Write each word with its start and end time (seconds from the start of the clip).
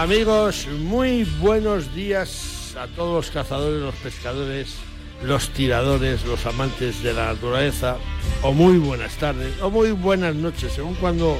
Amigos, 0.00 0.66
muy 0.66 1.24
buenos 1.42 1.94
días 1.94 2.74
a 2.74 2.86
todos 2.86 3.12
los 3.12 3.30
cazadores, 3.30 3.82
los 3.82 3.94
pescadores, 3.96 4.76
los 5.22 5.50
tiradores, 5.50 6.24
los 6.24 6.46
amantes 6.46 7.02
de 7.02 7.12
la 7.12 7.26
naturaleza, 7.34 7.98
o 8.40 8.54
muy 8.54 8.78
buenas 8.78 9.16
tardes, 9.16 9.60
o 9.60 9.68
muy 9.68 9.90
buenas 9.92 10.34
noches, 10.34 10.72
según 10.72 10.94
cuando 10.94 11.38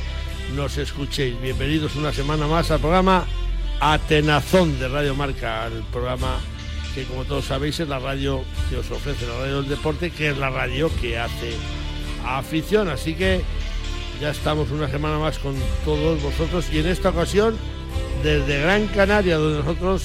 nos 0.55 0.77
escuchéis. 0.77 1.41
Bienvenidos 1.41 1.97
una 1.97 2.13
semana 2.13 2.47
más 2.47 2.71
al 2.71 2.81
programa 2.81 3.25
Atenazón 3.81 4.79
de 4.79 4.89
Radio 4.89 5.15
Marca, 5.15 5.67
el 5.67 5.83
programa 5.85 6.39
que 6.95 7.05
como 7.05 7.25
todos 7.25 7.47
sabéis 7.47 7.81
es 7.81 7.89
la 7.89 7.99
radio 7.99 8.45
que 8.69 8.77
os 8.77 8.91
ofrece 8.91 9.27
la 9.27 9.39
radio 9.39 9.63
del 9.63 9.71
deporte, 9.71 10.11
que 10.11 10.29
es 10.29 10.37
la 10.37 10.51
radio 10.51 10.91
que 11.01 11.19
hace 11.19 11.55
afición. 12.27 12.91
Así 12.91 13.15
que 13.15 13.41
ya 14.21 14.33
estamos 14.33 14.71
una 14.71 14.91
semana 14.91 15.19
más 15.19 15.39
con 15.39 15.55
todos 15.87 16.23
vosotros 16.23 16.67
y 16.71 16.81
en 16.81 16.89
esta 16.89 17.09
ocasión 17.09 17.57
desde 18.23 18.61
Gran 18.61 18.87
Canaria, 18.89 19.37
donde 19.37 19.61
nosotros 19.61 20.03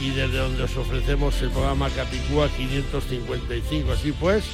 y 0.00 0.10
desde 0.10 0.38
donde 0.38 0.62
os 0.64 0.76
ofrecemos 0.76 1.40
el 1.42 1.50
programa 1.50 1.88
Capicúa 1.90 2.48
555. 2.48 3.92
Así 3.92 4.12
pues, 4.12 4.44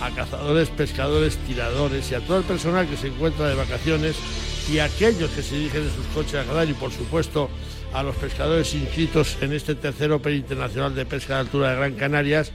a 0.00 0.10
cazadores, 0.10 0.68
pescadores, 0.70 1.36
tiradores 1.38 2.10
y 2.10 2.14
a 2.14 2.20
todo 2.20 2.38
el 2.38 2.44
personal 2.44 2.88
que 2.88 2.96
se 2.96 3.08
encuentra 3.08 3.48
de 3.48 3.54
vacaciones 3.54 4.16
y 4.70 4.78
a 4.78 4.84
aquellos 4.84 5.30
que 5.30 5.42
se 5.42 5.56
dirigen 5.56 5.82
en 5.82 5.90
sus 5.90 6.06
coches 6.14 6.34
a 6.34 6.44
nadar 6.44 6.68
y 6.68 6.74
por 6.74 6.92
supuesto 6.92 7.48
a 7.92 8.02
los 8.02 8.16
pescadores 8.16 8.74
inscritos 8.74 9.38
en 9.40 9.52
este 9.52 9.74
tercer 9.74 10.12
Open 10.12 10.34
Internacional 10.34 10.94
de 10.94 11.06
Pesca 11.06 11.34
de 11.34 11.40
Altura 11.40 11.70
de 11.70 11.76
Gran 11.76 11.94
Canarias 11.94 12.52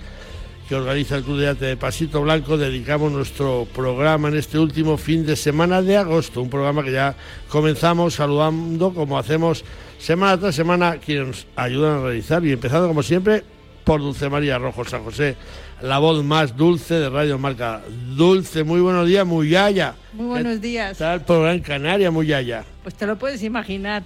que 0.72 0.76
organiza 0.76 1.18
el 1.18 1.26
Club 1.26 1.38
de 1.38 1.50
Arte 1.50 1.66
de 1.66 1.76
Pasito 1.76 2.22
Blanco, 2.22 2.58
dedicamos 2.58 3.12
nuestro 3.12 3.68
programa 3.76 4.30
en 4.30 4.38
este 4.38 4.58
último 4.58 4.96
fin 4.96 5.26
de 5.26 5.36
semana 5.36 5.82
de 5.82 5.98
agosto, 5.98 6.42
un 6.42 6.50
programa 6.50 6.82
que 6.82 6.94
ya 6.94 7.14
comenzamos 7.50 8.14
saludando 8.14 8.94
como 8.94 9.20
hacemos 9.20 9.66
semana 10.00 10.40
tras 10.40 10.56
semana 10.56 10.96
quienes 10.96 11.28
nos 11.28 11.48
ayudan 11.58 11.98
a 11.98 12.04
realizar 12.04 12.46
y 12.46 12.54
empezando 12.54 12.88
como 12.88 13.04
siempre 13.04 13.44
por 13.84 14.00
Dulce 14.00 14.30
María 14.30 14.60
Rojo 14.60 14.86
San 14.86 15.04
José, 15.04 15.36
la 15.82 16.00
voz 16.00 16.24
más 16.24 16.56
dulce 16.56 16.94
de 16.94 17.10
Radio 17.10 17.38
Marca. 17.38 17.82
Dulce, 18.16 18.64
muy 18.64 18.80
buenos 18.80 19.06
días, 19.06 19.28
muy 19.28 19.50
yaya. 19.50 19.96
Muy 20.14 20.28
buenos 20.28 20.62
días. 20.62 20.94
Está 20.94 21.16
el 21.16 21.22
programa 21.22 21.54
en 21.54 21.60
Canaria, 21.64 22.12
muy 22.12 22.28
yaya. 22.28 22.64
Pues 22.84 22.96
te 22.96 23.06
lo 23.06 23.20
puedes 23.20 23.44
imaginar. 23.44 24.04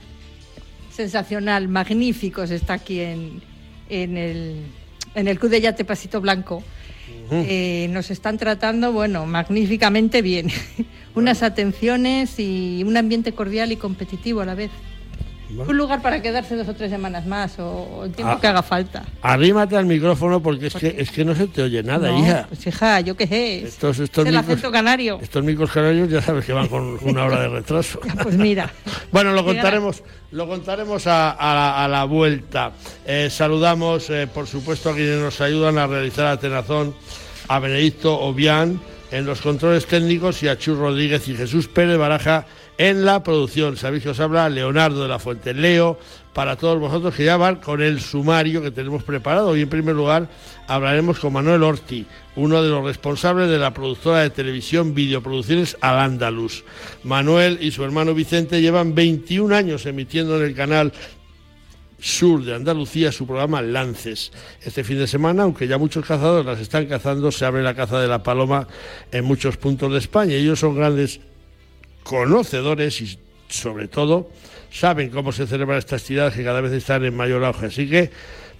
Sensacional, 0.91 1.67
magníficos 1.67 2.49
está 2.49 2.73
aquí 2.73 3.01
en, 3.01 3.43
en 3.87 4.17
el 4.17 4.65
en 5.15 5.27
el 5.27 5.39
Club 5.39 5.51
de 5.51 5.61
Yate 5.61 5.85
Pasito 5.85 6.21
Blanco. 6.21 6.63
Eh, 7.31 7.87
nos 7.89 8.11
están 8.11 8.37
tratando, 8.37 8.91
bueno, 8.91 9.25
magníficamente 9.25 10.21
bien. 10.21 10.47
Unas 11.15 11.43
atenciones 11.43 12.39
y 12.39 12.83
un 12.85 12.97
ambiente 12.97 13.31
cordial 13.31 13.71
y 13.71 13.77
competitivo 13.77 14.41
a 14.41 14.45
la 14.45 14.55
vez. 14.55 14.69
Un 15.49 15.77
lugar 15.77 16.01
para 16.01 16.21
quedarse 16.21 16.55
dos 16.55 16.67
o 16.67 16.73
tres 16.73 16.89
semanas 16.89 17.25
más 17.25 17.59
o 17.59 18.03
el 18.05 18.11
tiempo 18.11 18.33
ah, 18.33 18.41
que 18.41 18.47
haga 18.47 18.63
falta. 18.63 19.03
Arrímate 19.21 19.77
al 19.77 19.85
micrófono 19.85 20.41
porque 20.41 20.67
es 20.67 20.73
que 20.73 20.95
es 20.97 21.11
que 21.11 21.23
no 21.23 21.35
se 21.35 21.47
te 21.47 21.61
oye 21.61 21.83
nada, 21.83 22.11
hija. 22.17 22.45
Pues 22.47 22.65
hija, 22.65 23.01
yo 23.01 23.15
qué 23.15 23.27
sé. 23.27 23.63
Estos, 23.63 23.99
estos 23.99 24.25
es 24.25 24.29
el 24.29 24.37
acento 24.37 24.71
canario. 24.71 25.19
Estos 25.21 25.43
micros 25.43 25.71
canarios 25.71 26.09
ya 26.09 26.21
sabes 26.21 26.45
que 26.45 26.53
van 26.53 26.67
con 26.67 26.97
una 27.03 27.25
hora 27.25 27.41
de 27.41 27.49
retraso. 27.49 27.99
pues 28.23 28.37
mira. 28.37 28.71
bueno, 29.11 29.33
lo 29.33 29.45
contaremos, 29.45 30.03
lo 30.31 30.47
contaremos 30.47 31.03
a, 31.07 31.87
la, 31.89 32.03
vuelta. 32.05 32.71
Eh, 33.05 33.29
saludamos, 33.29 34.09
eh, 34.09 34.27
por 34.27 34.47
supuesto, 34.47 34.89
a 34.89 34.95
quienes 34.95 35.19
nos 35.19 35.39
ayudan 35.41 35.77
a 35.77 35.87
realizar 35.87 36.25
la 36.25 36.39
tenazón, 36.39 36.95
a 37.47 37.59
Benedicto 37.59 38.19
Obián 38.19 38.79
en 39.11 39.25
los 39.25 39.41
controles 39.41 39.85
técnicos 39.85 40.41
y 40.43 40.47
a 40.47 40.57
Chur 40.57 40.77
Rodríguez 40.77 41.27
y 41.27 41.35
Jesús 41.35 41.67
Pérez 41.67 41.97
Baraja 41.97 42.45
en 42.77 43.05
la 43.05 43.23
producción. 43.23 43.77
Sabéis 43.77 44.03
que 44.03 44.09
os 44.09 44.19
habla 44.19 44.49
Leonardo 44.49 45.03
de 45.03 45.07
la 45.07 45.19
Fuente. 45.19 45.53
Leo 45.53 45.97
para 46.33 46.57
todos 46.57 46.79
vosotros 46.79 47.15
que 47.15 47.23
ya 47.23 47.37
van 47.37 47.57
con 47.57 47.81
el 47.81 48.01
sumario 48.01 48.61
que 48.61 48.71
tenemos 48.71 49.03
preparado. 49.03 49.55
Y 49.55 49.61
en 49.61 49.69
primer 49.69 49.95
lugar 49.95 50.27
hablaremos 50.67 51.19
con 51.19 51.33
Manuel 51.33 51.63
Orti, 51.63 52.05
uno 52.35 52.61
de 52.61 52.69
los 52.69 52.83
responsables 52.83 53.49
de 53.49 53.57
la 53.57 53.73
productora 53.73 54.19
de 54.19 54.29
televisión 54.29 54.93
Videoproducciones 54.93 55.77
Al 55.81 55.99
Andalus. 55.99 56.63
Manuel 57.03 57.59
y 57.61 57.71
su 57.71 57.83
hermano 57.83 58.13
Vicente 58.13 58.61
llevan 58.61 58.95
21 58.95 59.55
años 59.55 59.85
emitiendo 59.85 60.37
en 60.37 60.43
el 60.43 60.55
canal 60.55 60.91
sur 61.97 62.43
de 62.43 62.53
Andalucía 62.53 63.11
su 63.11 63.25
programa 63.25 63.61
Lances. 63.61 64.31
Este 64.61 64.83
fin 64.83 64.97
de 64.99 65.07
semana, 65.07 65.43
aunque 65.43 65.67
ya 65.67 65.77
muchos 65.77 66.05
cazadores 66.05 66.45
las 66.45 66.59
están 66.59 66.85
cazando, 66.87 67.31
se 67.31 67.45
abre 67.45 67.63
la 67.63 67.73
caza 67.73 67.99
de 67.99 68.07
la 68.07 68.21
paloma 68.21 68.67
en 69.11 69.23
muchos 69.23 69.55
puntos 69.57 69.91
de 69.93 69.99
España. 69.99 70.35
Ellos 70.35 70.59
son 70.59 70.75
grandes 70.75 71.21
conocedores 72.05 73.01
y 73.01 73.19
sobre 73.49 73.87
todo 73.87 74.29
saben 74.71 75.09
cómo 75.09 75.31
se 75.31 75.47
celebran 75.47 75.79
estas 75.79 76.03
tiradas 76.03 76.35
que 76.35 76.43
cada 76.43 76.61
vez 76.61 76.71
están 76.71 77.03
en 77.03 77.17
mayor 77.17 77.43
auge. 77.43 77.65
Así 77.65 77.89
que 77.89 78.11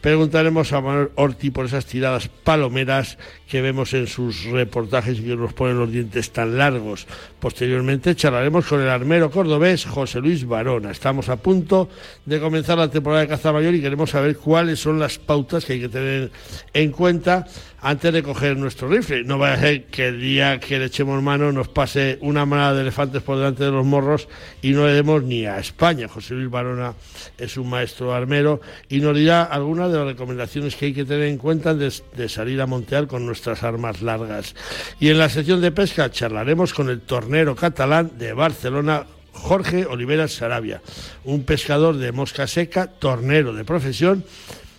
preguntaremos 0.01 0.73
a 0.73 0.81
Manuel 0.81 1.11
Orti 1.16 1.51
por 1.51 1.66
esas 1.66 1.85
tiradas 1.85 2.28
palomeras 2.28 3.19
que 3.47 3.61
vemos 3.61 3.94
en 3.94 4.07
sus 4.07 4.45
reportajes 4.45 5.19
y 5.19 5.23
que 5.23 5.35
nos 5.35 5.53
ponen 5.53 5.78
los 5.78 5.91
dientes 5.91 6.31
tan 6.31 6.57
largos. 6.57 7.07
Posteriormente 7.39 8.16
charlaremos 8.16 8.66
con 8.66 8.81
el 8.81 8.89
armero 8.89 9.29
cordobés 9.29 9.85
José 9.85 10.19
Luis 10.19 10.45
Barona. 10.45 10.91
Estamos 10.91 11.29
a 11.29 11.38
punto 11.38 11.89
de 12.25 12.39
comenzar 12.39 12.78
la 12.78 12.89
temporada 12.89 13.22
de 13.22 13.28
caza 13.28 13.53
mayor 13.53 13.75
y 13.75 13.81
queremos 13.81 14.09
saber 14.09 14.38
cuáles 14.38 14.79
son 14.79 15.00
las 15.00 15.19
pautas 15.19 15.66
que 15.66 15.73
hay 15.73 15.81
que 15.81 15.89
tener 15.89 16.31
en 16.73 16.91
cuenta 16.91 17.45
antes 17.81 18.11
de 18.11 18.23
coger 18.23 18.57
nuestro 18.57 18.88
rifle. 18.88 19.23
No 19.23 19.38
vaya 19.38 19.53
a 19.53 19.59
ser 19.59 19.84
que 19.85 20.07
el 20.07 20.19
día 20.19 20.59
que 20.59 20.79
le 20.79 20.85
echemos 20.85 21.22
mano 21.22 21.51
nos 21.51 21.67
pase 21.67 22.17
una 22.22 22.44
manada 22.44 22.73
de 22.73 22.81
elefantes 22.81 23.22
por 23.22 23.38
delante 23.38 23.63
de 23.63 23.69
los 23.69 23.85
morros 23.85 24.28
y 24.63 24.72
no 24.72 24.88
le 24.88 24.94
demos 24.94 25.22
ni 25.22 25.45
a 25.45 25.59
España. 25.59 26.07
José 26.07 26.34
Luis 26.34 26.50
Barona 26.50 26.95
es 27.38 27.57
un 27.57 27.69
maestro 27.69 28.11
armero 28.11 28.59
y 28.89 29.01
nos 29.01 29.16
dirá 29.16 29.44
algunas 29.44 29.91
de 29.91 30.00
las 30.00 30.07
recomendaciones 30.07 30.75
que 30.75 30.88
hay 30.88 30.94
que 30.94 31.05
tener 31.05 31.28
en 31.28 31.38
cuenta 31.38 31.75
de, 31.75 31.94
de 32.17 32.28
salir 32.28 32.59
a 32.59 32.66
montear 32.66 33.05
con 33.05 33.23
nuestras 33.35 33.63
armas 33.63 34.01
largas. 34.01 34.56
Y 34.97 35.09
en 35.09 35.18
la 35.18 35.28
sección 35.28 35.59
de 35.59 35.72
pesca 35.72 36.09
charlaremos 36.09 36.73
con 36.73 36.90
el 36.90 37.01
tornero 37.01 37.53
catalán 37.53 38.12
de 38.18 38.31
Barcelona, 38.31 39.06
Jorge 39.34 39.85
Oliveras 39.85 40.31
Sarabia, 40.31 40.81
un 41.25 41.44
pescador 41.44 41.97
de 41.97 42.13
mosca 42.13 42.47
seca, 42.47 42.88
tornero 42.88 43.53
de 43.53 43.66
profesión 43.66 44.23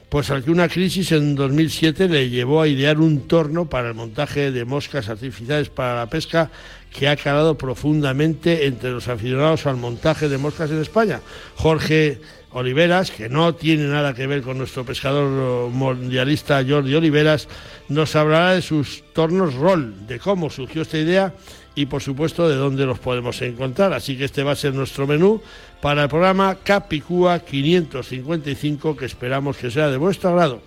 pues 0.08 0.30
al 0.30 0.44
que 0.44 0.52
una 0.52 0.68
crisis 0.68 1.10
en 1.10 1.34
2007 1.34 2.08
le 2.08 2.30
llevó 2.30 2.62
a 2.62 2.68
idear 2.68 3.00
un 3.00 3.26
torno 3.26 3.68
para 3.68 3.88
el 3.88 3.94
montaje 3.94 4.52
de 4.52 4.64
moscas 4.64 5.08
artificiales 5.08 5.68
para 5.68 5.96
la 5.96 6.06
pesca 6.06 6.48
que 6.96 7.08
ha 7.08 7.16
calado 7.16 7.58
profundamente 7.58 8.66
entre 8.66 8.92
los 8.92 9.08
aficionados 9.08 9.66
al 9.66 9.76
montaje 9.76 10.28
de 10.28 10.38
moscas 10.38 10.70
en 10.70 10.80
España. 10.80 11.20
Jorge 11.56 12.20
Oliveras, 12.56 13.10
que 13.10 13.28
no 13.28 13.54
tiene 13.54 13.84
nada 13.84 14.14
que 14.14 14.26
ver 14.26 14.40
con 14.40 14.56
nuestro 14.56 14.82
pescador 14.82 15.68
mundialista 15.70 16.64
Jordi 16.66 16.94
Oliveras, 16.94 17.48
nos 17.90 18.16
hablará 18.16 18.52
de 18.52 18.62
sus 18.62 19.04
tornos 19.12 19.52
rol, 19.54 20.06
de 20.06 20.18
cómo 20.18 20.48
surgió 20.48 20.80
esta 20.80 20.96
idea 20.96 21.34
y 21.74 21.84
por 21.84 22.00
supuesto 22.00 22.48
de 22.48 22.56
dónde 22.56 22.86
los 22.86 22.98
podemos 22.98 23.42
encontrar. 23.42 23.92
Así 23.92 24.16
que 24.16 24.24
este 24.24 24.42
va 24.42 24.52
a 24.52 24.56
ser 24.56 24.72
nuestro 24.72 25.06
menú 25.06 25.42
para 25.82 26.04
el 26.04 26.08
programa 26.08 26.56
Capicúa 26.64 27.40
555 27.40 28.96
que 28.96 29.04
esperamos 29.04 29.58
que 29.58 29.70
sea 29.70 29.88
de 29.90 29.98
vuestro 29.98 30.30
agrado. 30.30 30.62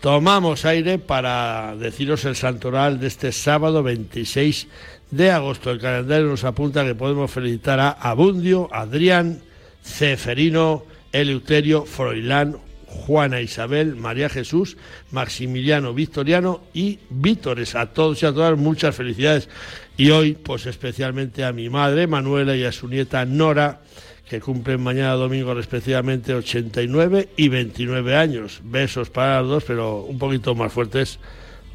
Tomamos 0.00 0.64
aire 0.64 0.98
para 0.98 1.76
deciros 1.76 2.24
el 2.24 2.34
santoral 2.34 2.98
de 2.98 3.06
este 3.06 3.30
sábado 3.30 3.84
26 3.84 4.66
de 5.12 5.30
agosto. 5.30 5.70
El 5.70 5.78
calendario 5.78 6.26
nos 6.26 6.42
apunta 6.42 6.84
que 6.84 6.96
podemos 6.96 7.30
felicitar 7.30 7.78
a 7.78 7.90
Abundio, 7.90 8.68
Adrián, 8.72 9.40
Ceferino, 9.84 10.82
Eleuterio, 11.12 11.84
Froilán, 11.84 12.58
Juana 12.86 13.40
Isabel, 13.40 13.96
María 13.96 14.28
Jesús, 14.28 14.76
Maximiliano 15.10 15.92
Victoriano 15.94 16.62
y 16.72 16.98
Vítores. 17.10 17.74
A 17.74 17.86
todos 17.86 18.22
y 18.22 18.26
a 18.26 18.32
todas 18.32 18.56
muchas 18.58 18.96
felicidades. 18.96 19.48
Y 19.96 20.10
hoy, 20.10 20.34
pues 20.34 20.66
especialmente 20.66 21.44
a 21.44 21.52
mi 21.52 21.68
madre 21.68 22.06
Manuela 22.06 22.56
y 22.56 22.64
a 22.64 22.72
su 22.72 22.88
nieta 22.88 23.24
Nora 23.24 23.80
que 24.28 24.40
cumplen 24.40 24.82
mañana 24.82 25.12
domingo 25.12 25.54
respectivamente 25.54 26.34
89 26.34 27.30
y 27.36 27.48
29 27.48 28.16
años. 28.16 28.60
Besos 28.62 29.10
para 29.10 29.40
los 29.40 29.50
dos, 29.50 29.64
pero 29.64 30.02
un 30.02 30.18
poquito 30.18 30.54
más 30.54 30.72
fuertes 30.72 31.18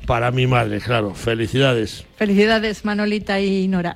para 0.05 0.31
mi 0.31 0.45
madre, 0.45 0.79
claro. 0.79 1.15
Felicidades. 1.15 2.05
Felicidades, 2.15 2.85
Manolita 2.85 3.39
y 3.39 3.67
Nora. 3.67 3.95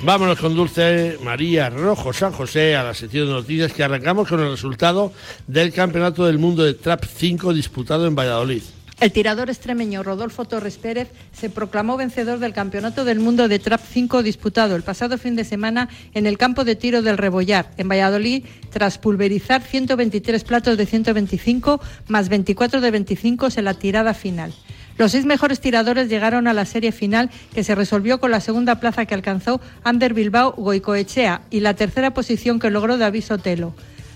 Vámonos 0.00 0.38
con 0.38 0.54
Dulce 0.54 1.18
María 1.24 1.70
Rojo 1.70 2.12
San 2.12 2.30
José 2.30 2.76
a 2.76 2.84
la 2.84 2.94
sección 2.94 3.26
de 3.26 3.32
noticias 3.32 3.72
que 3.72 3.82
arrancamos 3.82 4.28
con 4.28 4.38
el 4.38 4.52
resultado 4.52 5.12
del 5.48 5.72
Campeonato 5.72 6.24
del 6.24 6.38
Mundo 6.38 6.62
de 6.62 6.74
Trap 6.74 7.04
5 7.04 7.52
disputado 7.52 8.06
en 8.06 8.14
Valladolid. 8.14 8.62
El 9.00 9.10
tirador 9.10 9.50
extremeño 9.50 10.04
Rodolfo 10.04 10.44
Torres 10.44 10.78
Pérez 10.78 11.08
se 11.32 11.50
proclamó 11.50 11.96
vencedor 11.96 12.38
del 12.38 12.52
Campeonato 12.52 13.04
del 13.04 13.18
Mundo 13.18 13.48
de 13.48 13.58
Trap 13.58 13.80
5 13.92 14.22
disputado 14.22 14.76
el 14.76 14.84
pasado 14.84 15.18
fin 15.18 15.34
de 15.34 15.44
semana 15.44 15.88
en 16.14 16.26
el 16.26 16.38
campo 16.38 16.62
de 16.62 16.76
tiro 16.76 17.02
del 17.02 17.18
Rebollar, 17.18 17.72
en 17.76 17.88
Valladolid, 17.88 18.44
tras 18.70 18.98
pulverizar 18.98 19.62
123 19.62 20.44
platos 20.44 20.76
de 20.76 20.86
125 20.86 21.80
más 22.06 22.28
24 22.28 22.80
de 22.80 22.90
25 22.92 23.48
en 23.56 23.64
la 23.64 23.74
tirada 23.74 24.14
final. 24.14 24.54
Los 24.98 25.12
seis 25.12 25.24
mejores 25.24 25.60
tiradores 25.60 26.08
llegaron 26.08 26.48
a 26.48 26.52
la 26.52 26.64
serie 26.64 26.90
final 26.90 27.30
que 27.54 27.62
se 27.62 27.76
resolvió 27.76 28.18
con 28.18 28.32
la 28.32 28.40
segunda 28.40 28.80
plaza 28.80 29.06
que 29.06 29.14
alcanzó 29.14 29.60
Ander 29.84 30.12
Bilbao 30.12 30.52
Goicoechea 30.56 31.42
y 31.50 31.60
la 31.60 31.74
tercera 31.74 32.12
posición 32.12 32.58
que 32.58 32.70
logró 32.70 32.98
David 32.98 33.22
Sotelo. 33.22 33.74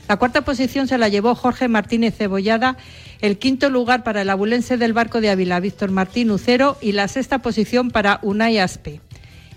La 0.09 0.17
cuarta 0.17 0.43
posición 0.43 0.89
se 0.89 0.99
la 0.99 1.09
llevó 1.09 1.37
Jorge 1.37 1.69
Martínez 1.69 2.17
Cebollada, 2.17 2.77
el 3.21 3.39
quinto 3.39 3.71
lugar 3.71 4.03
para 4.03 4.23
el 4.23 4.31
abulense 4.31 4.77
del 4.77 4.93
barco 4.93 5.21
de 5.21 5.31
Ávila, 5.31 5.61
Víctor 5.61 5.93
Martín 5.93 6.33
Ucero, 6.33 6.77
y 6.81 6.91
la 6.93 7.07
sexta 7.07 7.39
posición 7.39 7.93
para 7.93 8.19
Unai 8.23 8.59
Aspe. 8.59 9.01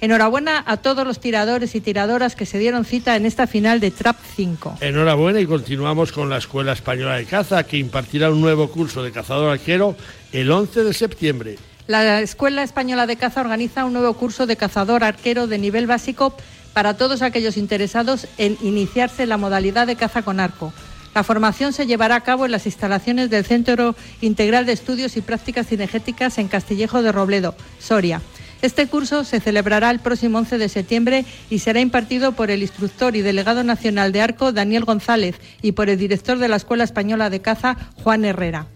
Enhorabuena 0.01 0.63
a 0.67 0.77
todos 0.77 1.07
los 1.07 1.19
tiradores 1.19 1.73
y 1.73 1.81
tiradoras 1.81 2.35
que 2.35 2.45
se 2.45 2.59
dieron 2.59 2.85
cita 2.85 3.15
en 3.15 3.25
esta 3.25 3.47
final 3.47 3.79
de 3.79 3.91
Trap 3.91 4.17
5. 4.35 4.77
Enhorabuena 4.81 5.39
y 5.39 5.45
continuamos 5.45 6.11
con 6.11 6.29
la 6.29 6.37
Escuela 6.37 6.73
Española 6.73 7.15
de 7.15 7.25
Caza 7.25 7.63
que 7.63 7.77
impartirá 7.77 8.29
un 8.29 8.41
nuevo 8.41 8.69
curso 8.69 9.01
de 9.03 9.11
cazador 9.11 9.51
arquero 9.51 9.95
el 10.35 10.51
11 10.51 10.83
de 10.83 10.93
septiembre. 10.93 11.57
La 11.87 12.19
Escuela 12.19 12.61
Española 12.61 13.07
de 13.07 13.15
Caza 13.15 13.39
organiza 13.39 13.85
un 13.85 13.93
nuevo 13.93 14.13
curso 14.15 14.45
de 14.45 14.57
cazador 14.57 15.05
arquero 15.05 15.47
de 15.47 15.57
nivel 15.57 15.87
básico 15.87 16.35
para 16.73 16.97
todos 16.97 17.21
aquellos 17.21 17.55
interesados 17.55 18.27
en 18.37 18.57
iniciarse 18.61 19.23
en 19.23 19.29
la 19.29 19.37
modalidad 19.37 19.87
de 19.87 19.95
caza 19.95 20.23
con 20.23 20.41
arco. 20.41 20.73
La 21.13 21.23
formación 21.23 21.71
se 21.71 21.87
llevará 21.87 22.15
a 22.15 22.21
cabo 22.21 22.45
en 22.45 22.51
las 22.51 22.65
instalaciones 22.65 23.29
del 23.29 23.45
Centro 23.45 23.95
Integral 24.19 24.65
de 24.65 24.73
Estudios 24.73 25.15
y 25.15 25.21
Prácticas 25.21 25.67
Cinegéticas 25.67 26.37
en 26.37 26.49
Castillejo 26.49 27.01
de 27.01 27.13
Robledo, 27.13 27.55
Soria. 27.79 28.21
Este 28.61 28.87
curso 28.87 29.23
se 29.23 29.39
celebrará 29.39 29.89
el 29.89 29.99
próximo 29.99 30.39
11 30.39 30.57
de 30.57 30.67
septiembre 30.67 31.23
y 31.49 31.59
será 31.59 31.79
impartido 31.79 32.33
por 32.33 32.51
el 32.51 32.61
instructor 32.61 33.15
y 33.15 33.21
delegado 33.21 33.63
nacional 33.63 34.11
de 34.11 34.21
Arco, 34.21 34.51
Daniel 34.51 34.83
González, 34.83 35.35
y 35.61 35.71
por 35.71 35.89
el 35.89 35.97
director 35.97 36.39
de 36.39 36.49
la 36.49 36.57
Escuela 36.57 36.83
Española 36.83 37.29
de 37.29 37.41
Caza, 37.41 37.77
Juan 38.03 38.25
Herrera. 38.25 38.67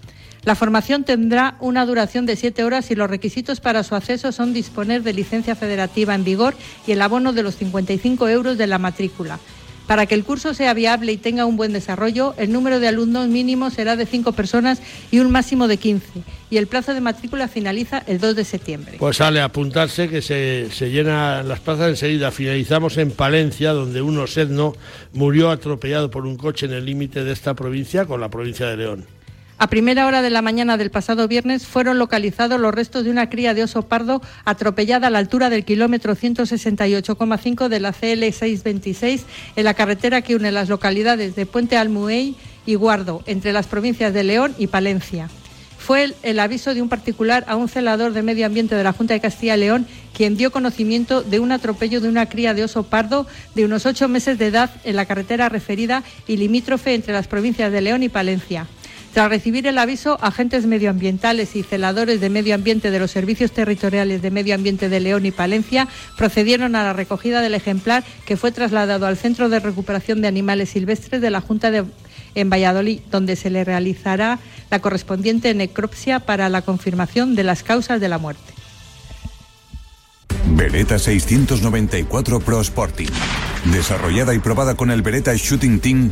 La 0.43 0.55
formación 0.55 1.03
tendrá 1.03 1.55
una 1.59 1.85
duración 1.85 2.25
de 2.25 2.35
siete 2.35 2.63
horas 2.63 2.89
y 2.91 2.95
los 2.95 3.09
requisitos 3.09 3.59
para 3.59 3.83
su 3.83 3.95
acceso 3.95 4.31
son 4.31 4.53
disponer 4.53 5.03
de 5.03 5.13
licencia 5.13 5.55
federativa 5.55 6.15
en 6.15 6.23
vigor 6.23 6.55
y 6.87 6.93
el 6.93 7.01
abono 7.01 7.33
de 7.33 7.43
los 7.43 7.55
55 7.55 8.29
euros 8.29 8.57
de 8.57 8.67
la 8.67 8.77
matrícula. 8.77 9.39
Para 9.85 10.05
que 10.05 10.13
el 10.13 10.23
curso 10.23 10.53
sea 10.53 10.75
viable 10.75 11.11
y 11.11 11.17
tenga 11.17 11.47
un 11.47 11.57
buen 11.57 11.73
desarrollo, 11.73 12.35
el 12.37 12.53
número 12.53 12.79
de 12.79 12.87
alumnos 12.87 13.27
mínimo 13.27 13.71
será 13.71 13.95
de 13.95 14.05
cinco 14.05 14.33
personas 14.33 14.83
y 15.09 15.17
un 15.17 15.31
máximo 15.31 15.67
de 15.67 15.77
15. 15.77 16.05
Y 16.51 16.57
el 16.57 16.67
plazo 16.67 16.93
de 16.93 17.01
matrícula 17.01 17.47
finaliza 17.47 18.03
el 18.05 18.19
2 18.19 18.35
de 18.35 18.45
septiembre. 18.45 18.97
Pues 18.99 19.17
sale 19.17 19.41
a 19.41 19.45
apuntarse 19.45 20.07
que 20.07 20.21
se, 20.21 20.69
se 20.71 20.91
llenan 20.91 21.47
las 21.47 21.59
plazas 21.59 21.89
enseguida. 21.89 22.29
Finalizamos 22.29 22.97
en 22.97 23.09
Palencia, 23.09 23.71
donde 23.71 24.03
un 24.03 24.19
osedno 24.19 24.75
murió 25.13 25.49
atropellado 25.49 26.11
por 26.11 26.27
un 26.27 26.37
coche 26.37 26.67
en 26.67 26.73
el 26.73 26.85
límite 26.85 27.23
de 27.23 27.33
esta 27.33 27.55
provincia 27.55 28.05
con 28.05 28.21
la 28.21 28.29
provincia 28.29 28.67
de 28.67 28.77
León. 28.77 29.18
A 29.61 29.67
primera 29.67 30.07
hora 30.07 30.21
de 30.21 30.29
la 30.29 30.41
mañana 30.41 30.77
del 30.77 30.89
pasado 30.89 31.27
viernes 31.27 31.67
fueron 31.67 31.99
localizados 31.99 32.61
los 32.61 32.73
restos 32.73 33.03
de 33.03 33.09
una 33.09 33.29
cría 33.29 33.53
de 33.53 33.63
oso 33.63 33.81
pardo 33.81 34.21
atropellada 34.45 35.07
a 35.07 35.09
la 35.09 35.19
altura 35.19 35.49
del 35.49 35.65
kilómetro 35.65 36.15
168,5 36.15 37.67
de 37.67 37.79
la 37.81 37.91
CL 37.91 38.21
626 38.21 39.25
en 39.57 39.63
la 39.65 39.73
carretera 39.73 40.21
que 40.21 40.37
une 40.37 40.53
las 40.53 40.69
localidades 40.69 41.35
de 41.35 41.45
Puente 41.45 41.75
Almuey 41.75 42.37
y 42.65 42.75
Guardo, 42.75 43.21
entre 43.25 43.51
las 43.51 43.67
provincias 43.67 44.13
de 44.13 44.23
León 44.23 44.55
y 44.57 44.67
Palencia. 44.67 45.29
Fue 45.77 46.05
el, 46.05 46.15
el, 46.23 46.39
aviso 46.39 46.73
de 46.73 46.81
un 46.81 46.87
particular 46.87 47.43
a 47.49 47.57
un 47.57 47.67
celador 47.67 48.13
de 48.13 48.21
medio 48.21 48.45
ambiente 48.45 48.75
de 48.75 48.83
la 48.85 48.93
Junta 48.93 49.13
de 49.13 49.19
Castilla 49.19 49.57
y 49.57 49.59
León 49.59 49.87
quien 50.13 50.37
dio 50.37 50.51
conocimiento 50.51 51.21
de 51.21 51.41
un 51.41 51.51
atropello 51.51 51.99
de 51.99 52.07
una 52.07 52.27
cría 52.27 52.53
de 52.53 52.63
oso 52.63 52.83
pardo 52.83 53.27
de 53.55 53.65
unos 53.65 53.85
ocho 53.85 54.07
meses 54.07 54.37
de 54.37 54.47
edad 54.47 54.69
en 54.85 54.95
la 54.95 55.05
carretera 55.05 55.49
referida 55.49 56.03
y 56.27 56.37
limítrofe 56.37 56.93
entre 56.93 57.11
las 57.11 57.27
provincias 57.27 57.73
de 57.73 57.81
León 57.81 58.03
y 58.03 58.09
Palencia. 58.09 58.65
Tras 59.13 59.29
recibir 59.29 59.65
el 59.67 59.77
aviso, 59.77 60.17
agentes 60.21 60.65
medioambientales 60.65 61.55
y 61.55 61.63
celadores 61.63 62.21
de 62.21 62.29
medio 62.29 62.55
ambiente 62.55 62.91
de 62.91 62.99
los 62.99 63.11
servicios 63.11 63.51
territoriales 63.51 64.21
de 64.21 64.31
medio 64.31 64.55
ambiente 64.55 64.87
de 64.87 64.99
León 64.99 65.25
y 65.25 65.31
Palencia 65.31 65.87
procedieron 66.17 66.75
a 66.75 66.83
la 66.83 66.93
recogida 66.93 67.41
del 67.41 67.55
ejemplar 67.55 68.03
que 68.25 68.37
fue 68.37 68.51
trasladado 68.51 69.07
al 69.07 69.17
Centro 69.17 69.49
de 69.49 69.59
Recuperación 69.59 70.21
de 70.21 70.27
Animales 70.27 70.69
Silvestres 70.69 71.21
de 71.21 71.31
la 71.31 71.41
Junta 71.41 71.71
de 71.71 71.85
en 72.35 72.49
Valladolid, 72.49 73.01
donde 73.09 73.35
se 73.35 73.49
le 73.49 73.63
realizará 73.63 74.39
la 74.69 74.79
correspondiente 74.79 75.53
necropsia 75.53 76.19
para 76.19 76.49
la 76.49 76.61
confirmación 76.61 77.35
de 77.35 77.43
las 77.43 77.63
causas 77.63 77.99
de 77.99 78.09
la 78.09 78.17
muerte. 78.17 78.53
Beretta 80.51 80.99
694 80.99 82.39
Pro 82.39 82.61
Sporting. 82.61 83.07
Desarrollada 83.65 84.33
y 84.33 84.39
probada 84.39 84.75
con 84.75 84.89
el 84.91 85.01
Beretta 85.01 85.33
Shooting 85.35 85.79
Team, 85.79 86.11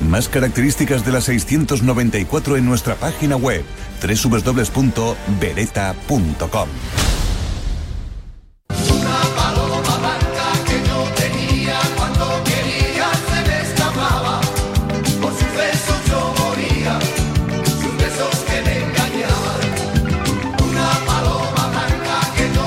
Más 0.00 0.28
características 0.28 1.04
de 1.04 1.12
la 1.12 1.20
694 1.20 2.56
en 2.56 2.64
nuestra 2.64 2.96
página 2.96 3.36
web 3.36 3.64
www.beretta.com. 4.02 6.68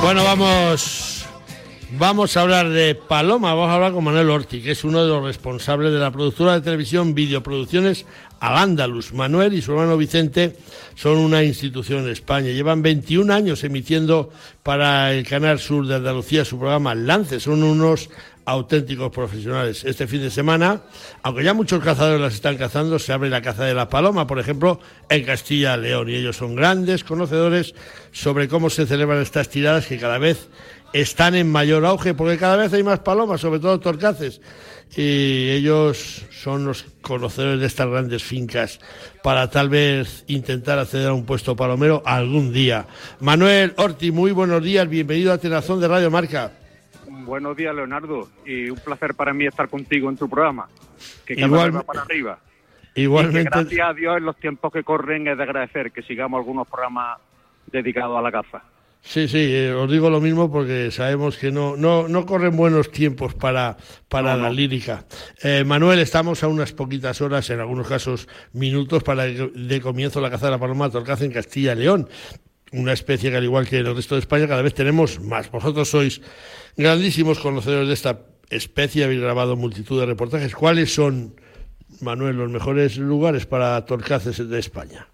Bueno, 0.02 0.24
vamos, 0.24 1.09
vamos 2.00 2.38
a 2.38 2.42
hablar 2.42 2.70
de 2.70 2.96
Paloma, 2.96 3.54
vamos 3.54 3.70
a 3.70 3.76
hablar 3.76 3.92
con 3.92 4.06
Manuel 4.06 4.30
Orti, 4.30 4.62
que 4.62 4.72
es 4.72 4.86
uno 4.86 5.04
de 5.04 5.10
los 5.10 5.22
responsables 5.22 5.92
de 5.92 6.00
la 6.00 6.12
productora 6.12 6.54
de 6.54 6.62
televisión 6.62 7.14
Videoproducciones 7.14 8.06
Al 8.40 8.56
Andalus. 8.56 9.14
Manuel 9.14 9.54
y 9.54 9.62
su 9.62 9.74
hermano 9.74 9.98
Vicente 9.98 10.56
son 10.96 11.18
una 11.18 11.44
institución 11.44 12.06
en 12.06 12.12
España. 12.12 12.52
Llevan 12.52 12.82
21 12.82 13.34
años 13.34 13.66
emitiendo 13.66 14.32
para 14.64 15.14
el 15.14 15.28
Canal 15.28 15.60
Sur 15.60 15.88
de 15.88 15.96
Andalucía 15.96 16.46
su 16.46 16.58
programa 16.58 16.96
Lance. 16.96 17.42
Son 17.42 17.62
unos 17.62 18.10
auténticos 18.46 19.12
profesionales. 19.12 19.84
Este 19.84 20.08
fin 20.08 20.22
de 20.22 20.32
semana, 20.32 20.82
aunque 21.22 21.44
ya 21.44 21.54
muchos 21.54 21.84
cazadores 21.84 22.22
las 22.22 22.34
están 22.34 22.58
cazando, 22.58 22.98
se 22.98 23.12
abre 23.14 23.30
la 23.30 23.42
caza 23.42 23.66
de 23.66 23.74
la 23.74 23.90
paloma, 23.90 24.26
por 24.26 24.40
ejemplo, 24.40 24.80
en 25.10 25.24
Castilla 25.24 25.76
y 25.76 25.82
León. 25.82 26.10
Y 26.10 26.16
ellos 26.16 26.38
son 26.38 26.56
grandes 26.56 27.04
conocedores 27.04 27.76
sobre 28.12 28.48
cómo 28.48 28.70
se 28.70 28.88
celebran 28.88 29.22
estas 29.22 29.50
tiradas 29.50 29.86
que 29.86 30.00
cada 30.00 30.18
vez 30.18 30.50
están 30.94 31.36
en 31.36 31.52
mayor 31.52 31.86
auge, 31.86 32.14
porque 32.14 32.38
cada 32.38 32.56
vez 32.58 32.74
hay 32.74 32.84
más 32.84 33.00
palomas, 33.00 33.42
sobre 33.42 33.60
todo 33.60 33.80
torcaces. 33.80 34.42
Y 34.96 35.50
ellos 35.52 36.26
son 36.32 36.66
los 36.66 36.84
conocedores 37.02 37.60
de 37.60 37.68
estas 37.68 37.88
grandes 37.90 38.24
fincas 38.24 38.80
para 39.22 39.50
tal 39.50 39.70
vez 39.70 40.24
intentar 40.28 40.80
acceder 40.80 41.10
a 41.10 41.14
un 41.14 41.26
puesto 41.26 41.56
palomero 41.56 42.02
algún 42.06 42.52
día. 42.52 42.88
Manuel 43.20 43.74
Orti, 43.78 44.12
muy 44.12 44.32
buenos 44.32 44.64
días, 44.64 44.90
bienvenido 44.90 45.32
a 45.32 45.38
Tenazón 45.38 45.80
de 45.80 45.88
Radio 45.88 46.10
Marca. 46.10 46.54
Buenos 47.08 47.56
días, 47.56 47.76
Leonardo, 47.76 48.30
y 48.46 48.72
un 48.72 48.80
placer 48.80 49.14
para 49.14 49.32
mí 49.32 49.46
estar 49.46 49.70
contigo 49.70 50.10
en 50.10 50.18
tu 50.18 50.28
programa, 50.28 50.68
que 51.26 51.36
cada 51.36 51.48
Igual- 51.48 51.72
vez 51.72 51.80
va 51.82 51.84
para 51.86 52.02
arriba. 52.02 52.40
Igualmente. 52.96 53.42
Y 53.42 53.44
que 53.44 53.50
gracias 53.76 53.90
a 53.90 53.94
Dios 53.94 54.18
en 54.18 54.26
los 54.26 54.36
tiempos 54.38 54.74
que 54.74 54.84
corren 54.84 55.28
es 55.28 55.38
de 55.38 55.44
agradecer 55.44 55.92
que 55.92 56.02
sigamos 56.02 56.40
algunos 56.40 56.68
programas 56.68 57.20
dedicados 57.72 58.18
a 58.18 58.22
la 58.24 58.32
caza. 58.32 58.64
Sí, 59.02 59.28
sí, 59.28 59.38
eh, 59.40 59.72
os 59.74 59.90
digo 59.90 60.10
lo 60.10 60.22
mismo 60.22 60.52
porque 60.52 60.92
sabemos 60.92 61.38
que 61.38 61.52
no, 61.52 61.76
no, 61.76 62.08
no 62.08 62.26
corren 62.26 62.56
buenos 62.56 62.92
tiempos 62.92 63.34
para, 63.34 63.78
para 64.08 64.36
No, 64.36 64.44
la 64.44 64.50
no. 64.50 64.54
lírica. 64.54 65.06
Eh, 65.42 65.64
Manuel, 65.66 66.00
estamos 66.00 66.44
a 66.44 66.48
unas 66.48 66.74
poquitas 66.74 67.20
horas, 67.22 67.50
en 67.50 67.60
algunos 67.60 67.88
casos 67.88 68.28
minutos, 68.54 69.02
para 69.02 69.26
que 69.26 69.50
de 69.56 69.82
comienzo 69.82 70.22
la 70.22 70.30
caza 70.30 70.46
de 70.48 70.52
la 70.52 70.60
paloma 70.60 70.90
torcaza 70.92 71.26
en 71.26 71.32
Castilla 71.32 71.74
y 71.74 71.78
León. 71.78 72.08
Una 72.72 72.94
especie 72.94 73.32
que, 73.32 73.38
al 73.38 73.44
igual 73.44 73.68
que 73.68 73.80
en 73.80 73.88
el 73.88 73.96
resto 73.96 74.14
de 74.14 74.20
España, 74.20 74.48
cada 74.48 74.62
vez 74.62 74.76
tenemos 74.76 75.20
más. 75.22 75.50
Vosotros 75.50 75.90
sois 75.90 76.22
grandísimos 76.78 77.40
conocedores 77.40 77.88
de 77.88 77.94
esta 77.96 78.20
especie, 78.52 79.06
habéis 79.06 79.22
grabado 79.22 79.56
multitud 79.56 80.00
de 80.00 80.06
reportajes. 80.06 80.54
¿Cuáles 80.54 80.94
son 80.94 81.36
Manuel, 82.02 82.36
los 82.36 82.52
mejores 82.52 82.98
lugares 82.98 83.48
para 83.48 83.84
torcaces 83.86 84.48
de 84.48 84.60
España? 84.60 85.08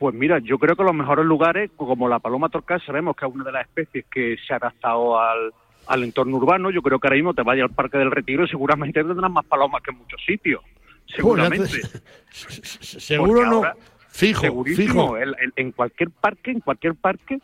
Pues 0.00 0.14
mira, 0.14 0.38
yo 0.38 0.58
creo 0.58 0.74
que 0.76 0.82
los 0.82 0.94
mejores 0.94 1.26
lugares, 1.26 1.70
como 1.76 2.08
la 2.08 2.20
paloma 2.20 2.48
torcaz, 2.48 2.82
sabemos 2.86 3.14
que 3.14 3.26
es 3.26 3.34
una 3.34 3.44
de 3.44 3.52
las 3.52 3.66
especies 3.66 4.06
que 4.10 4.38
se 4.38 4.54
ha 4.54 4.56
adaptado 4.56 5.20
al, 5.20 5.52
al 5.88 6.02
entorno 6.02 6.38
urbano. 6.38 6.70
Yo 6.70 6.80
creo 6.80 6.98
que 6.98 7.06
ahora 7.06 7.16
mismo 7.16 7.34
te 7.34 7.42
vayas 7.42 7.68
al 7.68 7.74
Parque 7.74 7.98
del 7.98 8.10
Retiro 8.10 8.44
y 8.44 8.48
seguramente 8.48 9.04
tendrás 9.04 9.30
más 9.30 9.44
palomas 9.44 9.82
que 9.82 9.90
en 9.90 9.98
muchos 9.98 10.18
sitios. 10.24 10.62
Seguramente. 11.04 11.66
Seguro 12.30 13.44
no. 13.44 13.62
Fijo, 14.08 14.64
fijo. 14.64 15.16
en 15.18 15.72
cualquier 15.72 16.10
parque, 16.10 16.50
en 16.50 16.60
cualquier 16.60 16.94
parque, 16.94 17.38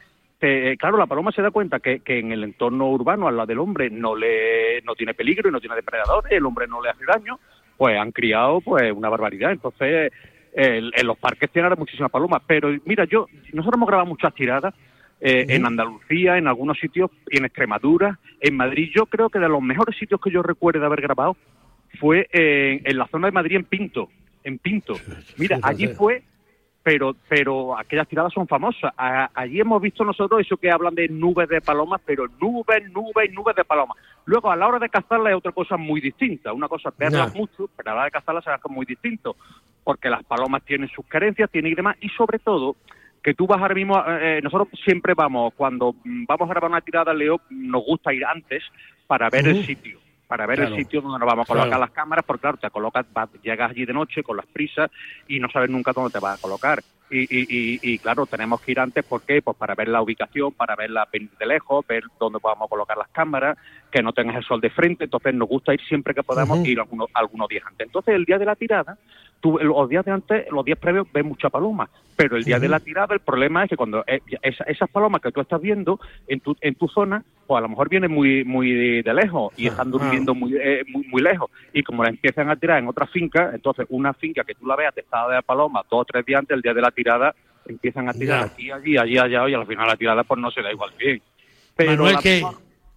claro, 0.78 0.96
la 0.96 1.06
paloma 1.06 1.32
se 1.32 1.42
da 1.42 1.50
cuenta 1.50 1.78
que, 1.78 2.00
que, 2.00 2.18
en 2.18 2.32
el 2.32 2.42
entorno 2.42 2.88
urbano, 2.90 3.28
al 3.28 3.36
lado 3.36 3.46
del 3.46 3.58
hombre, 3.58 3.90
no 3.90 4.16
le 4.16 4.80
no 4.82 4.94
tiene 4.94 5.12
peligro 5.12 5.48
y 5.48 5.52
no 5.52 5.60
tiene 5.60 5.76
depredadores, 5.76 6.32
el 6.32 6.44
hombre 6.44 6.66
no 6.66 6.82
le 6.82 6.88
hace 6.88 7.04
daño, 7.04 7.38
pues 7.76 7.98
han 7.98 8.12
criado 8.12 8.62
pues 8.62 8.90
una 8.92 9.10
barbaridad. 9.10 9.52
Entonces, 9.52 10.10
en 10.56 11.06
los 11.06 11.18
parques 11.18 11.50
tienen 11.50 11.72
muchísimas 11.78 12.10
palomas. 12.10 12.42
Pero 12.46 12.74
mira, 12.84 13.04
yo 13.04 13.26
nosotros 13.52 13.76
hemos 13.76 13.88
grabado 13.88 14.08
muchas 14.08 14.34
tiradas 14.34 14.74
eh, 15.20 15.46
en 15.48 15.66
Andalucía, 15.66 16.38
en 16.38 16.48
algunos 16.48 16.78
sitios, 16.78 17.10
en 17.30 17.44
Extremadura, 17.44 18.18
en 18.40 18.56
Madrid. 18.56 18.90
Yo 18.94 19.06
creo 19.06 19.28
que 19.28 19.38
de 19.38 19.48
los 19.48 19.62
mejores 19.62 19.96
sitios 19.98 20.20
que 20.20 20.30
yo 20.30 20.42
recuerdo 20.42 20.80
de 20.80 20.86
haber 20.86 21.02
grabado 21.02 21.36
fue 22.00 22.28
en 22.32 22.98
la 22.98 23.06
zona 23.08 23.28
de 23.28 23.32
Madrid, 23.32 23.56
en 23.56 23.64
Pinto. 23.64 24.08
En 24.44 24.58
Pinto. 24.58 24.94
Mira, 25.38 25.58
allí 25.62 25.88
fue 25.88 26.22
pero 26.86 27.16
pero 27.28 27.76
aquellas 27.76 28.06
tiradas 28.06 28.32
son 28.32 28.46
famosas. 28.46 28.92
allí 28.96 29.58
hemos 29.58 29.82
visto 29.82 30.04
nosotros 30.04 30.40
eso 30.40 30.56
que 30.56 30.70
hablan 30.70 30.94
de 30.94 31.08
nubes 31.08 31.48
de 31.48 31.60
palomas, 31.60 32.00
pero 32.06 32.28
nubes, 32.40 32.88
nubes, 32.92 33.32
nubes 33.32 33.56
de 33.56 33.64
palomas. 33.64 33.96
Luego, 34.24 34.52
a 34.52 34.54
la 34.54 34.68
hora 34.68 34.78
de 34.78 34.88
cazarlas 34.88 35.32
es 35.32 35.36
otra 35.36 35.50
cosa 35.50 35.76
muy 35.76 36.00
distinta. 36.00 36.52
Una 36.52 36.68
cosa 36.68 36.90
es 36.90 36.96
verlas 36.96 37.34
mucho, 37.34 37.68
pero 37.76 37.90
a 37.90 37.92
la 37.92 38.00
hora 38.02 38.04
de 38.04 38.10
cazarlas 38.12 38.44
es 38.46 38.70
muy 38.70 38.86
distinto, 38.86 39.34
porque 39.86 40.10
las 40.10 40.24
palomas 40.24 40.64
tienen 40.64 40.88
sus 40.88 41.06
carencias, 41.06 41.48
tienen 41.48 41.70
y 41.70 41.76
demás, 41.76 41.96
y 42.00 42.08
sobre 42.08 42.40
todo 42.40 42.74
que 43.22 43.34
tú 43.34 43.46
vas 43.46 43.60
ahora 43.60 43.74
mismo, 43.76 44.02
eh, 44.04 44.40
nosotros 44.42 44.68
siempre 44.84 45.14
vamos, 45.14 45.54
cuando 45.54 45.94
vamos 46.02 46.50
a 46.50 46.52
grabar 46.52 46.70
una 46.72 46.80
tirada, 46.80 47.14
Leo, 47.14 47.40
nos 47.50 47.84
gusta 47.84 48.12
ir 48.12 48.24
antes 48.24 48.64
para 49.06 49.30
ver 49.30 49.46
el 49.46 49.64
sitio 49.64 50.00
para 50.26 50.44
ver 50.44 50.58
el 50.58 50.74
sitio 50.74 51.00
donde 51.00 51.20
nos 51.20 51.28
vamos 51.28 51.48
a 51.48 51.52
colocar 51.52 51.78
las 51.78 51.92
cámaras, 51.92 52.24
porque 52.24 52.40
claro, 52.40 52.56
te 52.56 52.68
colocas, 52.68 53.06
llegas 53.44 53.70
allí 53.70 53.86
de 53.86 53.92
noche 53.92 54.24
con 54.24 54.36
las 54.36 54.46
prisas 54.46 54.90
y 55.28 55.38
no 55.38 55.48
sabes 55.50 55.70
nunca 55.70 55.92
dónde 55.92 56.10
te 56.10 56.18
vas 56.18 56.36
a 56.36 56.42
colocar. 56.42 56.82
Y, 57.08 57.22
y, 57.22 57.78
y, 57.82 57.98
claro, 57.98 58.26
tenemos 58.26 58.60
que 58.60 58.72
ir 58.72 58.80
antes, 58.80 59.04
¿por 59.04 59.22
qué? 59.22 59.40
Pues 59.40 59.56
para 59.56 59.74
ver 59.74 59.88
la 59.88 60.02
ubicación, 60.02 60.52
para 60.52 60.74
verla 60.74 61.08
de 61.12 61.46
lejos, 61.46 61.86
ver 61.86 62.02
dónde 62.18 62.40
podamos 62.40 62.68
colocar 62.68 62.96
las 62.96 63.08
cámaras, 63.08 63.56
que 63.90 64.02
no 64.02 64.12
tengas 64.12 64.36
el 64.36 64.44
sol 64.44 64.60
de 64.60 64.70
frente, 64.70 65.04
entonces 65.04 65.34
nos 65.34 65.48
gusta 65.48 65.72
ir 65.72 65.80
siempre 65.88 66.14
que 66.14 66.22
podamos 66.22 66.66
ir 66.66 66.80
algunos, 66.80 67.08
algunos 67.14 67.48
días 67.48 67.64
antes. 67.66 67.86
Entonces, 67.86 68.14
el 68.14 68.24
día 68.24 68.38
de 68.38 68.44
la 68.44 68.56
tirada, 68.56 68.98
tú 69.40 69.58
los 69.58 69.88
días 69.88 70.04
de 70.04 70.10
antes, 70.10 70.46
los 70.50 70.64
días 70.64 70.78
previos, 70.78 71.06
ves 71.12 71.24
mucha 71.24 71.48
paloma, 71.48 71.88
pero 72.16 72.36
el 72.36 72.44
día 72.44 72.58
de 72.58 72.68
la 72.68 72.80
tirada 72.80 73.14
el 73.14 73.20
problema 73.20 73.64
es 73.64 73.70
que 73.70 73.76
cuando 73.76 74.02
eh, 74.06 74.20
esas 74.42 74.88
palomas 74.90 75.20
que 75.20 75.30
tú 75.30 75.40
estás 75.40 75.60
viendo 75.60 76.00
en 76.26 76.40
tu, 76.40 76.56
en 76.60 76.74
tu 76.74 76.88
zona, 76.88 77.22
pues 77.46 77.58
a 77.58 77.60
lo 77.60 77.68
mejor 77.68 77.88
vienen 77.88 78.10
muy 78.10 78.44
muy 78.44 79.02
de, 79.02 79.14
lejos 79.14 79.52
y 79.56 79.68
están 79.68 79.90
durmiendo 79.90 80.34
muy, 80.34 80.56
eh, 80.56 80.82
muy, 80.88 81.06
muy 81.08 81.22
lejos. 81.22 81.50
Y 81.72 81.82
como 81.82 82.02
la 82.02 82.08
empiezan 82.08 82.50
a 82.50 82.56
tirar 82.56 82.78
en 82.78 82.88
otra 82.88 83.06
finca, 83.06 83.50
entonces 83.52 83.86
una 83.90 84.14
finca 84.14 84.44
que 84.44 84.54
tú 84.54 84.66
la 84.66 84.76
veas 84.76 84.94
testada 84.94 85.36
de 85.36 85.42
paloma 85.42 85.82
dos 85.90 86.00
o 86.00 86.04
tres 86.04 86.24
días 86.24 86.40
antes, 86.40 86.56
el 86.56 86.62
día 86.62 86.74
de 86.74 86.80
la 86.80 86.90
tirada, 86.96 87.34
empiezan 87.66 88.08
a 88.08 88.12
tirar 88.12 88.44
aquí, 88.44 88.70
allí, 88.70 88.96
allí, 88.96 89.18
allá 89.18 89.48
y 89.48 89.54
al 89.54 89.66
final 89.66 89.86
la 89.86 89.96
tirada 89.96 90.24
pues 90.24 90.40
no 90.40 90.50
se 90.50 90.62
da 90.62 90.72
igual 90.72 90.90
bien. 90.98 91.22
Pero 91.76 91.90
Manuel, 91.92 92.16
que... 92.22 92.42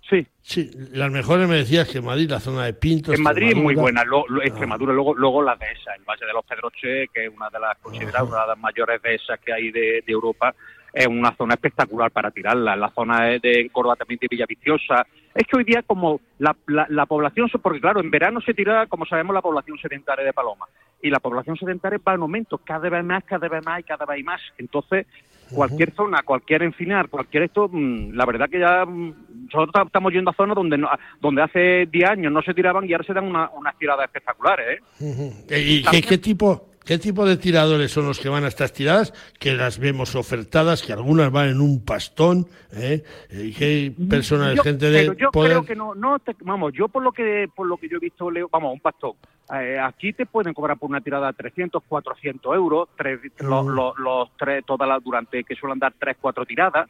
Sí. 0.09 0.25
Sí, 0.41 0.71
las 0.93 1.11
mejores 1.11 1.47
me 1.47 1.57
decías 1.57 1.87
que 1.87 2.01
Madrid, 2.01 2.31
la 2.31 2.39
zona 2.39 2.65
de 2.65 2.73
Pinto. 2.73 3.13
En 3.13 3.21
Madrid 3.21 3.49
es 3.49 3.55
muy 3.55 3.75
buena, 3.75 4.03
lo, 4.03 4.21
ah. 4.21 4.43
Extremadura, 4.43 4.91
luego, 4.91 5.13
luego 5.13 5.43
la 5.43 5.55
dehesa, 5.55 5.93
el 5.95 6.03
Valle 6.03 6.25
de 6.25 6.33
los 6.33 6.43
Pedroches, 6.45 7.09
que 7.13 7.25
es 7.25 7.31
una 7.31 7.47
de 7.51 7.59
las 7.59 7.77
consideradas 7.77 8.27
una 8.27 8.41
de 8.41 8.47
las 8.47 8.57
mayores 8.57 8.99
dehesas 9.03 9.39
que 9.39 9.53
hay 9.53 9.71
de, 9.71 10.03
Europa, 10.07 10.55
es 10.91 11.05
una 11.05 11.35
zona 11.35 11.53
espectacular 11.53 12.09
para 12.09 12.31
tirarla. 12.31 12.75
La 12.75 12.89
zona 12.89 13.25
de, 13.25 13.39
de 13.39 13.69
Córdoba 13.71 13.97
también 13.97 14.17
de 14.19 14.27
Villaviciosa. 14.31 15.05
Es 15.35 15.45
que 15.45 15.57
hoy 15.57 15.63
día, 15.63 15.83
como 15.83 16.19
la, 16.39 16.55
la, 16.65 16.87
la, 16.89 17.05
población, 17.05 17.47
porque 17.61 17.79
claro, 17.79 17.99
en 17.99 18.09
verano 18.09 18.41
se 18.41 18.55
tira, 18.55 18.87
como 18.87 19.05
sabemos, 19.05 19.35
la 19.35 19.43
población 19.43 19.77
sedentaria 19.77 20.25
de 20.25 20.33
paloma. 20.33 20.65
Y 21.01 21.09
la 21.09 21.19
población 21.19 21.57
sedentaria 21.57 21.99
va 22.05 22.15
en 22.15 22.21
aumento, 22.21 22.57
cada 22.57 22.89
vez 22.89 23.03
más, 23.03 23.23
cada 23.23 23.47
vez 23.47 23.65
más 23.65 23.79
y 23.79 23.83
cada 23.83 24.05
vez 24.05 24.23
más. 24.23 24.41
Entonces, 24.57 25.05
cualquier 25.51 25.93
zona, 25.93 26.21
cualquier 26.23 26.63
enfinar, 26.63 27.09
cualquier 27.09 27.43
esto, 27.43 27.67
mm, 27.71 28.13
la 28.13 28.25
verdad 28.25 28.49
que 28.49 28.59
ya 28.59 28.85
mm, 28.85 29.47
nosotros 29.51 29.87
estamos 29.87 30.13
yendo 30.13 30.31
a 30.31 30.33
zonas 30.33 30.55
donde 30.55 30.79
donde 31.19 31.41
hace 31.41 31.87
10 31.91 32.09
años 32.09 32.31
no 32.31 32.41
se 32.41 32.53
tiraban 32.53 32.85
y 32.87 32.93
ahora 32.93 33.05
se 33.05 33.13
dan 33.13 33.25
una, 33.25 33.49
unas 33.51 33.77
tiradas 33.77 34.05
espectaculares. 34.05 34.81
¿eh? 34.99 35.33
¿Y 35.49 36.01
qué, 36.01 36.17
tipo? 36.17 36.69
¿Qué 36.85 36.97
tipo 36.97 37.25
de 37.25 37.37
tiradores 37.37 37.91
son 37.91 38.05
los 38.05 38.19
que 38.19 38.29
van 38.29 38.43
a 38.43 38.47
estas 38.47 38.73
tiradas? 38.73 39.13
Que 39.39 39.53
las 39.53 39.79
vemos 39.79 40.15
ofertadas, 40.15 40.81
que 40.81 40.93
algunas 40.93 41.31
van 41.31 41.49
en 41.49 41.61
un 41.61 41.83
pastón, 41.83 42.47
¿eh? 42.73 43.03
¿Y 43.31 43.53
qué 43.53 43.93
personas, 44.09 44.59
gente 44.61 44.89
de 44.89 45.15
yo 45.17 45.29
creo 45.31 45.63
que 45.63 45.75
no, 45.75 45.95
no 45.95 46.17
vamos, 46.41 46.73
yo 46.73 46.87
por 46.87 47.03
lo 47.03 47.11
que 47.11 47.47
por 47.53 47.67
lo 47.67 47.77
que 47.77 47.89
yo 47.89 47.97
he 47.97 47.99
visto, 47.99 48.29
Leo, 48.29 48.49
vamos, 48.51 48.73
un 48.73 48.79
pastón. 48.79 49.13
Eh, 49.51 49.79
aquí 49.79 50.13
te 50.13 50.25
pueden 50.25 50.53
cobrar 50.53 50.77
por 50.77 50.89
una 50.89 51.01
tirada 51.01 51.33
300, 51.33 51.81
400 51.87 52.55
euros, 52.55 52.89
tres, 52.95 53.19
los, 53.39 53.65
los, 53.97 54.37
tres, 54.37 54.63
todas 54.65 54.87
las, 54.87 55.03
durante, 55.03 55.43
que 55.43 55.55
suelen 55.55 55.79
dar 55.79 55.93
tres, 55.97 56.17
cuatro 56.21 56.45
tiradas. 56.45 56.87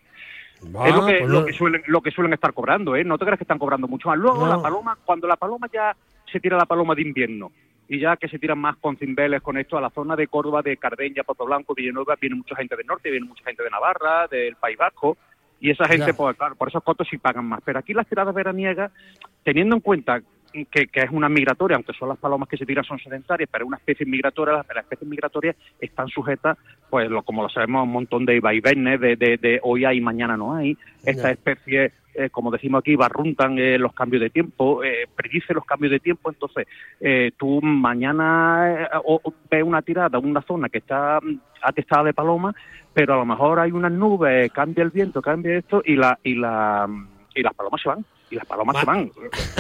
es 0.62 0.96
lo 0.96 1.06
que, 1.06 1.20
pues 1.20 1.30
lo, 1.30 1.46
que 1.46 1.54
suelen, 1.54 1.84
lo 1.88 2.01
que 2.01 2.12
suelen 2.12 2.34
estar 2.34 2.54
cobrando, 2.54 2.98
¿eh? 2.98 3.04
No 3.06 3.18
te 3.18 3.24
creas 3.24 3.38
que 3.38 3.46
están 3.46 3.60
cobrando 3.60 3.88
mucho 3.88 4.10
más. 4.10 4.18
Luego 4.18 4.46
la 4.46 4.62
paloma, 4.62 4.98
cuando 5.06 5.25
la 5.25 5.38
paloma 5.38 5.68
ya 5.72 5.96
se 6.30 6.39
tira 6.42 6.58
la 6.58 6.66
paloma 6.66 6.96
de 6.96 7.04
invierno, 7.04 7.51
y 7.88 8.00
ya 8.00 8.18
que 8.18 8.28
se 8.28 8.38
tiran 8.38 8.60
más 8.60 8.75
con 8.78 8.98
cimbeles 8.98 9.42
con 9.42 9.58
esto 9.58 9.78
a 9.78 9.82
la 9.82 9.89
zona 9.89 10.16
de 10.16 10.28
Córdoba, 10.28 10.62
de 10.62 10.78
Cardeña, 10.78 11.24
Puerto 11.24 11.46
Blanco, 11.46 11.74
Villanueva, 11.74 12.18
viene 12.20 12.36
mucha 12.36 12.56
gente 12.56 12.75
del 12.75 12.86
norte, 12.86 13.10
viene 13.10 13.25
mucha 13.25 13.44
gente 13.44 13.63
de 13.63 13.70
Navarra, 13.70 14.28
del 14.28 14.56
País 14.58 14.78
Vasco, 14.78 15.18
y 15.62 15.72
esa 15.72 15.86
gente, 15.86 16.13
pues 16.13 16.38
claro, 16.38 16.56
por 16.56 16.68
esos 16.68 16.84
costos 16.84 17.08
sí 17.10 17.18
pagan 17.18 17.46
más. 17.46 17.62
Pero 17.66 17.80
aquí 17.80 17.94
las 17.94 18.08
tiradas 18.08 18.36
veraniegas, 18.36 18.92
teniendo 19.44 19.75
en 19.75 19.82
cuenta 19.82 20.22
que, 20.51 20.89
es 20.94 21.12
una 21.12 21.29
migratoria, 21.29 21.75
aunque 21.75 21.94
son 21.94 22.10
las 22.10 22.18
palomas 22.18 22.50
que 22.50 22.58
se 22.58 22.65
tiran 22.65 22.84
son 22.84 23.00
sedentarias, 23.00 23.50
pero 23.51 23.65
es 23.65 23.68
una 23.68 23.77
especie 23.77 24.06
migratoria, 24.06 24.56
las, 24.56 24.84
especies 24.84 25.10
migratorias 25.10 25.56
están 25.79 26.08
sujetas, 26.08 26.58
pues 26.89 27.10
lo, 27.10 27.24
como 27.24 27.44
lo 27.44 27.50
sabemos, 27.50 27.79
a 27.79 27.84
un 27.84 27.91
montón 27.91 28.25
de 28.25 28.39
vaivenes, 28.39 29.00
de, 29.00 29.15
de, 29.15 29.38
de, 29.38 29.60
hoy 29.63 29.86
hay 29.86 30.01
mañana 30.01 30.38
no 30.38 30.56
hay. 30.56 30.77
Esta 31.06 31.32
especie, 31.32 31.91
eh, 32.13 32.29
como 32.29 32.51
decimos 32.51 32.79
aquí, 32.79 32.96
barruntan 32.96 33.58
eh, 33.60 33.77
los 33.77 33.94
cambios 33.94 34.22
de 34.22 34.29
tiempo, 34.29 34.84
eh, 34.84 35.08
predice 35.15 35.53
los 35.53 35.65
cambios 35.65 35.91
de 35.91 36.00
tiempo, 36.00 36.29
entonces 36.29 36.68
eh, 37.00 37.32
tú 37.38 37.62
mañana 37.62 38.91
ves 39.50 39.63
una 39.63 39.82
tirada, 39.82 40.20
una 40.20 40.41
zona 40.41 40.70
que 40.70 40.79
está 40.79 41.20
atestada 41.62 42.06
de 42.06 42.13
palomas, 42.13 42.56
pero 42.94 43.13
a 43.13 43.18
lo 43.18 43.25
mejor 43.25 43.60
hay 43.60 43.72
unas 43.72 43.91
nubes, 43.91 44.51
cambia 44.51 44.84
el 44.84 44.89
viento, 44.89 45.22
cambia 45.22 45.58
esto 45.58 45.82
y 45.86 45.96
la 45.96 46.18
y 46.24 46.36
la 46.36 46.88
y 47.36 47.44
las 47.44 47.53
palomas 47.53 47.82
se 47.82 47.89
van 47.89 48.06
y 48.29 48.36
las 48.36 48.45
palomas 48.45 48.77
se 48.79 48.86
van. 48.86 49.12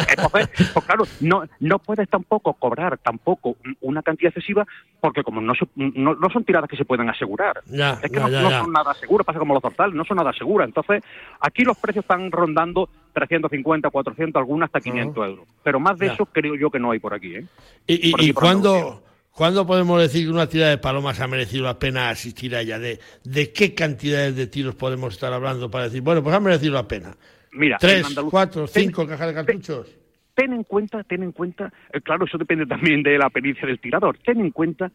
Entonces, 0.09 0.49
pues 0.73 0.85
claro, 0.85 1.05
no, 1.19 1.43
no 1.59 1.79
puedes 1.79 2.09
tampoco 2.09 2.53
cobrar 2.53 2.97
tampoco 2.97 3.55
una 3.81 4.01
cantidad 4.01 4.29
excesiva 4.29 4.65
porque 4.99 5.23
como 5.23 5.41
no, 5.41 5.53
no, 5.75 6.15
no 6.15 6.29
son 6.29 6.43
tiradas 6.43 6.69
que 6.69 6.77
se 6.77 6.85
puedan 6.85 7.09
asegurar. 7.09 7.61
es 7.67 8.11
que 8.11 8.19
no, 8.19 8.29
son 8.29 8.71
nada 8.71 8.93
seguras, 8.93 9.25
pasa 9.25 9.39
como 9.39 9.53
los 9.53 9.63
dorsales, 9.63 9.95
no 9.95 10.05
son 10.05 10.17
nada 10.17 10.33
seguras. 10.33 10.67
Entonces, 10.67 11.03
aquí 11.39 11.63
los 11.63 11.77
precios 11.77 12.03
están 12.03 12.31
rondando 12.31 12.89
350, 13.13 13.89
400, 13.89 14.39
algunas 14.39 14.67
hasta 14.67 14.81
500 14.81 15.27
euros. 15.27 15.47
Pero 15.63 15.79
más 15.79 15.97
de 15.97 16.07
eso 16.07 16.25
creo 16.25 16.55
yo 16.55 16.69
que 16.69 16.79
no 16.79 16.91
hay 16.91 16.99
por 16.99 17.13
aquí. 17.13 17.35
¿eh? 17.35 17.45
¿Y, 17.87 18.29
y, 18.29 18.33
cuándo, 18.33 19.01
podemos 19.65 20.01
decir 20.01 20.25
que 20.25 20.31
una 20.31 20.47
tirada 20.47 20.71
de 20.71 20.77
palomas 20.77 21.19
ha 21.21 21.27
merecido 21.27 21.63
la 21.63 21.79
pena 21.79 22.09
asistir 22.09 22.55
a 22.55 22.61
ella? 22.61 22.79
¿De, 22.79 22.99
¿De 23.23 23.51
qué 23.53 23.73
cantidades 23.73 24.35
de 24.35 24.47
tiros 24.47 24.75
podemos 24.75 25.13
estar 25.13 25.31
hablando 25.31 25.71
para 25.71 25.85
decir, 25.85 26.01
bueno, 26.01 26.21
pues 26.21 26.35
ha 26.35 26.39
merecido 26.39 26.73
la 26.73 26.87
pena? 26.87 27.15
Mira, 27.51 27.77
tres, 27.79 28.15
cuatro, 28.29 28.67
cinco 28.67 29.07
cajas 29.07 29.27
de 29.27 29.33
cartuchos. 29.33 29.95
Ten, 30.33 30.53
en 30.53 30.63
cuenta, 30.63 31.03
ten 31.03 31.23
en 31.23 31.33
cuenta, 31.33 31.71
eh, 31.91 31.99
claro, 32.01 32.25
eso 32.25 32.37
depende 32.37 32.65
también 32.65 33.03
de 33.03 33.17
la 33.17 33.29
pericia 33.29 33.67
del 33.67 33.79
tirador. 33.79 34.17
Ten 34.19 34.39
en 34.39 34.51
cuenta, 34.51 34.91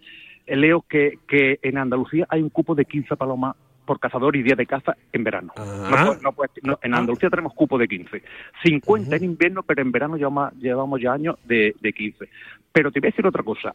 eh, 0.46 0.56
Leo, 0.56 0.82
que, 0.88 1.18
que 1.28 1.58
en 1.62 1.76
Andalucía 1.76 2.26
hay 2.30 2.40
un 2.40 2.48
cupo 2.48 2.74
de 2.74 2.86
15 2.86 3.16
palomas 3.16 3.54
por 3.84 4.00
cazador 4.00 4.36
y 4.36 4.42
día 4.42 4.54
de 4.56 4.66
caza 4.66 4.96
en 5.12 5.24
verano. 5.24 5.52
en 6.82 6.94
Andalucía 6.94 7.28
tenemos 7.28 7.52
cupo 7.54 7.76
de 7.78 7.86
15. 7.86 8.22
50 8.64 9.16
en 9.16 9.24
invierno, 9.24 9.62
pero 9.62 9.82
en 9.82 9.92
verano 9.92 10.16
llevamos, 10.16 10.52
llevamos 10.54 11.00
ya 11.00 11.12
años 11.12 11.36
de, 11.44 11.74
de 11.80 11.92
15. 11.92 12.28
Pero 12.72 12.90
te 12.90 13.00
voy 13.00 13.08
a 13.08 13.10
decir 13.10 13.26
otra 13.26 13.42
cosa. 13.42 13.74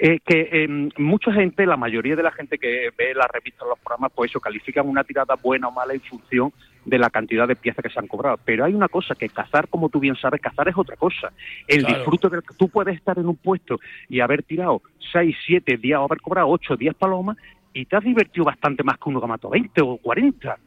Eh, 0.00 0.20
que 0.24 0.48
eh, 0.52 0.68
mucha 0.98 1.32
gente, 1.32 1.66
la 1.66 1.76
mayoría 1.76 2.14
de 2.14 2.22
la 2.22 2.30
gente 2.30 2.58
que 2.58 2.90
ve 2.96 3.14
las 3.14 3.28
revistas, 3.28 3.66
los 3.68 3.78
programas, 3.80 4.12
pues 4.14 4.30
eso, 4.30 4.40
califican 4.40 4.88
una 4.88 5.02
tirada 5.02 5.34
buena 5.34 5.68
o 5.68 5.72
mala 5.72 5.92
en 5.92 6.00
función 6.00 6.52
de 6.84 6.98
la 6.98 7.10
cantidad 7.10 7.46
de 7.46 7.56
piezas 7.56 7.82
que 7.82 7.90
se 7.90 7.98
han 7.98 8.06
cobrado. 8.06 8.38
Pero 8.44 8.64
hay 8.64 8.74
una 8.74 8.88
cosa, 8.88 9.14
que 9.14 9.28
cazar, 9.28 9.68
como 9.68 9.88
tú 9.88 10.00
bien 10.00 10.16
sabes, 10.16 10.40
cazar 10.40 10.68
es 10.68 10.76
otra 10.76 10.96
cosa. 10.96 11.32
El 11.66 11.84
disfrute 11.84 12.28
de 12.28 12.42
que 12.42 12.54
tú 12.56 12.68
puedes 12.68 12.96
estar 12.96 13.18
en 13.18 13.26
un 13.26 13.36
puesto 13.36 13.78
y 14.08 14.20
haber 14.20 14.42
tirado 14.42 14.82
6, 15.12 15.36
7 15.46 15.76
días 15.76 16.00
o 16.00 16.04
haber 16.04 16.20
cobrado 16.20 16.48
8, 16.48 16.76
10 16.76 16.94
palomas 16.94 17.36
y 17.72 17.84
te 17.84 17.96
has 17.96 18.04
divertido 18.04 18.44
bastante 18.44 18.82
más 18.82 18.98
que 18.98 19.08
uno 19.08 19.20
que 19.20 19.26
mató 19.26 19.50
20 19.50 19.80
o 19.82 19.96
40 19.98 20.58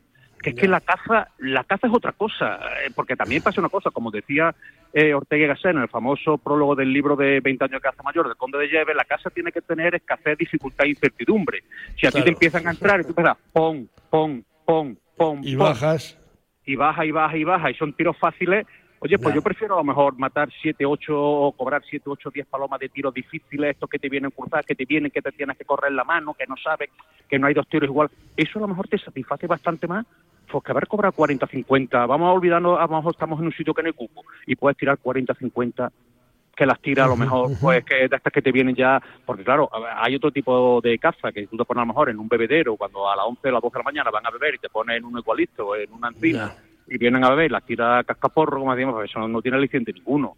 que 0.42 0.52
es 0.52 0.56
que 0.56 0.68
la 0.68 0.82
caza, 0.82 1.28
la 1.38 1.64
caza 1.64 1.88
es 1.88 1.94
otra 1.94 2.14
cosa, 2.14 2.60
eh, 2.84 2.92
porque 2.96 3.16
también 3.16 3.44
pasa 3.44 3.62
una 3.62 3.70
cosa, 3.70 3.92
como 3.92 4.10
decía 4.10 4.54
eh, 4.92 5.14
Ortega 5.14 5.46
y 5.46 5.48
Gasset 5.48 5.72
en 5.72 5.82
el 5.84 5.88
famoso 5.88 6.38
prólogo 6.38 6.76
del 6.76 6.92
libro 6.92 7.16
de 7.16 7.40
20 7.40 7.66
años 7.66 7.82
de 7.82 7.90
caza 7.90 8.04
mayor 8.04 8.28
del 8.28 8.38
Conde 8.38 8.58
de 8.58 8.68
Lleve, 8.68 8.96
la 8.96 9.06
caza 9.06 9.30
tiene 9.30 9.52
que 9.52 9.62
tener 9.62 9.96
escasez, 9.96 10.38
dificultad 10.38 10.86
e 10.86 10.90
incertidumbre. 10.90 11.64
Si 11.96 12.08
a 12.08 12.12
ti 12.12 12.22
te 12.24 12.30
empiezan 12.30 12.68
a 12.68 12.72
entrar 12.72 13.00
y 13.00 13.04
tú 13.04 13.10
empiezas, 13.10 13.38
pon, 13.54 13.88
pon, 14.10 14.44
pon, 14.66 14.98
y 15.42 15.56
bajas. 15.56 16.18
Y 16.66 16.76
baja 16.76 17.06
y 17.06 17.12
baja 17.12 17.38
y 17.38 17.44
baja, 17.44 17.72
y 17.72 17.74
son 17.76 17.94
tiros 17.94 18.18
fáciles, 18.18 18.66
Oye, 19.04 19.18
pues 19.18 19.34
yo 19.34 19.42
prefiero 19.42 19.74
a 19.74 19.78
lo 19.78 19.84
mejor 19.84 20.16
matar 20.20 20.48
7, 20.62 20.86
8 20.86 21.12
o 21.12 21.52
cobrar 21.54 21.82
7, 21.90 22.04
8, 22.08 22.30
10 22.36 22.46
palomas 22.46 22.80
de 22.80 22.88
tiros 22.88 23.12
difíciles, 23.12 23.72
estos 23.72 23.90
que 23.90 23.98
te 23.98 24.10
vienen 24.10 24.30
cruzadas, 24.30 24.64
que 24.64 24.76
te 24.76 24.86
vienen, 24.86 25.10
que 25.10 25.24
te 25.24 25.32
tienes 25.32 25.58
que 25.58 25.66
correr 25.66 25.92
la 25.92 26.04
mano, 26.04 26.36
que 26.36 26.46
no 26.46 26.56
sabes, 26.56 26.92
que 27.28 27.40
no 27.40 27.48
hay 27.48 27.56
dos 27.56 27.68
tiros 27.68 27.90
igual. 27.90 28.12
Eso 28.38 28.60
a 28.60 28.62
lo 28.62 28.68
mejor 28.68 28.88
te 28.88 29.00
satisface 29.00 29.48
bastante 29.48 29.88
más 29.88 30.06
pues 30.52 30.64
que 30.64 30.72
haber 30.72 30.88
cobrado 30.88 31.14
40, 31.14 31.48
50. 31.48 32.06
Vamos 32.06 32.28
a 32.28 32.32
olvidarnos, 32.32 32.78
a 32.78 32.84
lo 32.84 32.98
mejor 32.98 33.14
estamos 33.14 33.40
en 33.40 33.48
un 33.48 33.54
sitio 33.54 33.74
que 33.74 33.82
no 33.82 33.88
hay 33.88 33.94
cupo 33.94 34.24
y 34.46 34.56
puedes 34.56 34.78
tirar 34.78 35.00
40, 35.00 35.34
50 35.34 35.92
que 36.56 36.66
las 36.66 36.80
tira 36.80 37.06
a 37.06 37.08
lo 37.08 37.16
mejor, 37.16 37.52
pues 37.60 37.84
que 37.86 37.96
de 37.96 38.16
estas 38.16 38.34
que 38.34 38.42
te 38.42 38.52
vienen 38.52 38.76
ya, 38.76 39.02
porque 39.26 39.44
claro, 39.44 39.70
hay 39.96 40.16
otro 40.16 40.32
tipo 40.32 40.80
de 40.82 40.98
caza 41.00 41.32
que 41.32 41.48
tú 41.48 41.58
te 41.58 41.66
pones 41.66 41.80
a 41.82 41.86
lo 41.86 41.94
mejor 41.94 42.10
en 42.10 42.20
un 42.20 42.28
bebedero 42.28 42.76
cuando 42.76 43.10
a 43.10 43.16
las 43.16 43.26
11 43.26 43.48
o 43.48 43.52
las 43.52 43.62
12 43.62 43.74
de 43.74 43.80
la 43.80 43.84
mañana 43.84 44.12
van 44.12 44.26
a 44.26 44.32
beber 44.32 44.56
y 44.56 44.60
te 44.60 44.70
pones 44.70 44.98
en 44.98 45.06
un 45.06 45.18
igualito 45.18 45.68
o 45.68 45.76
en 45.76 45.92
una 45.94 46.10
encina 46.10 46.56
y 46.88 46.98
vienen 46.98 47.24
a 47.24 47.30
beber, 47.30 47.52
las 47.52 47.66
tira 47.66 48.04
cascaporro, 48.04 48.60
como 48.60 48.76
decimos, 48.76 48.96
pues 48.96 49.10
eso 49.10 49.26
no 49.28 49.42
tiene 49.42 49.58
aliciente 49.58 49.94
ninguno. 49.94 50.36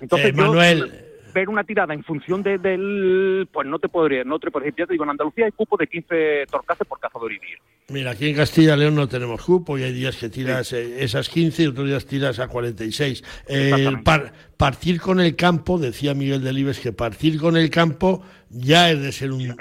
Entonces, 0.00 0.30
eh, 0.30 0.32
Manuel, 0.32 0.90
ver 1.34 1.48
una 1.48 1.64
tirada 1.64 1.94
en 1.94 2.02
función 2.04 2.42
de, 2.42 2.58
del, 2.58 3.48
pues 3.52 3.66
no 3.66 3.78
te 3.78 3.88
podría, 3.88 4.24
no 4.24 4.38
te 4.38 4.50
podría, 4.50 4.72
ya 4.76 4.86
te 4.86 4.94
digo, 4.94 5.04
en 5.04 5.10
Andalucía 5.10 5.46
hay 5.46 5.52
cupo 5.52 5.76
de 5.76 5.86
15 5.86 6.46
torcaces 6.50 6.86
por 6.86 6.98
cazador 6.98 7.32
y 7.32 7.38
día. 7.38 7.56
Mira, 7.88 8.10
aquí 8.10 8.28
en 8.28 8.34
Castilla 8.34 8.74
y 8.74 8.80
León 8.80 8.96
no 8.96 9.06
tenemos 9.06 9.44
cupo 9.44 9.78
y 9.78 9.84
hay 9.84 9.92
días 9.92 10.16
que 10.16 10.28
tiras 10.28 10.72
eh, 10.72 11.04
esas 11.04 11.28
15 11.28 11.62
y 11.62 11.66
otros 11.66 11.86
días 11.86 12.04
tiras 12.04 12.40
a 12.40 12.48
46. 12.48 13.22
Eh, 13.48 13.92
partir 14.56 15.00
con 15.00 15.20
el 15.20 15.36
campo, 15.36 15.78
decía 15.78 16.12
Miguel 16.12 16.42
Delibes, 16.42 16.80
que 16.80 16.92
partir 16.92 17.38
con 17.38 17.56
el 17.56 17.70
campo 17.70 18.24
ya 18.50 18.90
es 18.90 19.00
de 19.00 19.12
ser 19.12 19.30
un, 19.30 19.54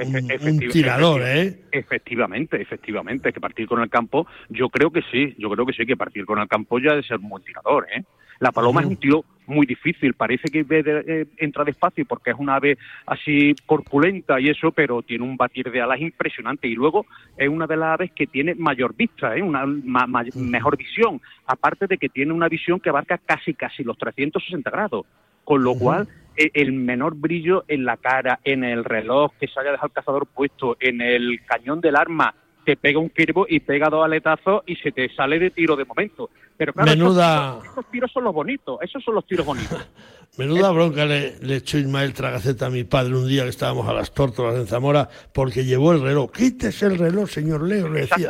tirador, 0.72 1.22
¿eh? 1.24 1.62
Efectivamente, 1.72 2.62
efectivamente, 2.62 3.32
que 3.32 3.40
partir 3.40 3.68
con 3.68 3.82
el 3.82 3.90
campo, 3.90 4.26
yo 4.50 4.70
creo 4.70 4.92
que 4.92 5.02
sí, 5.12 5.36
yo 5.38 5.50
creo 5.50 5.66
que 5.66 5.74
sí, 5.74 5.86
que 5.86 5.98
partir 5.98 6.26
con 6.26 6.40
el 6.40 6.48
campo 6.48 6.80
ya 6.80 6.92
es 6.92 6.98
de 6.98 7.04
ser 7.04 7.18
un 7.18 7.30
buen 7.30 7.44
tirador, 7.44 7.88
¿eh? 7.96 8.04
La 8.40 8.52
paloma 8.52 8.82
es 8.82 8.88
un 8.88 8.98
tiro 8.98 9.24
muy 9.48 9.66
difícil, 9.66 10.14
parece 10.14 10.50
que 10.50 10.66
eh, 10.68 11.28
entra 11.38 11.64
despacio 11.64 12.06
porque 12.06 12.32
es 12.32 12.38
una 12.38 12.56
ave 12.56 12.78
así 13.06 13.56
corpulenta 13.66 14.40
y 14.40 14.50
eso, 14.50 14.72
pero 14.72 15.02
tiene 15.02 15.24
un 15.24 15.38
batir 15.38 15.72
de 15.72 15.82
alas 15.82 16.00
impresionante. 16.00 16.68
Y 16.68 16.76
luego 16.76 17.06
es 17.38 17.50
una 17.50 17.68
de 17.68 17.78
las 17.78 17.94
aves 17.94 18.12
que 18.12 18.28
tiene 18.28 18.56
mayor 18.56 18.96
vista, 18.96 19.36
¿eh? 19.36 19.42
una 19.42 19.66
mejor 19.66 20.78
visión, 20.78 21.22
aparte 21.46 21.88
de 21.88 21.98
que 21.98 22.10
tiene 22.10 22.34
una 22.34 22.50
visión 22.50 22.80
que 22.80 22.90
abarca 22.90 23.18
casi 23.18 23.54
casi 23.54 23.84
los 23.84 23.98
360 23.98 24.70
grados, 24.70 25.06
con 25.44 25.64
lo 25.64 25.76
cual 25.76 26.08
e, 26.36 26.52
el 26.54 26.74
menor 26.74 27.16
brillo 27.16 27.64
en 27.68 27.86
la 27.86 27.98
cara, 27.98 28.40
en 28.44 28.64
el 28.64 28.84
reloj 28.84 29.32
que 29.40 29.48
se 29.48 29.60
haya 29.60 29.72
dejado 29.72 29.88
el 29.88 29.94
cazador 29.94 30.28
puesto, 30.28 30.78
en 30.80 31.02
el 31.02 31.42
cañón 31.46 31.82
del 31.82 31.96
arma, 31.96 32.34
te 32.66 32.76
pega 32.76 33.00
un 33.00 33.10
kirbo 33.10 33.46
y 33.48 33.60
pega 33.60 33.90
dos 33.90 34.04
aletazos 34.04 34.64
y 34.66 34.76
se 34.76 34.92
te 34.92 35.08
sale 35.16 35.40
de 35.40 35.52
tiro 35.52 35.76
de 35.76 35.86
momento. 35.86 36.30
Pero 36.58 36.74
claro, 36.74 36.92
Menuda... 36.92 37.60
esos, 37.72 37.86
tiros, 37.92 38.12
son 38.12 38.24
los 38.24 38.34
bonitos, 38.34 38.80
esos 38.82 39.04
son 39.04 39.16
los 39.16 39.26
tiros 39.26 39.46
bonitos. 39.46 39.88
Menuda 40.38 40.72
bronca 40.72 41.06
le, 41.06 41.36
echó 41.56 41.78
Ismael 41.78 42.14
Tragaceta 42.14 42.66
a 42.66 42.70
mi 42.70 42.84
padre 42.84 43.16
un 43.16 43.28
día 43.28 43.44
que 43.44 43.50
estábamos 43.50 43.88
a 43.88 43.94
las 43.94 44.14
tórtolas 44.14 44.56
en 44.56 44.68
Zamora 44.68 45.08
porque 45.34 45.64
llevó 45.64 45.94
el 45.94 46.02
reloj. 46.02 46.32
Quítese 46.32 46.88
el 46.88 46.98
reloj, 46.98 47.30
señor 47.30 47.64
Leo, 47.64 47.88
le 47.88 48.02
decía. 48.02 48.30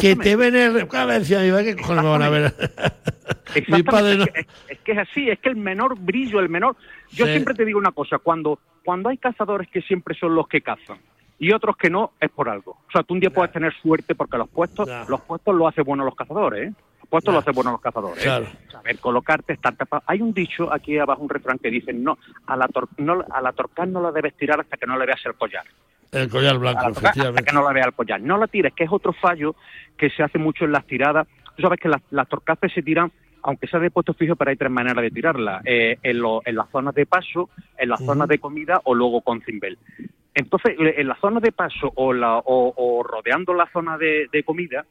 Que 0.00 0.16
te 0.16 0.36
ven 0.36 0.56
el 0.56 0.72
reloj. 0.72 0.90
Cada 0.90 1.18
decía 1.18 1.40
mi 1.40 1.64
¿qué 1.64 1.76
cojones 1.76 2.04
me 2.04 2.10
van 2.10 2.22
a 2.22 2.30
ver? 2.30 2.54
mi 3.68 3.82
padre 3.82 4.24
es, 4.68 4.78
que 4.78 4.92
es 4.92 4.98
así, 4.98 5.28
es 5.28 5.38
que 5.40 5.50
el 5.50 5.56
menor 5.56 5.98
brillo, 5.98 6.40
el 6.40 6.48
menor... 6.48 6.76
Yo 7.10 7.26
siempre 7.26 7.54
te 7.54 7.66
digo 7.66 7.78
una 7.78 7.92
cosa, 7.92 8.18
cuando, 8.18 8.58
cuando 8.82 9.10
hay 9.10 9.18
cazadores 9.18 9.68
que 9.68 9.82
siempre 9.82 10.14
son 10.14 10.34
los 10.34 10.48
que 10.48 10.62
cazan, 10.62 10.98
y 11.38 11.52
otros 11.52 11.76
que 11.76 11.90
no, 11.90 12.12
es 12.20 12.30
por 12.30 12.48
algo. 12.48 12.72
O 12.88 12.90
sea, 12.92 13.02
tú 13.02 13.14
un 13.14 13.20
día 13.20 13.30
puedes 13.30 13.52
tener 13.52 13.72
suerte 13.80 14.14
porque 14.14 14.38
los 14.38 14.48
puestos, 14.48 14.88
los 15.08 15.20
puestos 15.22 15.54
lo 15.54 15.66
hacen 15.66 15.84
bueno 15.84 16.04
los 16.04 16.14
cazadores, 16.14 16.68
¿eh? 16.68 16.74
Los 17.00 17.08
puestos 17.08 17.34
lo 17.34 17.40
hacen 17.40 17.54
bueno 17.54 17.72
los 17.72 17.80
cazadores. 17.80 18.24
¿eh? 18.24 18.48
Saber 18.70 18.98
colocarte, 18.98 19.52
estar 19.54 19.74
tapado. 19.76 20.02
Hay 20.06 20.20
un 20.20 20.32
dicho 20.32 20.72
aquí 20.72 20.98
abajo, 20.98 21.22
un 21.22 21.28
refrán 21.28 21.58
que 21.58 21.70
dice, 21.70 21.92
no, 21.92 22.18
a 22.46 22.56
la, 22.56 22.68
no, 22.98 23.24
a 23.30 23.40
la 23.40 23.52
torcán 23.52 23.92
no 23.92 24.00
la 24.00 24.12
debes 24.12 24.36
tirar 24.36 24.60
hasta 24.60 24.76
que 24.76 24.86
no 24.86 24.96
le 24.98 25.06
veas 25.06 25.24
el 25.26 25.34
collar. 25.34 25.64
El 26.12 26.28
collar 26.28 26.58
blanco, 26.58 26.90
efectivamente. 26.90 27.40
Hasta 27.40 27.50
que 27.50 27.56
no 27.56 27.64
la 27.64 27.72
veas 27.72 27.86
el 27.86 27.94
collar. 27.94 28.20
No 28.20 28.36
la 28.38 28.46
tires, 28.46 28.72
que 28.74 28.84
es 28.84 28.92
otro 28.92 29.12
fallo 29.12 29.56
que 29.96 30.10
se 30.10 30.22
hace 30.22 30.38
mucho 30.38 30.64
en 30.64 30.72
las 30.72 30.86
tiradas. 30.86 31.26
Tú 31.56 31.62
sabes 31.62 31.80
que 31.80 31.88
las, 31.88 32.02
las 32.10 32.28
torcaces 32.28 32.72
se 32.72 32.82
tiran 32.82 33.10
aunque 33.42 33.66
sea 33.66 33.80
de 33.80 33.90
puesto 33.90 34.14
fijo, 34.14 34.36
pero 34.36 34.50
hay 34.50 34.56
tres 34.56 34.70
maneras 34.70 35.02
de 35.02 35.10
tirarla. 35.10 35.60
Eh, 35.64 35.98
en, 36.02 36.22
en, 36.44 36.54
las 36.56 36.70
zonas 36.70 36.94
de 36.94 37.06
paso, 37.06 37.50
en 37.76 37.88
las 37.88 38.04
zonas 38.04 38.28
de 38.28 38.38
comida 38.38 38.80
o 38.84 38.94
luego 38.94 39.20
con 39.20 39.40
cimbel. 39.42 39.78
Entonces, 40.34 40.76
en 40.78 41.08
la 41.08 41.16
zona 41.16 41.40
de 41.40 41.52
paso 41.52 41.92
o, 41.94 42.12
la, 42.12 42.38
o, 42.44 43.02
rodeando 43.02 43.52
la 43.52 43.68
zona 43.72 43.98
de, 43.98 44.42
comida, 44.44 44.84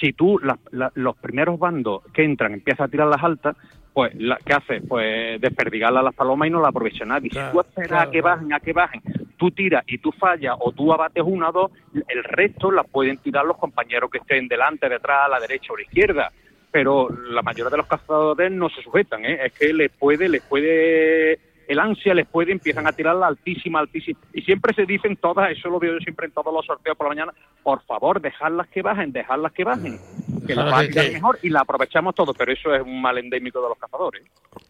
si 0.00 0.12
tú 0.12 0.40
los 0.70 1.16
primeros 1.16 1.58
bandos 1.58 2.02
que 2.12 2.24
entran 2.24 2.52
empiezas 2.52 2.86
a 2.86 2.90
tirar 2.90 3.08
las 3.08 3.22
altas, 3.22 3.56
pues 3.92 4.12
¿qué 4.44 4.52
haces? 4.52 4.82
Pues 4.86 5.40
desperdigarla 5.40 6.00
a 6.00 6.02
las 6.02 6.14
palomas 6.14 6.48
y 6.48 6.50
no 6.50 6.60
la 6.60 6.68
aprovecha 6.68 7.04
nadie. 7.04 7.30
si 7.30 7.38
tú 7.52 7.60
esperas 7.60 8.08
a 8.08 8.10
que 8.10 8.20
bajen, 8.20 8.52
a 8.52 8.60
que 8.60 8.72
bajen, 8.72 9.00
tú 9.38 9.50
tiras 9.52 9.84
y 9.86 9.98
tú 9.98 10.10
fallas 10.12 10.56
o 10.58 10.72
tú 10.72 10.92
abates 10.92 11.22
una 11.24 11.48
o 11.50 11.52
dos, 11.52 11.72
el 12.08 12.24
resto 12.24 12.70
las 12.70 12.86
pueden 12.88 13.18
tirar 13.18 13.44
los 13.46 13.56
compañeros 13.56 14.10
que 14.10 14.18
estén 14.18 14.48
delante, 14.48 14.88
detrás, 14.88 15.26
a 15.26 15.28
la 15.28 15.40
derecha 15.40 15.72
o 15.72 15.76
a 15.76 15.78
la 15.78 15.84
izquierda. 15.84 16.32
Pero 16.74 17.08
la 17.30 17.40
mayoría 17.40 17.70
de 17.70 17.76
los 17.76 17.86
cazadores 17.86 18.50
no 18.50 18.68
se 18.68 18.82
sujetan, 18.82 19.24
¿eh? 19.24 19.38
es 19.44 19.52
que 19.52 19.72
les 19.72 19.92
puede, 19.92 20.28
les 20.28 20.42
puede 20.42 21.38
el 21.68 21.78
ansia 21.78 22.14
les 22.14 22.26
puede, 22.26 22.52
empiezan 22.52 22.86
a 22.86 22.92
tirarla 22.92 23.26
altísima, 23.26 23.80
altísima. 23.80 24.18
Y 24.32 24.42
siempre 24.42 24.74
se 24.74 24.86
dicen 24.86 25.16
todas, 25.16 25.50
eso 25.50 25.68
lo 25.68 25.78
veo 25.78 25.94
yo 25.94 26.00
siempre 26.00 26.26
en 26.26 26.32
todos 26.32 26.52
los 26.52 26.64
sorteos 26.66 26.96
por 26.96 27.06
la 27.06 27.14
mañana, 27.14 27.34
por 27.62 27.82
favor, 27.84 28.20
dejarlas 28.20 28.68
que 28.68 28.82
bajen, 28.82 29.12
dejarlas 29.12 29.52
que 29.52 29.64
bajen, 29.64 29.98
que 30.46 30.54
la 30.54 30.64
va 30.64 30.78
a 30.80 30.86
tirar 30.86 31.12
mejor 31.12 31.38
y 31.42 31.50
la 31.50 31.60
aprovechamos 31.60 32.14
todo, 32.14 32.34
pero 32.34 32.52
eso 32.52 32.74
es 32.74 32.82
un 32.82 33.00
mal 33.00 33.18
endémico 33.18 33.62
de 33.62 33.68
los 33.68 33.78
cazadores. 33.78 34.22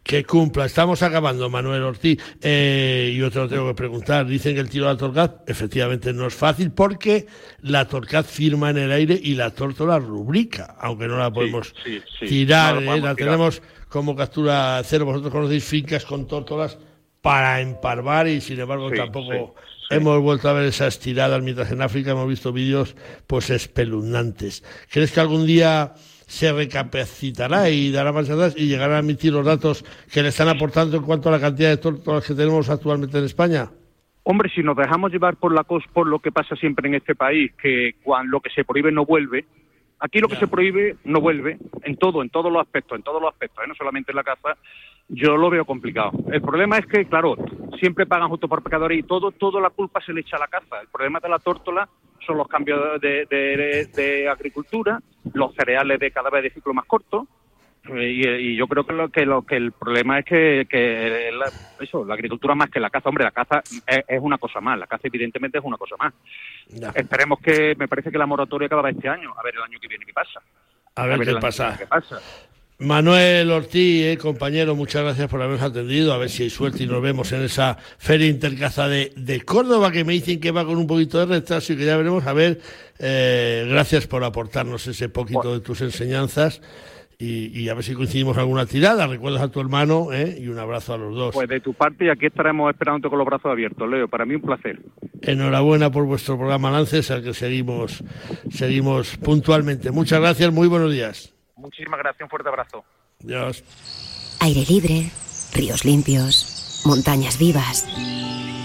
Que 0.02 0.24
cumpla, 0.24 0.66
estamos 0.66 1.02
acabando, 1.02 1.48
Manuel 1.48 1.82
Ortiz. 1.82 2.22
Eh, 2.42 3.14
yo 3.16 3.30
te 3.30 3.38
lo 3.38 3.48
tengo 3.48 3.68
que 3.68 3.74
preguntar, 3.74 4.26
dicen 4.26 4.54
que 4.54 4.60
el 4.60 4.70
tiro 4.70 4.86
de 4.86 4.92
la 4.92 4.98
torcaz 4.98 5.32
efectivamente 5.46 6.12
no 6.12 6.26
es 6.26 6.34
fácil 6.34 6.72
porque 6.72 7.26
la 7.62 7.88
torcaz 7.88 8.26
firma 8.26 8.70
en 8.70 8.78
el 8.78 8.92
aire 8.92 9.18
y 9.20 9.34
la 9.34 9.50
tórtola 9.50 9.98
rubrica, 9.98 10.76
aunque 10.78 11.08
no 11.08 11.16
la 11.16 11.30
podemos 11.30 11.74
tirar, 12.20 12.82
eh, 12.82 13.00
la 13.00 13.14
tenemos 13.14 13.62
como 13.94 14.16
captura 14.16 14.80
cero. 14.82 15.04
Vosotros 15.04 15.32
conocéis 15.32 15.64
fincas 15.64 16.04
con 16.04 16.26
tórtolas 16.26 16.76
para 17.22 17.60
emparvar 17.60 18.26
y 18.26 18.40
sin 18.40 18.58
embargo 18.58 18.90
tampoco 18.90 19.54
hemos 19.88 20.20
vuelto 20.20 20.48
a 20.48 20.52
ver 20.52 20.64
esas 20.64 20.98
tiradas 20.98 21.40
mientras 21.40 21.70
en 21.70 21.80
África 21.80 22.10
hemos 22.10 22.28
visto 22.28 22.52
vídeos 22.52 22.96
pues 23.28 23.50
espeluznantes. 23.50 24.64
¿Crees 24.90 25.12
que 25.12 25.20
algún 25.20 25.46
día 25.46 25.92
se 26.26 26.52
recapacitará 26.52 27.70
y 27.70 27.92
dará 27.92 28.10
más 28.10 28.28
atrás 28.28 28.54
y 28.58 28.66
llegará 28.66 28.96
a 28.96 28.98
emitir 28.98 29.32
los 29.32 29.46
datos 29.46 29.84
que 30.12 30.22
le 30.22 30.30
están 30.30 30.48
aportando 30.48 30.96
en 30.96 31.04
cuanto 31.04 31.28
a 31.28 31.32
la 31.32 31.40
cantidad 31.40 31.68
de 31.68 31.76
tórtolas 31.76 32.26
que 32.26 32.34
tenemos 32.34 32.68
actualmente 32.68 33.16
en 33.18 33.24
España? 33.26 33.70
Hombre, 34.24 34.50
si 34.52 34.64
nos 34.64 34.76
dejamos 34.76 35.12
llevar 35.12 35.36
por 35.36 35.54
la 35.54 35.62
cos, 35.62 35.84
por 35.92 36.08
lo 36.08 36.18
que 36.18 36.32
pasa 36.32 36.56
siempre 36.56 36.88
en 36.88 36.96
este 36.96 37.14
país, 37.14 37.52
que 37.62 37.94
cuando 38.02 38.32
lo 38.32 38.40
que 38.40 38.50
se 38.50 38.64
prohíbe 38.64 38.90
no 38.90 39.04
vuelve, 39.04 39.44
Aquí 40.00 40.18
lo 40.18 40.28
que 40.28 40.36
se 40.36 40.48
prohíbe 40.48 40.96
no 41.04 41.20
vuelve, 41.20 41.58
en 41.82 41.96
todo, 41.96 42.22
en 42.22 42.30
todos 42.30 42.52
los 42.52 42.60
aspectos, 42.60 42.96
en 42.96 43.02
todos 43.02 43.22
los 43.22 43.32
aspectos, 43.32 43.64
¿eh? 43.64 43.68
no 43.68 43.74
solamente 43.74 44.12
en 44.12 44.16
la 44.16 44.24
caza, 44.24 44.56
yo 45.08 45.36
lo 45.36 45.50
veo 45.50 45.64
complicado. 45.64 46.12
El 46.32 46.42
problema 46.42 46.78
es 46.78 46.86
que, 46.86 47.06
claro, 47.06 47.36
siempre 47.78 48.06
pagan 48.06 48.28
justo 48.28 48.48
por 48.48 48.62
pecadores 48.62 48.98
y 48.98 49.02
todo, 49.02 49.30
toda 49.30 49.60
la 49.60 49.70
culpa 49.70 50.00
se 50.00 50.12
le 50.12 50.20
echa 50.20 50.36
a 50.36 50.40
la 50.40 50.48
caza. 50.48 50.80
El 50.80 50.88
problema 50.88 51.20
de 51.20 51.28
la 51.28 51.38
tórtola 51.38 51.88
son 52.26 52.38
los 52.38 52.48
cambios 52.48 53.00
de, 53.00 53.26
de 53.26 54.28
agricultura, 54.28 55.00
los 55.32 55.54
cereales 55.54 55.98
de 55.98 56.10
cada 56.10 56.30
vez 56.30 56.44
de 56.44 56.50
ciclo 56.50 56.74
más 56.74 56.86
corto, 56.86 57.26
y, 57.92 58.56
yo 58.56 58.66
creo 58.66 58.86
que 58.86 58.92
lo 58.92 59.08
que 59.10 59.26
lo 59.26 59.42
que 59.42 59.56
el 59.56 59.72
problema 59.72 60.18
es 60.18 60.24
que, 60.24 60.66
que 60.68 61.30
la, 61.32 61.46
eso 61.80 62.04
la 62.04 62.14
agricultura 62.14 62.54
más 62.54 62.70
que 62.70 62.80
la 62.80 62.90
caza 62.90 63.08
hombre 63.08 63.24
la 63.24 63.30
caza 63.30 63.62
es, 63.86 64.20
una 64.20 64.38
cosa 64.38 64.60
más 64.60 64.78
la 64.78 64.86
caza 64.86 65.06
evidentemente 65.08 65.58
es 65.58 65.64
una 65.64 65.76
cosa 65.76 65.96
más 65.98 66.14
esperemos 66.94 67.40
que 67.40 67.74
me 67.76 67.88
parece 67.88 68.10
que 68.10 68.18
la 68.18 68.26
moratoria 68.26 68.66
acaba 68.66 68.88
este 68.88 69.08
año 69.08 69.34
a 69.36 69.42
ver 69.42 69.54
el 69.56 69.62
año 69.62 69.78
que 69.80 69.88
viene 69.88 70.06
qué 70.06 70.12
pasa 70.12 70.40
a 70.96 71.06
ver, 71.06 71.20
qué, 71.20 71.34
pasa. 71.40 71.76
Manuel 72.78 73.50
Ortiz, 73.50 74.04
eh, 74.04 74.16
compañero, 74.16 74.76
muchas 74.76 75.02
gracias 75.02 75.28
por 75.28 75.42
habernos 75.42 75.62
atendido. 75.62 76.12
A 76.12 76.18
ver 76.18 76.30
si 76.30 76.44
hay 76.44 76.50
suerte 76.50 76.84
y 76.84 76.86
nos 76.86 77.02
vemos 77.02 77.32
en 77.32 77.42
esa 77.42 77.76
Feria 77.98 78.28
Intercaza 78.28 78.86
de, 78.86 79.12
de 79.16 79.40
Córdoba, 79.42 79.90
que 79.90 80.04
me 80.04 80.12
dicen 80.12 80.38
que 80.38 80.52
va 80.52 80.64
con 80.64 80.76
un 80.76 80.86
poquito 80.86 81.18
de 81.18 81.26
retraso 81.26 81.72
y 81.72 81.76
que 81.76 81.84
ya 81.84 81.96
veremos. 81.96 82.24
A 82.26 82.32
ver, 82.32 82.60
eh, 83.00 83.66
gracias 83.68 84.06
por 84.06 84.22
aportarnos 84.22 84.86
ese 84.86 85.08
poquito 85.08 85.52
de 85.52 85.60
tus 85.60 85.80
enseñanzas 85.80 86.60
y, 87.18 87.68
a 87.68 87.74
ver 87.74 87.84
si 87.84 87.94
coincidimos 87.94 88.36
alguna 88.36 88.66
tirada. 88.66 89.06
Recuerdas 89.06 89.42
a 89.42 89.48
tu 89.48 89.60
hermano 89.60 90.12
¿eh? 90.12 90.36
y 90.40 90.48
un 90.48 90.58
abrazo 90.58 90.94
a 90.94 90.98
los 90.98 91.14
dos. 91.14 91.34
Pues 91.34 91.48
de 91.48 91.60
tu 91.60 91.74
parte, 91.74 92.10
aquí 92.10 92.26
estaremos 92.26 92.70
esperando 92.70 93.08
con 93.08 93.18
los 93.18 93.26
brazos 93.26 93.50
abiertos, 93.50 93.88
Leo. 93.88 94.08
Para 94.08 94.24
mí 94.24 94.34
un 94.34 94.42
placer. 94.42 94.80
Enhorabuena 95.22 95.90
por 95.90 96.04
vuestro 96.04 96.36
programa 96.36 96.70
Lances, 96.70 97.10
al 97.10 97.22
que 97.22 97.34
seguimos, 97.34 98.02
seguimos 98.50 99.16
puntualmente. 99.16 99.90
Muchas 99.90 100.20
gracias, 100.20 100.52
muy 100.52 100.68
buenos 100.68 100.92
días. 100.92 101.34
Muchísimas 101.56 101.98
gracias, 102.00 102.22
un 102.22 102.28
fuerte 102.28 102.48
abrazo. 102.48 102.84
Adiós. 103.22 103.64
Aire 104.40 104.64
libre, 104.68 105.10
ríos 105.54 105.84
limpios, 105.84 106.82
montañas 106.84 107.38
vivas. 107.38 107.88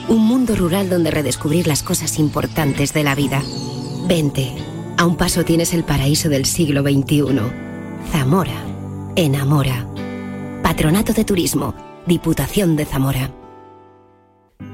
Un 0.10 0.26
mundo 0.26 0.56
rural 0.56 0.90
donde 0.90 1.12
redescubrir 1.12 1.68
las 1.68 1.84
cosas 1.84 2.18
importantes 2.18 2.94
de 2.94 3.04
la 3.04 3.16
vida. 3.16 3.42
Vente. 4.08 4.52
A 4.98 5.06
un 5.06 5.16
paso 5.16 5.46
tienes 5.46 5.74
el 5.74 5.86
paraíso 5.86 6.28
del 6.28 6.46
siglo 6.46 6.82
XXI. 6.82 7.69
Zamora. 8.12 8.66
Enamora. 9.16 9.86
Patronato 10.64 11.14
de 11.14 11.24
Turismo. 11.24 11.76
Diputación 12.08 12.76
de 12.76 12.86
Zamora. 12.86 13.30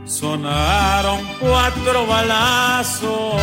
Sonaron 0.05 1.19
cuatro 1.39 2.07
balazos 2.07 3.35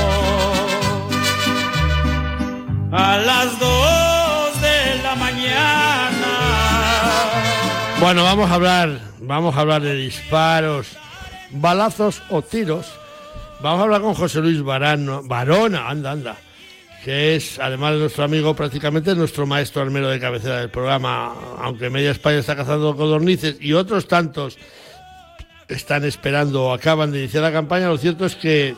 a 2.91 3.19
las 3.19 3.59
dos 3.59 4.63
de 4.63 5.03
la 5.03 5.15
mañana. 5.15 6.33
Bueno, 8.01 8.25
vamos 8.25 8.51
a 8.51 8.55
hablar, 8.55 8.99
vamos 9.21 9.55
a 9.57 9.61
hablar 9.61 9.83
de 9.83 9.95
disparos, 9.95 10.97
balazos 11.51 12.23
o 12.31 12.41
tiros. 12.41 12.87
Vamos 13.61 13.81
a 13.81 13.83
hablar 13.83 14.01
con 14.01 14.15
José 14.15 14.41
Luis 14.41 14.63
Barano, 14.63 15.23
Barona, 15.23 15.89
anda, 15.89 16.13
anda 16.13 16.37
que 17.05 17.35
es, 17.35 17.59
además 17.59 17.95
de 17.95 18.01
nuestro 18.01 18.25
amigo, 18.25 18.55
prácticamente 18.55 19.15
nuestro 19.15 19.47
maestro 19.47 19.83
armero 19.83 20.09
de 20.09 20.21
cabecera 20.21 20.61
del 20.61 20.71
programa, 20.71 21.35
aunque 21.59 21.91
media 21.91 22.13
España 22.13 22.39
está 22.39 22.55
cazando 22.55 22.97
codornices 22.97 23.57
y 23.61 23.73
otros 23.73 24.07
tantos 24.07 24.57
están 25.69 26.05
esperando 26.05 26.65
o 26.65 26.73
acaban 26.73 27.11
de 27.11 27.21
iniciar 27.21 27.43
la 27.43 27.53
campaña, 27.53 27.89
lo 27.89 27.99
cierto 27.99 28.25
es 28.25 28.37
que 28.37 28.77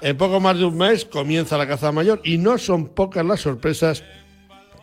en 0.00 0.16
poco 0.16 0.38
más 0.38 0.58
de 0.58 0.66
un 0.66 0.76
mes 0.76 1.04
comienza 1.04 1.58
la 1.58 1.66
caza 1.66 1.90
mayor 1.90 2.20
y 2.22 2.38
no 2.38 2.58
son 2.58 2.88
pocas 2.88 3.24
las 3.24 3.40
sorpresas 3.40 4.04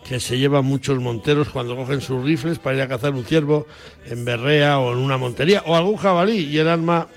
que 0.04 0.20
se 0.20 0.38
llevan 0.38 0.66
muchos 0.66 1.00
monteros 1.00 1.50
cuando 1.50 1.76
cogen 1.76 2.02
sus 2.02 2.24
rifles 2.24 2.60
para 2.60 2.78
ir 2.78 2.82
a 2.82 2.88
cazar 2.88 3.14
un 3.14 3.24
ciervo 3.24 3.68
en 4.06 4.26
berrea 4.26 4.80
o 4.80 4.92
en 4.92 4.98
una 4.98 5.18
montería 5.18 5.64
o 5.66 5.76
algún 5.76 5.96
jabalí. 5.96 6.48
Y 6.48 6.58
el 6.58 6.68
arma 6.68 7.08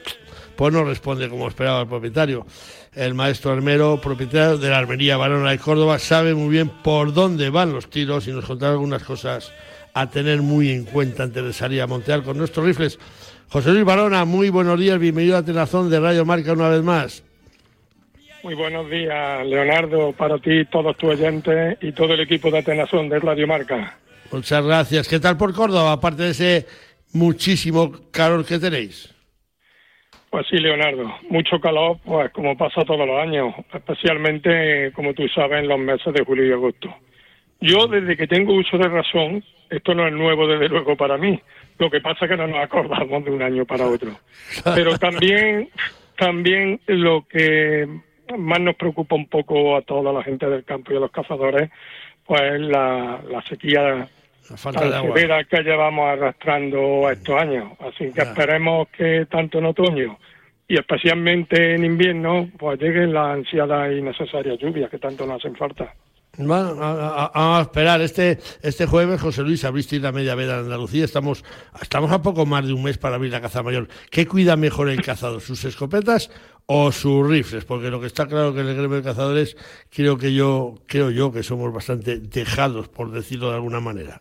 pues 0.55 0.73
no 0.73 0.85
responde 0.85 1.29
como 1.29 1.49
esperaba 1.49 1.81
el 1.81 1.89
propietario 1.89 2.47
el 2.95 3.15
maestro 3.15 3.53
armero, 3.53 4.01
propietario 4.01 4.59
de 4.59 4.71
la 4.71 4.79
armería 4.79 5.17
Barona 5.17 5.51
de 5.51 5.59
Córdoba, 5.59 5.99
sabe 5.99 6.35
muy 6.35 6.51
bien 6.51 6.69
por 6.69 7.13
dónde 7.13 7.51
van 7.51 7.73
los 7.73 7.91
tiros 7.91 8.29
y 8.29 8.33
nos 8.33 8.45
contará 8.45 8.73
algunas 8.73 9.03
cosas 9.03 9.53
a 9.95 10.11
tener 10.11 10.43
muy 10.43 10.71
en 10.71 10.85
cuenta 10.85 11.25
antes 11.25 11.45
de 11.45 11.53
salir 11.53 11.83
a 11.83 11.87
montear 11.87 12.23
con 12.23 12.39
nuestros 12.39 12.65
rifles. 12.67 12.99
José 13.49 13.71
Luis 13.71 13.85
Barona, 13.85 14.25
muy 14.25 14.49
buenos 14.49 14.79
días, 14.79 14.99
bienvenido 14.99 15.37
a 15.37 15.45
Tenazón 15.45 15.91
de 15.91 16.01
Radio 16.01 16.25
Marca 16.25 16.53
una 16.53 16.69
vez 16.69 16.83
más. 16.83 17.25
Muy 18.43 18.55
buenos 18.55 18.91
días, 18.91 19.47
Leonardo, 19.47 20.13
para 20.13 20.39
ti, 20.39 20.65
todos 20.67 20.97
tus 20.97 21.11
oyentes 21.11 21.79
y 21.81 21.93
todo 21.93 22.15
el 22.15 22.21
equipo 22.21 22.51
de 22.51 22.63
Tenazón 22.63 23.09
de 23.09 23.19
Radio 23.19 23.47
Marca. 23.47 23.99
Muchas 24.31 24.65
gracias. 24.65 25.09
¿Qué 25.09 25.19
tal 25.19 25.37
por 25.37 25.55
Córdoba, 25.55 25.93
aparte 25.93 26.25
de 26.25 26.31
ese 26.31 26.67
muchísimo 27.13 27.93
calor 28.11 28.45
que 28.45 28.59
tenéis? 28.59 29.14
Pues 30.35 30.49
sí, 30.51 30.57
Leonardo, 30.57 31.15
mucho 31.31 31.61
calor, 31.61 31.99
pues 32.05 32.33
como 32.33 32.57
pasa 32.57 32.85
todos 32.85 33.07
los 33.07 33.21
años, 33.21 33.55
especialmente, 33.73 34.91
como 34.91 35.15
tú 35.15 35.29
sabes, 35.29 35.61
en 35.61 35.69
los 35.69 35.79
meses 35.79 36.13
de 36.13 36.25
julio 36.25 36.45
y 36.45 36.51
agosto. 36.51 36.93
Yo, 37.61 37.87
desde 37.87 38.17
que 38.17 38.27
tengo 38.27 38.53
uso 38.53 38.77
de 38.77 38.89
razón, 38.89 39.45
esto 39.71 39.95
no 39.95 40.09
es 40.09 40.13
nuevo 40.13 40.49
desde 40.49 40.69
luego 40.69 40.97
para 40.97 41.17
mí, 41.19 41.41
lo 41.79 41.89
que 41.89 42.01
pasa 42.01 42.25
es 42.25 42.33
que 42.33 42.37
no 42.37 42.49
nos 42.49 42.59
acordamos 42.59 43.25
de 43.25 43.31
un 43.31 43.43
año 43.43 43.65
para 43.65 43.87
otro. 43.87 44.11
Pero 44.75 44.99
también, 44.99 45.69
también 46.19 46.81
lo 46.89 47.25
que 47.29 47.87
más 48.37 48.59
nos 48.59 48.75
preocupa 48.75 49.15
un 49.15 49.29
poco 49.29 49.77
a 49.77 49.83
toda 49.83 50.13
la 50.13 50.25
gente 50.25 50.47
del 50.51 50.65
campo 50.65 50.93
y 50.93 50.97
a 50.97 51.01
los 51.01 51.13
cazadores, 51.13 51.71
pues 52.27 52.61
la, 52.61 53.21
la 53.31 53.41
sequía 53.43 54.09
la 54.51 54.57
falta 54.57 54.89
de 54.89 54.97
agua. 54.97 55.15
que 55.45 55.63
llevamos 55.63 56.07
arrastrando 56.07 57.11
estos 57.11 57.41
años. 57.41 57.73
Así 57.81 58.11
que 58.13 58.23
esperemos 58.23 58.89
que 58.89 59.27
tanto 59.31 59.59
en 59.59 59.67
otoño 59.67 60.19
y 60.67 60.77
especialmente 60.77 61.75
en 61.75 61.85
invierno, 61.85 62.49
pues 62.59 62.81
lleguen 62.81 63.13
las 63.13 63.37
ansiadas 63.37 63.93
y 63.93 64.03
necesarias 64.03 64.59
lluvias 64.59 64.91
que 64.91 64.99
tanto 64.99 65.27
nos 65.27 65.37
hacen 65.37 65.57
falta. 65.57 65.95
Bueno, 66.37 66.75
vamos 66.75 67.31
a, 67.35 67.61
esperar. 67.63 68.01
Este, 68.01 68.39
este 68.63 68.87
jueves, 68.87 69.21
José 69.21 69.43
Luis, 69.43 69.65
abriste 69.65 70.01
la 70.01 70.11
media 70.11 70.35
veda 70.35 70.55
en 70.55 70.65
Andalucía. 70.65 71.05
Estamos, 71.05 71.45
estamos 71.81 72.11
a 72.11 72.23
poco 72.23 72.45
más 72.45 72.67
de 72.67 72.73
un 72.73 72.83
mes 72.83 72.99
para 72.99 73.17
abrir 73.17 73.31
la 73.31 73.41
caza 73.41 73.63
mayor. 73.63 73.89
¿Qué 74.11 74.27
cuida 74.27 74.57
mejor 74.57 74.89
el 74.89 75.01
cazador, 75.03 75.41
sus 75.41 75.65
escopetas 75.65 76.31
o 76.67 76.91
sus 76.91 77.29
rifles? 77.29 77.65
Porque 77.65 77.89
lo 77.89 78.01
que 78.01 78.09
está 78.09 78.27
claro 78.27 78.53
que 78.53 78.61
en 78.61 78.69
el 78.69 78.77
gremio 78.77 78.97
de 78.97 79.05
cazadores, 79.05 79.57
creo 79.91 80.19
que 80.19 80.35
yo, 80.35 80.75
creo 80.87 81.11
yo 81.11 81.31
que 81.31 81.45
somos 81.45 81.73
bastante 81.73 82.19
dejados, 82.19 82.89
por 82.89 83.13
decirlo 83.13 83.51
de 83.51 83.57
alguna 83.57 83.79
manera. 83.79 84.21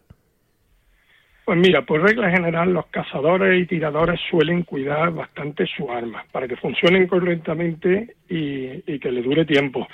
Pues 1.45 1.58
mira, 1.58 1.82
por 1.82 2.01
regla 2.01 2.32
general 2.32 2.71
los 2.71 2.86
cazadores 2.86 3.62
y 3.62 3.65
tiradores 3.65 4.19
suelen 4.29 4.63
cuidar 4.63 5.12
bastante 5.12 5.67
su 5.67 5.91
arma 5.91 6.25
para 6.32 6.47
que 6.47 6.56
funcionen 6.56 7.06
correctamente 7.06 8.15
y, 8.29 8.99
que 8.99 9.12
le 9.12 9.21
dure 9.21 9.43
tiempo. 9.43 9.86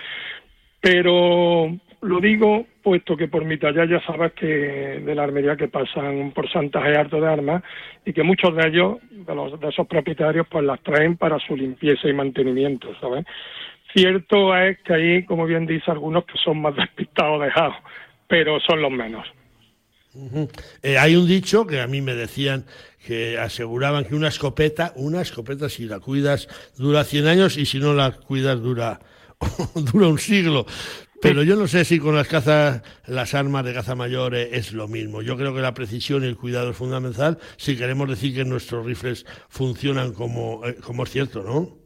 Pero 0.80 1.76
lo 2.02 2.20
digo 2.20 2.68
puesto 2.84 3.18
que 3.18 3.28
por 3.28 3.46
mi 3.46 3.58
talla 3.58 3.86
ya 3.86 4.00
sabes 4.02 4.34
que 4.34 4.46
de 4.46 5.16
la 5.16 5.24
armería 5.24 5.56
que 5.56 5.68
pasan 5.68 6.18
un 6.18 6.32
porcentaje 6.32 6.96
alto 6.96 7.20
de 7.20 7.28
armas 7.28 7.64
y 8.06 8.14
que 8.14 8.24
muchos 8.24 8.56
de 8.56 8.68
ellos, 8.68 8.98
de, 9.10 9.34
los, 9.34 9.60
de 9.60 9.70
esos 9.70 9.88
propietarios, 9.88 10.48
pues 10.48 10.64
las 10.64 10.82
traen 10.82 11.18
para 11.18 11.40
su 11.40 11.56
limpieza 11.56 12.08
y 12.08 12.14
mantenimiento, 12.14 12.94
¿sabes? 13.02 13.26
Cierto 13.94 14.56
es 14.56 14.78
que 14.80 14.94
hay, 14.94 15.26
como 15.26 15.48
bien 15.48 15.66
dice, 15.66 15.90
algunos 15.90 16.26
que 16.26 16.38
son 16.38 16.62
más 16.62 16.76
despistados 16.78 17.42
dejados, 17.42 17.76
pero 18.28 18.60
son 18.60 18.84
los 18.84 18.92
menos. 18.92 19.26
Eh, 20.82 20.98
hay 20.98 21.16
un 21.16 21.28
dicho 21.28 21.68
que 21.68 21.82
a 21.82 21.88
mí 21.88 22.02
me 22.02 22.16
decían 22.16 22.66
que 23.06 23.38
aseguraban 23.38 24.06
que 24.06 24.16
una 24.16 24.28
escopeta, 24.28 24.94
una 24.96 25.22
escopeta 25.22 25.70
si 25.70 25.86
la 25.86 26.00
cuidas 26.00 26.48
dura 26.78 27.04
100 27.04 27.28
años 27.28 27.58
y 27.58 27.66
si 27.66 27.80
no 27.80 27.94
la 27.94 28.12
cuidas 28.12 28.62
dura, 28.62 29.00
dura 29.94 30.08
un 30.08 30.20
siglo. 30.20 30.66
Pero 31.22 31.44
yo 31.44 31.56
no 31.58 31.68
sé 31.68 31.84
si 31.84 32.00
con 32.00 32.16
las 32.16 32.28
cazas, 32.28 32.82
las 33.06 33.34
armas 33.36 33.66
de 33.66 33.74
caza 33.74 33.94
mayor 33.94 34.36
eh, 34.36 34.50
es 34.54 34.72
lo 34.72 34.88
mismo. 34.88 35.22
Yo 35.22 35.38
creo 35.38 35.54
que 35.54 35.62
la 35.62 35.74
precisión 35.74 36.24
y 36.24 36.28
el 36.28 36.38
cuidado 36.38 36.72
es 36.72 36.78
fundamental 36.78 37.38
si 37.58 37.78
queremos 37.78 38.08
decir 38.10 38.34
que 38.34 38.46
nuestros 38.46 38.86
rifles 38.86 39.26
funcionan 39.50 40.14
como, 40.14 40.66
eh, 40.66 40.76
como 40.82 41.04
es 41.04 41.10
cierto, 41.10 41.44
¿no? 41.44 41.78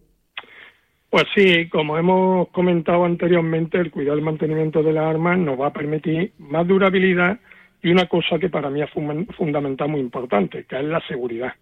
Pues 1.10 1.26
sí, 1.36 1.68
como 1.70 1.98
hemos 1.98 2.50
comentado 2.50 3.06
anteriormente, 3.06 3.78
el 3.78 3.92
cuidado 3.92 4.18
y 4.18 4.20
el 4.20 4.26
mantenimiento 4.26 4.82
de 4.82 4.94
las 4.94 5.06
armas 5.06 5.38
nos 5.38 5.60
va 5.60 5.68
a 5.68 5.74
permitir 5.74 6.34
más 6.40 6.68
durabilidad 6.68 7.40
y 7.84 7.92
una 7.92 8.08
cosa 8.08 8.40
que 8.40 8.50
para 8.50 8.70
mí 8.70 8.82
es 8.82 8.90
fundamental, 8.90 9.90
muy 9.90 10.00
importante, 10.00 10.64
que 10.64 10.78
es 10.78 10.86
la 10.86 11.06
seguridad. 11.06 11.54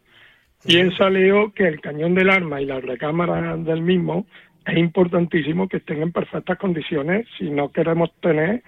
Piensa, 0.63 1.09
Leo, 1.09 1.51
que 1.51 1.67
el 1.67 1.81
cañón 1.81 2.13
del 2.13 2.29
arma 2.29 2.61
y 2.61 2.65
la 2.65 2.79
recámara 2.79 3.57
del 3.57 3.81
mismo 3.81 4.27
es 4.63 4.77
importantísimo 4.77 5.67
que 5.67 5.77
estén 5.77 6.03
en 6.03 6.11
perfectas 6.11 6.59
condiciones 6.59 7.25
si 7.39 7.49
no 7.49 7.71
queremos 7.71 8.11
tener 8.21 8.61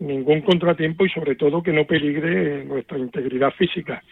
ningún 0.00 0.42
contratiempo 0.42 1.06
y 1.06 1.10
sobre 1.10 1.36
todo 1.36 1.62
que 1.62 1.72
no 1.72 1.86
peligre 1.86 2.64
nuestra 2.64 2.98
integridad 2.98 3.52
física. 3.52 4.02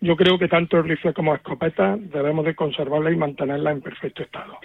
Yo 0.00 0.16
creo 0.16 0.36
que 0.36 0.48
tanto 0.48 0.78
el 0.78 0.84
rifle 0.84 1.14
como 1.14 1.30
la 1.30 1.36
escopeta 1.36 1.96
debemos 1.96 2.44
de 2.44 2.56
conservarla 2.56 3.12
y 3.12 3.16
mantenerla 3.16 3.70
en 3.70 3.80
perfecto 3.80 4.24
estado. 4.24 4.58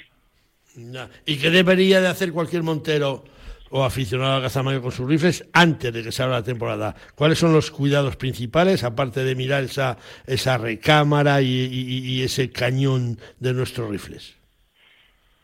¿Y 1.26 1.38
qué 1.38 1.52
debería 1.52 2.02
de 2.02 2.08
hacer 2.08 2.32
cualquier 2.32 2.63
montero 2.63 3.24
o 3.69 3.84
aficionado 3.84 4.38
a 4.38 4.41
caza 4.41 4.63
mayor 4.63 4.82
con 4.82 4.91
sus 4.91 5.08
rifles 5.08 5.49
antes 5.54 5.93
de 5.93 6.04
que 6.04 6.12
se 6.12 6.25
la 6.25 6.43
temporada. 6.43 6.95
¿Cuáles 7.15 7.39
son 7.39 7.54
los 7.54 7.71
cuidados 7.71 8.15
principales, 8.15 8.84
aparte 8.84 9.23
de 9.23 9.36
mirar 9.36 9.63
esa, 9.63 9.97
esa 10.28 10.58
recámara 10.58 11.41
y, 11.41 12.21
ese 12.23 12.51
cañón 12.51 13.17
de 13.39 13.54
nuestros 13.54 13.89
rifles? 13.89 14.38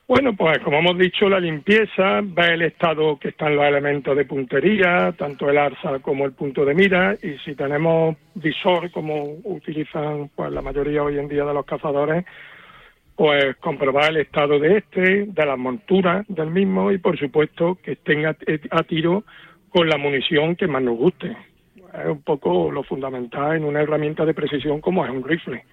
Bueno, 0.08 0.36
pues 0.36 0.60
como 0.60 0.80
hemos 0.80 0.98
dicho, 0.98 1.30
la 1.30 1.40
limpieza, 1.40 2.20
ver 2.22 2.54
el 2.54 2.64
estado 2.64 3.18
que 3.18 3.30
están 3.30 3.56
los 3.56 3.66
elementos 3.66 4.18
de 4.18 4.26
puntería, 4.26 5.14
tanto 5.18 5.50
el 5.50 5.58
arsa 5.58 6.00
como 6.00 6.26
el 6.26 6.34
punto 6.34 6.66
de 6.66 6.74
mira, 6.74 7.16
y 7.24 7.38
si 7.46 7.56
tenemos 7.56 8.18
visor, 8.36 8.92
como 8.92 9.24
utilizan 9.46 10.30
pues 10.36 10.52
la 10.52 10.62
mayoría 10.62 11.02
hoy 11.02 11.18
en 11.18 11.30
día 11.30 11.46
de 11.46 11.54
los 11.54 11.66
cazadores, 11.66 12.26
pues 13.22 13.56
comprobar 13.58 14.10
el 14.10 14.18
estado 14.18 14.58
de 14.58 14.80
este, 14.80 15.26
de 15.28 15.46
las 15.46 15.56
monturas 15.56 16.26
del 16.28 16.50
mismo 16.50 16.92
y 16.92 16.98
por 16.98 17.20
supuesto 17.20 17.78
que 17.84 17.92
estén 17.92 18.26
a, 18.26 18.34
tiro 18.82 19.26
con 19.70 19.88
la 19.88 20.00
munición 20.00 20.56
que 20.56 20.66
más 20.66 20.82
nos 20.82 20.98
guste. 20.98 21.38
Es 21.94 22.08
un 22.08 22.24
poco 22.24 22.72
lo 22.72 22.82
fundamental 22.82 23.58
en 23.58 23.64
una 23.64 23.84
herramienta 23.84 24.26
de 24.26 24.34
precisión 24.34 24.82
como 24.82 25.06
es 25.06 25.12
un 25.12 25.24
rifle. 25.24 25.64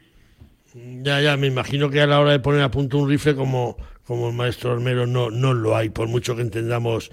Ya, 0.75 1.23
ya, 1.23 1.39
me 1.39 1.47
imagino 1.47 1.89
que 1.89 2.03
a 2.03 2.07
la 2.07 2.21
hora 2.21 2.33
de 2.33 2.41
poner 2.41 2.61
a 2.61 2.71
punto 2.71 2.99
un 2.99 3.09
rifle 3.09 3.35
como, 3.35 3.79
como 4.07 4.29
el 4.29 4.37
maestro 4.37 4.73
Armero 4.73 5.07
no, 5.07 5.31
no 5.31 5.55
lo 5.55 5.75
hay, 5.75 5.89
por 5.89 6.07
mucho 6.07 6.37
que 6.37 6.43
entendamos 6.43 7.11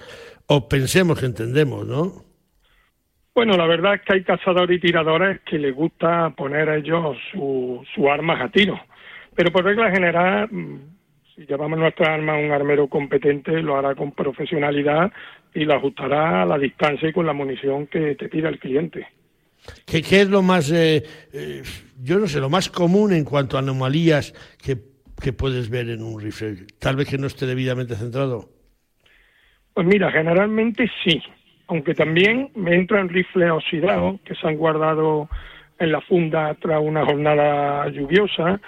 o 0.47 0.67
pensemos 0.67 1.17
que 1.17 1.27
entendemos, 1.27 1.87
¿no? 1.87 2.11
Bueno, 3.33 3.55
la 3.55 3.67
verdad 3.67 3.93
es 3.93 4.01
que 4.01 4.15
hay 4.15 4.23
cazadores 4.25 4.79
y 4.79 4.81
tiradores 4.81 5.39
que 5.45 5.57
les 5.57 5.73
gusta 5.73 6.31
poner 6.31 6.69
a 6.69 6.75
ellos 6.75 7.15
sus 7.31 7.87
su 7.95 8.09
armas 8.09 8.41
a 8.41 8.49
tiro. 8.49 8.77
Pero 9.35 9.51
por 9.51 9.65
regla 9.65 9.91
general, 9.91 10.47
mm, 10.49 10.79
si 11.35 11.45
llevamos 11.45 11.77
nuestra 11.77 12.13
arma 12.13 12.33
a 12.33 12.39
un 12.39 12.51
armero 12.51 12.87
competente, 12.87 13.61
lo 13.61 13.77
hará 13.77 13.93
con 13.93 14.13
profesionalidad 14.13 15.11
y 15.53 15.65
lo 15.65 15.75
ajustará 15.75 16.43
a 16.43 16.45
la 16.45 16.57
distancia 16.57 17.09
y 17.09 17.13
con 17.13 17.25
la 17.25 17.33
munición 17.33 17.87
que 17.87 18.15
te 18.15 18.29
pida 18.29 18.49
el 18.49 18.59
cliente. 18.59 19.07
¿Qué, 19.85 20.01
qué 20.01 20.21
es 20.21 20.29
lo 20.29 20.41
más, 20.41 20.71
eh, 20.71 21.03
eh, 21.33 21.63
yo 22.01 22.19
no 22.19 22.27
sé, 22.27 22.39
lo 22.39 22.49
más 22.49 22.69
común 22.69 23.13
en 23.13 23.25
cuanto 23.25 23.57
a 23.57 23.59
anomalías 23.59 24.33
que, 24.63 24.77
que 25.21 25.33
puedes 25.33 25.69
ver 25.69 25.89
en 25.89 26.03
un 26.03 26.21
rifle? 26.21 26.67
Tal 26.79 26.95
vez 26.95 27.09
que 27.09 27.17
no 27.17 27.27
esté 27.27 27.45
debidamente 27.45 27.95
centrado. 27.95 28.49
Pues 29.73 29.87
mira, 29.87 30.11
generalmente 30.11 30.89
sí, 31.03 31.21
aunque 31.67 31.93
también 31.93 32.51
me 32.55 32.75
entran 32.75 33.09
rifles 33.09 33.51
oxidados 33.51 34.21
que 34.21 34.35
se 34.35 34.47
han 34.47 34.55
guardado 34.55 35.27
en 35.79 35.91
la 35.91 35.99
funda 36.01 36.55
tras 36.61 36.81
una 36.81 37.05
jornada 37.05 37.89
lluviosa 37.89 38.61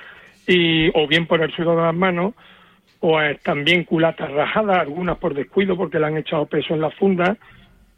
y 0.48 0.90
o 0.98 1.08
bien 1.08 1.28
por 1.28 1.42
el 1.42 1.52
suelo 1.52 1.76
de 1.76 1.84
las 1.84 1.96
manos 1.96 2.34
eh, 3.02 3.38
también 3.44 3.84
culatas 3.84 4.32
rajadas, 4.32 4.80
algunas 4.80 5.18
por 5.18 5.34
descuido 5.34 5.78
porque 5.78 6.00
le 6.00 6.08
han 6.08 6.18
echado 6.18 6.46
peso 6.46 6.74
en 6.74 6.82
la 6.82 6.90
funda, 6.92 7.38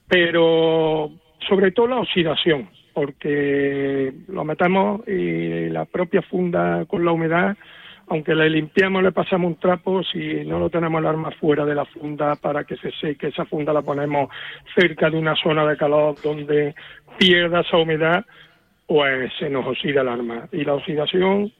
pero 0.08 1.12
sobre 1.48 1.72
todo 1.72 1.88
la 1.88 2.00
oxidación, 2.00 2.70
porque 2.94 4.12
lo 4.28 4.44
metemos 4.44 5.08
y 5.08 5.70
la 5.70 5.86
propia 5.86 6.22
funda 6.24 6.86
con 6.86 7.06
la 7.06 7.12
humedad 7.12 7.56
aunque 8.10 8.34
le 8.34 8.50
limpiamos, 8.50 9.04
le 9.04 9.12
pasamos 9.12 9.52
un 9.52 9.60
trapo, 9.60 10.04
si 10.04 10.44
no 10.46 10.60
lo 10.60 10.70
tenemos 10.70 11.00
el 11.00 11.08
arma 11.08 11.32
fuera 11.40 11.64
de 11.64 11.76
la 11.76 11.86
funda 11.86 12.36
para 12.36 12.64
que 12.64 12.76
se 12.78 12.92
seque, 12.94 13.28
esa 13.28 13.46
funda 13.46 13.72
la 13.72 13.84
ponemos 13.84 14.30
cerca 14.76 15.10
de 15.10 15.18
una 15.18 15.36
zona 15.36 15.66
de 15.66 15.78
calor 15.78 16.16
donde 16.24 16.74
pierda 17.20 17.62
esa 17.62 17.78
humedad, 17.78 18.26
pues 18.88 19.32
se 19.38 19.50
nos 19.50 19.66
oxida 19.68 20.02
el 20.02 20.08
arma. 20.08 20.48
Y 20.52 20.64
la 20.64 20.74
oxidación, 20.74 21.52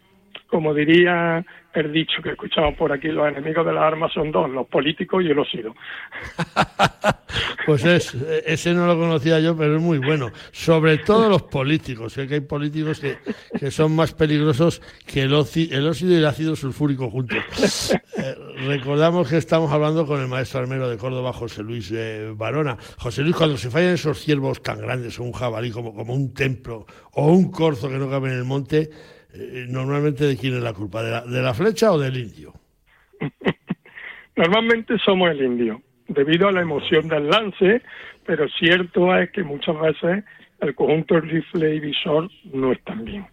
como 0.48 0.74
diría 0.74 1.46
el 1.74 1.92
dicho 1.94 2.22
que 2.24 2.32
escuchamos 2.32 2.76
por 2.76 2.92
aquí, 2.92 3.10
los 3.10 3.28
enemigos 3.28 3.66
de 3.66 3.74
las 3.74 3.84
armas 3.84 4.12
son 4.12 4.32
dos, 4.32 4.50
los 4.50 4.68
políticos 4.68 5.24
y 5.24 5.28
el 5.28 5.38
óxido. 5.38 5.76
pues 7.66 7.86
es, 7.86 8.14
ese 8.46 8.74
no 8.74 8.88
lo 8.88 8.98
conocía 8.98 9.40
yo, 9.40 9.56
pero 9.56 9.76
es 9.76 9.82
muy 9.82 10.00
bueno. 10.00 10.32
Sobre 10.52 10.98
todo 10.98 11.30
los 11.30 11.44
políticos, 11.44 12.16
que 12.16 12.34
hay 12.34 12.40
políticos 12.40 13.00
que, 13.00 13.18
que 13.58 13.70
son 13.70 13.96
más 13.96 14.14
peligrosos 14.14 14.82
que 15.06 15.22
el, 15.24 15.32
el, 15.32 15.88
óxido 15.88 16.14
y 16.14 16.16
el 16.16 16.26
ácido 16.26 16.56
sulfúrico 16.56 17.10
juntos. 17.10 17.38
Eh, 18.18 18.36
recordamos 18.68 19.30
que 19.30 19.38
estamos 19.38 19.72
hablando 19.72 20.06
con 20.06 20.20
el 20.20 20.28
maestro 20.28 20.60
armero 20.60 20.90
de 20.90 20.98
Córdoba, 20.98 21.32
José 21.32 21.64
Luis 21.64 21.92
eh, 21.94 22.34
Barona. 22.36 22.78
José 22.98 23.22
Luis, 23.22 23.36
cuando 23.36 23.58
se 23.58 23.70
fallan 23.70 23.94
esos 23.94 24.20
ciervos 24.20 24.62
tan 24.62 24.80
grandes, 24.82 25.20
o 25.20 25.24
un 25.24 25.32
jabalí 25.32 25.72
como, 25.72 25.94
como 25.94 26.14
un 26.14 26.34
templo, 26.34 26.86
o 27.14 27.28
un 27.28 27.52
corzo 27.52 27.88
que 27.90 27.98
no 27.98 28.10
cabe 28.10 28.30
en 28.30 28.40
el 28.40 28.44
monte, 28.44 28.90
eh, 29.34 29.66
normalmente 29.70 30.26
de 30.26 30.38
quién 30.38 30.56
es 30.56 30.64
la 30.64 30.74
culpa, 30.74 31.04
¿De 31.04 31.12
la, 31.12 31.22
¿de 31.22 31.42
la 31.42 31.54
flecha 31.54 31.92
o 31.92 32.00
del 32.00 32.18
indio? 32.18 32.54
normalmente 34.36 34.98
somos 35.00 35.30
el 35.32 35.44
indio, 35.44 35.82
debido 36.08 36.48
a 36.48 36.52
la 36.52 36.62
emoción 36.62 37.08
del 37.08 37.30
lance, 37.30 37.82
pero 38.26 38.48
cierto 38.50 39.16
es 39.16 39.30
que 39.32 39.44
muchas 39.44 39.80
veces 39.80 40.24
el 40.62 40.76
conjunto 40.76 41.20
rifle 41.20 41.76
y 41.76 41.80
visor 41.80 42.30
no 42.54 42.72
están 42.72 43.06
bien. 43.06 43.28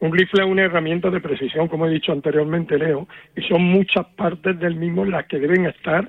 Un 0.00 0.12
rifle 0.12 0.44
es 0.44 0.50
una 0.50 0.64
herramienta 0.64 1.10
de 1.10 1.20
precisión, 1.20 1.68
como 1.68 1.86
he 1.86 1.90
dicho 1.90 2.12
anteriormente, 2.12 2.78
Leo, 2.78 3.08
y 3.36 3.42
son 3.42 3.62
muchas 3.62 4.06
partes 4.16 4.58
del 4.58 4.76
mismo 4.76 5.04
las 5.04 5.26
que 5.26 5.38
deben 5.38 5.66
estar 5.66 6.08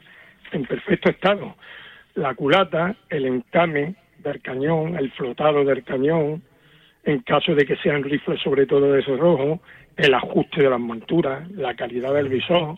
en 0.52 0.66
perfecto 0.66 1.10
estado. 1.10 1.56
La 2.16 2.34
culata, 2.34 2.96
el 3.10 3.26
encame 3.26 3.96
del 4.20 4.42
cañón, 4.42 4.98
el 4.98 5.12
flotado 5.12 5.64
del 5.64 5.84
cañón, 5.84 6.44
en 7.06 7.20
caso 7.20 7.54
de 7.54 7.66
que 7.66 7.78
sean 7.78 8.04
rifles 8.04 8.42
sobre 8.42 8.66
todo 8.66 8.92
de 8.92 9.02
rojo, 9.02 9.62
el 9.96 10.14
ajuste 10.14 10.64
de 10.64 10.70
las 10.70 10.80
monturas, 10.80 11.50
la 11.52 11.76
calidad 11.76 12.14
del 12.14 12.30
visor, 12.30 12.78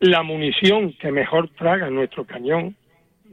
la 0.00 0.22
munición 0.22 0.92
que 1.00 1.12
mejor 1.12 1.48
traga 1.50 1.88
nuestro 1.88 2.24
cañón, 2.24 2.76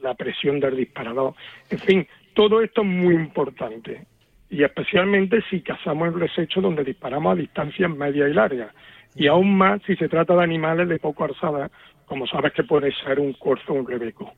la 0.01 0.13
presión 0.13 0.59
del 0.59 0.77
disparador, 0.77 1.33
en 1.69 1.79
fin, 1.79 2.07
todo 2.33 2.61
esto 2.61 2.81
es 2.81 2.87
muy 2.87 3.15
importante. 3.15 4.05
Y 4.49 4.63
especialmente 4.63 5.43
si 5.49 5.61
cazamos 5.61 6.09
en 6.09 6.19
resecho 6.19 6.61
donde 6.61 6.83
disparamos 6.83 7.33
a 7.33 7.41
distancias 7.41 7.89
medias 7.89 8.29
y 8.29 8.33
largas. 8.33 8.71
Y 9.15 9.27
aún 9.27 9.57
más 9.57 9.81
si 9.85 9.95
se 9.95 10.07
trata 10.07 10.35
de 10.35 10.43
animales 10.43 10.87
de 10.87 10.99
poco 10.99 11.23
alzada, 11.23 11.71
como 12.05 12.27
sabes 12.27 12.53
que 12.53 12.63
puede 12.63 12.91
ser 13.03 13.19
un 13.19 13.33
corzo 13.33 13.73
o 13.73 13.75
un 13.75 13.87
rebeco 13.87 14.31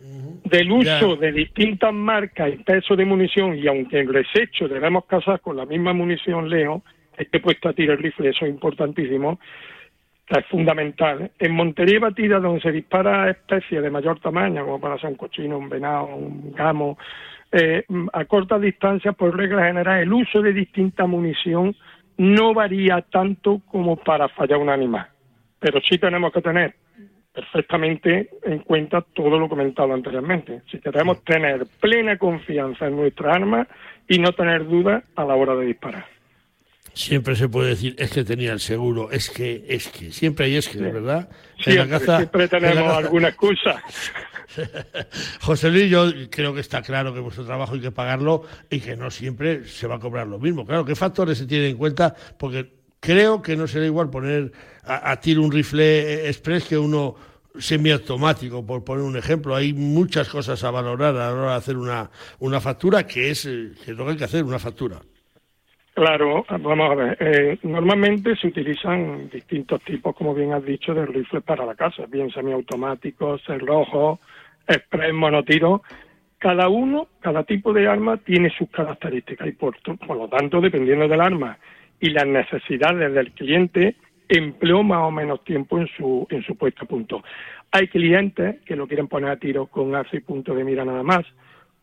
del 0.00 0.70
uso 0.70 1.16
de 1.16 1.32
distintas 1.32 1.92
marcas 1.92 2.50
y 2.52 2.62
peso 2.62 2.94
de 2.94 3.04
munición, 3.04 3.56
y 3.56 3.66
aunque 3.66 4.00
en 4.00 4.12
resecho 4.12 4.68
debemos 4.68 5.04
cazar 5.06 5.40
con 5.40 5.56
la 5.56 5.66
misma 5.66 5.92
munición 5.92 6.48
Leo, 6.48 6.82
este 7.16 7.40
puesto 7.40 7.68
a 7.68 7.72
tiro 7.72 7.94
el 7.94 7.98
rifle, 7.98 8.30
eso 8.30 8.44
es 8.44 8.50
importantísimo, 8.50 9.40
es 10.28 10.46
fundamental. 10.46 11.32
En 11.38 11.52
montería 11.52 11.98
batida, 11.98 12.38
donde 12.38 12.60
se 12.60 12.70
dispara 12.70 13.28
especies 13.30 13.82
de 13.82 13.90
mayor 13.90 14.20
tamaño, 14.20 14.64
como 14.64 14.80
para 14.80 14.98
ser 14.98 15.10
un 15.10 15.16
cochino, 15.16 15.58
un 15.58 15.68
venado, 15.68 16.06
un 16.06 16.52
gamo, 16.52 16.96
eh, 17.50 17.84
a 18.12 18.24
corta 18.26 18.58
distancia, 18.58 19.12
por 19.12 19.36
regla 19.36 19.66
general, 19.66 20.00
el 20.00 20.12
uso 20.12 20.42
de 20.42 20.52
distinta 20.52 21.06
munición 21.06 21.74
no 22.18 22.54
varía 22.54 23.00
tanto 23.10 23.62
como 23.66 23.96
para 23.96 24.28
fallar 24.28 24.58
un 24.58 24.68
animal. 24.68 25.08
Pero 25.58 25.80
sí 25.80 25.98
tenemos 25.98 26.32
que 26.32 26.42
tener 26.42 26.74
perfectamente 27.38 28.30
en 28.42 28.58
cuenta 28.60 29.00
todo 29.00 29.38
lo 29.38 29.48
comentado 29.48 29.94
anteriormente. 29.94 30.62
Si 30.70 30.80
queremos 30.80 31.22
tener 31.22 31.66
plena 31.80 32.18
confianza 32.18 32.86
en 32.86 32.96
nuestra 32.96 33.34
arma 33.34 33.68
y 34.08 34.18
no 34.18 34.32
tener 34.32 34.66
dudas 34.66 35.04
a 35.14 35.24
la 35.24 35.36
hora 35.36 35.54
de 35.54 35.66
disparar. 35.66 36.04
Siempre 36.94 37.36
se 37.36 37.48
puede 37.48 37.70
decir, 37.70 37.94
es 37.96 38.10
que 38.10 38.24
tenía 38.24 38.52
el 38.52 38.58
seguro, 38.58 39.12
es 39.12 39.30
que, 39.30 39.64
es 39.68 39.86
que, 39.86 40.10
siempre 40.10 40.46
hay 40.46 40.56
es 40.56 40.68
que, 40.68 40.78
¿verdad? 40.78 41.28
Siempre, 41.58 42.48
tenemos 42.48 42.92
alguna 42.92 43.28
excusa. 43.28 43.80
José 45.40 45.70
Luis, 45.70 45.88
yo 45.88 46.10
creo 46.30 46.52
que 46.54 46.60
está 46.60 46.82
claro 46.82 47.14
que 47.14 47.20
vuestro 47.20 47.44
trabajo 47.44 47.74
hay 47.74 47.80
que 47.80 47.92
pagarlo 47.92 48.46
y 48.68 48.80
que 48.80 48.96
no 48.96 49.12
siempre 49.12 49.64
se 49.64 49.86
va 49.86 49.96
a 49.96 50.00
cobrar 50.00 50.26
lo 50.26 50.40
mismo. 50.40 50.66
Claro, 50.66 50.84
¿qué 50.84 50.96
factores 50.96 51.38
se 51.38 51.46
tienen 51.46 51.70
en 51.70 51.76
cuenta? 51.76 52.12
Porque 52.36 52.77
creo 53.00 53.42
que 53.42 53.56
no 53.56 53.66
será 53.66 53.86
igual 53.86 54.10
poner 54.10 54.52
a, 54.84 55.10
a 55.10 55.20
tiro 55.20 55.42
un 55.42 55.52
rifle 55.52 56.28
express 56.28 56.68
que 56.68 56.78
uno 56.78 57.14
semiautomático, 57.58 58.64
por 58.64 58.84
poner 58.84 59.04
un 59.04 59.16
ejemplo. 59.16 59.54
Hay 59.54 59.72
muchas 59.72 60.28
cosas 60.28 60.62
a 60.64 60.70
valorar 60.70 61.14
a 61.16 61.18
la 61.18 61.32
hora 61.32 61.50
de 61.52 61.56
hacer 61.56 61.76
una, 61.76 62.10
una 62.40 62.60
factura, 62.60 63.06
que 63.06 63.30
es, 63.30 63.46
eh, 63.46 63.72
que 63.84 63.92
lo 63.92 64.04
que 64.04 64.12
hay 64.12 64.16
que 64.16 64.24
hacer, 64.24 64.44
una 64.44 64.58
factura. 64.58 65.00
Claro, 65.94 66.44
vamos 66.48 66.90
a 66.90 66.94
ver. 66.94 67.16
Eh, 67.18 67.58
normalmente 67.64 68.36
se 68.36 68.46
utilizan 68.46 69.28
distintos 69.30 69.82
tipos, 69.82 70.14
como 70.14 70.32
bien 70.32 70.52
has 70.52 70.64
dicho, 70.64 70.94
de 70.94 71.04
rifles 71.04 71.42
para 71.42 71.66
la 71.66 71.74
casa, 71.74 72.04
bien 72.06 72.30
semiautomáticos, 72.30 73.42
cerrojos, 73.44 74.20
express, 74.66 75.12
monotiro. 75.12 75.82
Cada 76.38 76.68
uno, 76.68 77.08
cada 77.20 77.42
tipo 77.42 77.72
de 77.72 77.88
arma 77.88 78.16
tiene 78.18 78.48
sus 78.56 78.70
características 78.70 79.48
y 79.48 79.52
por, 79.52 79.76
por 80.06 80.16
lo 80.16 80.28
tanto, 80.28 80.60
dependiendo 80.60 81.08
del 81.08 81.20
arma 81.20 81.58
y 82.00 82.10
las 82.10 82.26
necesidades 82.26 83.12
del 83.12 83.32
cliente, 83.32 83.96
empleó 84.28 84.82
más 84.82 85.02
o 85.02 85.10
menos 85.10 85.42
tiempo 85.44 85.78
en 85.78 85.88
su, 85.96 86.26
en 86.30 86.42
su 86.42 86.56
puesto 86.56 86.84
a 86.84 86.88
punto. 86.88 87.22
Hay 87.70 87.88
clientes 87.88 88.60
que 88.64 88.76
lo 88.76 88.86
quieren 88.86 89.08
poner 89.08 89.30
a 89.30 89.36
tiro 89.36 89.66
con 89.66 89.92
y 90.12 90.20
punto 90.20 90.54
de 90.54 90.64
mira 90.64 90.84
nada 90.84 91.02
más, 91.02 91.24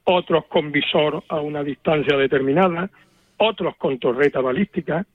otros 0.04 0.46
con 0.46 0.72
visor 0.72 1.24
a 1.28 1.40
una 1.40 1.64
distancia 1.64 2.16
determinada, 2.18 2.90
otros 3.38 3.76
con 3.78 3.98
torreta 4.00 4.40
balística. 4.42 5.06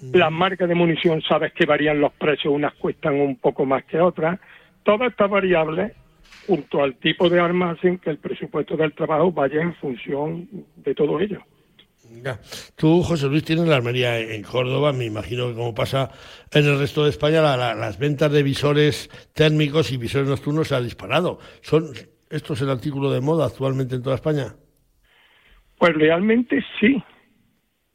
Mm. 0.00 0.16
Las 0.16 0.32
marcas 0.32 0.68
de 0.68 0.74
munición 0.74 1.20
sabes 1.22 1.52
que 1.52 1.66
varían 1.66 2.00
los 2.00 2.12
precios, 2.12 2.54
unas 2.54 2.74
cuestan 2.74 3.20
un 3.20 3.36
poco 3.36 3.64
más 3.64 3.84
que 3.84 4.00
otras. 4.00 4.38
Todas 4.82 5.10
estas 5.10 5.28
variables, 5.28 5.92
junto 6.46 6.82
al 6.82 6.96
tipo 6.96 7.28
de 7.28 7.40
arma, 7.40 7.72
hacen 7.72 7.98
que 7.98 8.10
el 8.10 8.18
presupuesto 8.18 8.76
del 8.76 8.92
trabajo 8.92 9.32
vaya 9.32 9.60
en 9.60 9.74
función 9.74 10.48
de 10.76 10.94
todo 10.94 11.20
ello. 11.20 11.42
Tú, 12.76 13.02
José 13.02 13.28
Luis, 13.28 13.44
tienes 13.44 13.68
la 13.68 13.76
armería 13.76 14.18
en 14.18 14.42
Córdoba. 14.42 14.92
Me 14.92 15.04
imagino 15.04 15.48
que 15.48 15.54
como 15.54 15.74
pasa 15.74 16.10
en 16.52 16.64
el 16.64 16.78
resto 16.78 17.04
de 17.04 17.10
España, 17.10 17.40
las 17.40 17.98
ventas 17.98 18.32
de 18.32 18.42
visores 18.42 19.08
térmicos 19.34 19.92
y 19.92 19.96
visores 19.96 20.28
nocturnos 20.28 20.68
se 20.68 20.74
han 20.74 20.84
disparado. 20.84 21.38
¿Son 21.60 21.92
estos 22.30 22.60
el 22.62 22.70
artículo 22.70 23.10
de 23.10 23.20
moda 23.20 23.46
actualmente 23.46 23.94
en 23.94 24.02
toda 24.02 24.16
España? 24.16 24.54
Pues 25.78 25.94
realmente 25.94 26.64
sí, 26.80 27.02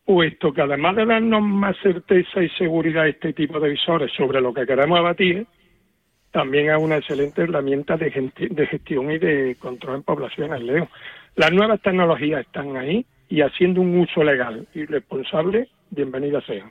puesto 0.06 0.54
que 0.54 0.62
además 0.62 0.96
de 0.96 1.06
darnos 1.06 1.42
más 1.42 1.76
certeza 1.82 2.42
y 2.42 2.50
seguridad 2.50 3.08
este 3.08 3.34
tipo 3.34 3.60
de 3.60 3.70
visores 3.70 4.12
sobre 4.16 4.40
lo 4.40 4.54
que 4.54 4.66
queremos 4.66 5.00
abatir, 5.00 5.48
también 6.32 6.70
es 6.70 6.78
una 6.78 6.98
excelente 6.98 7.42
herramienta 7.44 7.98
de, 7.98 8.12
gestión 8.12 9.12
y 9.12 9.18
de 9.18 9.56
control 9.60 9.98
en 9.98 10.04
poblaciones, 10.04 10.62
Leo. 10.62 10.88
Las 11.36 11.52
nuevas 11.52 11.82
tecnologías 11.82 12.42
están 12.42 12.76
ahí, 12.78 13.06
y 13.32 13.42
haciendo 13.42 13.80
un 13.80 13.98
uso 13.98 14.24
legal 14.24 14.68
y 14.76 14.86
responsable, 14.86 15.70
bienvenida 15.90 16.42
sea. 16.42 16.70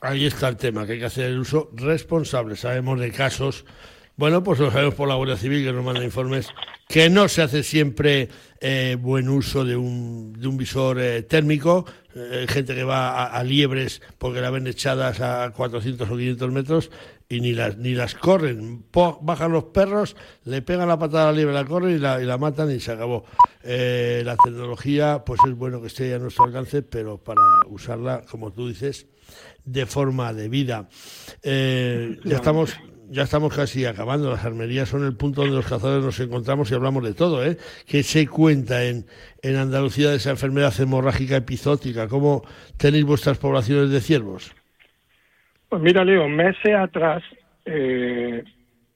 Ahí 0.00 0.26
está 0.26 0.48
el 0.48 0.56
tema, 0.56 0.84
que 0.84 0.94
hay 0.94 0.98
que 0.98 1.04
hacer 1.04 1.26
el 1.26 1.38
uso 1.38 1.70
responsable. 1.74 2.56
Sabemos 2.56 2.98
de 2.98 3.12
casos, 3.12 3.64
bueno, 4.16 4.42
pues 4.42 4.58
lo 4.58 4.72
sabemos 4.72 4.94
por 4.94 5.06
la 5.06 5.14
Guardia 5.14 5.36
Civil 5.36 5.64
que 5.64 5.72
nos 5.72 5.84
manda 5.84 6.02
informes 6.02 6.52
que 6.88 7.08
no 7.08 7.28
se 7.28 7.42
hace 7.42 7.62
siempre 7.62 8.28
eh, 8.60 8.96
buen 8.98 9.28
uso 9.28 9.64
de 9.64 9.76
un, 9.76 10.32
de 10.32 10.48
un 10.48 10.56
visor 10.56 10.98
eh, 11.00 11.22
térmico, 11.22 11.86
eh, 12.14 12.46
gente 12.48 12.74
que 12.74 12.84
va 12.84 13.26
a, 13.26 13.44
liebres 13.44 14.02
porque 14.18 14.40
la 14.40 14.50
ven 14.50 14.66
echadas 14.66 15.20
a 15.20 15.52
400 15.52 16.10
o 16.10 16.16
500 16.16 16.50
metros 16.50 16.90
y 17.28 17.40
ni 17.40 17.52
las, 17.52 17.76
ni 17.76 17.94
las 17.94 18.14
corren. 18.14 18.84
bajan 18.92 19.52
los 19.52 19.64
perros, 19.64 20.16
le 20.44 20.62
pegan 20.62 20.88
la 20.88 20.98
patada 20.98 21.30
a 21.30 21.32
la 21.32 21.64
corren 21.64 21.96
y 21.96 21.98
la, 21.98 22.22
y 22.22 22.24
la 22.24 22.38
matan 22.38 22.70
y 22.70 22.80
se 22.80 22.92
acabó. 22.92 23.24
la 23.62 24.36
tecnología, 24.44 25.24
pues 25.24 25.40
es 25.46 25.54
bueno 25.54 25.80
que 25.80 25.88
esté 25.88 26.14
a 26.14 26.18
nuestro 26.18 26.44
alcance, 26.44 26.82
pero 26.82 27.18
para 27.18 27.40
usarla, 27.68 28.22
como 28.30 28.52
tú 28.52 28.68
dices, 28.68 29.06
de 29.64 29.86
forma 29.86 30.32
debida. 30.32 30.88
ya 31.42 32.36
estamos 32.36 32.76
ya 33.08 33.22
estamos 33.22 33.54
casi 33.54 33.84
acabando. 33.84 34.30
Las 34.30 34.44
armerías 34.44 34.88
son 34.88 35.04
el 35.04 35.16
punto 35.16 35.42
donde 35.42 35.56
los 35.56 35.66
cazadores 35.66 36.04
nos 36.04 36.18
encontramos 36.20 36.70
y 36.70 36.74
hablamos 36.74 37.04
de 37.04 37.14
todo, 37.14 37.44
¿eh? 37.44 37.56
¿Qué 37.86 38.02
se 38.02 38.26
cuenta 38.26 38.84
en, 38.84 39.06
en 39.42 39.56
Andalucía 39.56 40.10
de 40.10 40.16
esa 40.16 40.30
enfermedad 40.30 40.74
hemorrágica 40.80 41.36
epizótica? 41.36 42.08
¿Cómo 42.08 42.44
tenéis 42.76 43.04
vuestras 43.04 43.38
poblaciones 43.38 43.90
de 43.90 44.00
ciervos? 44.00 44.52
Pues 45.68 45.82
mira, 45.82 46.04
Leo, 46.04 46.28
meses 46.28 46.74
atrás 46.74 47.22
eh, 47.64 48.44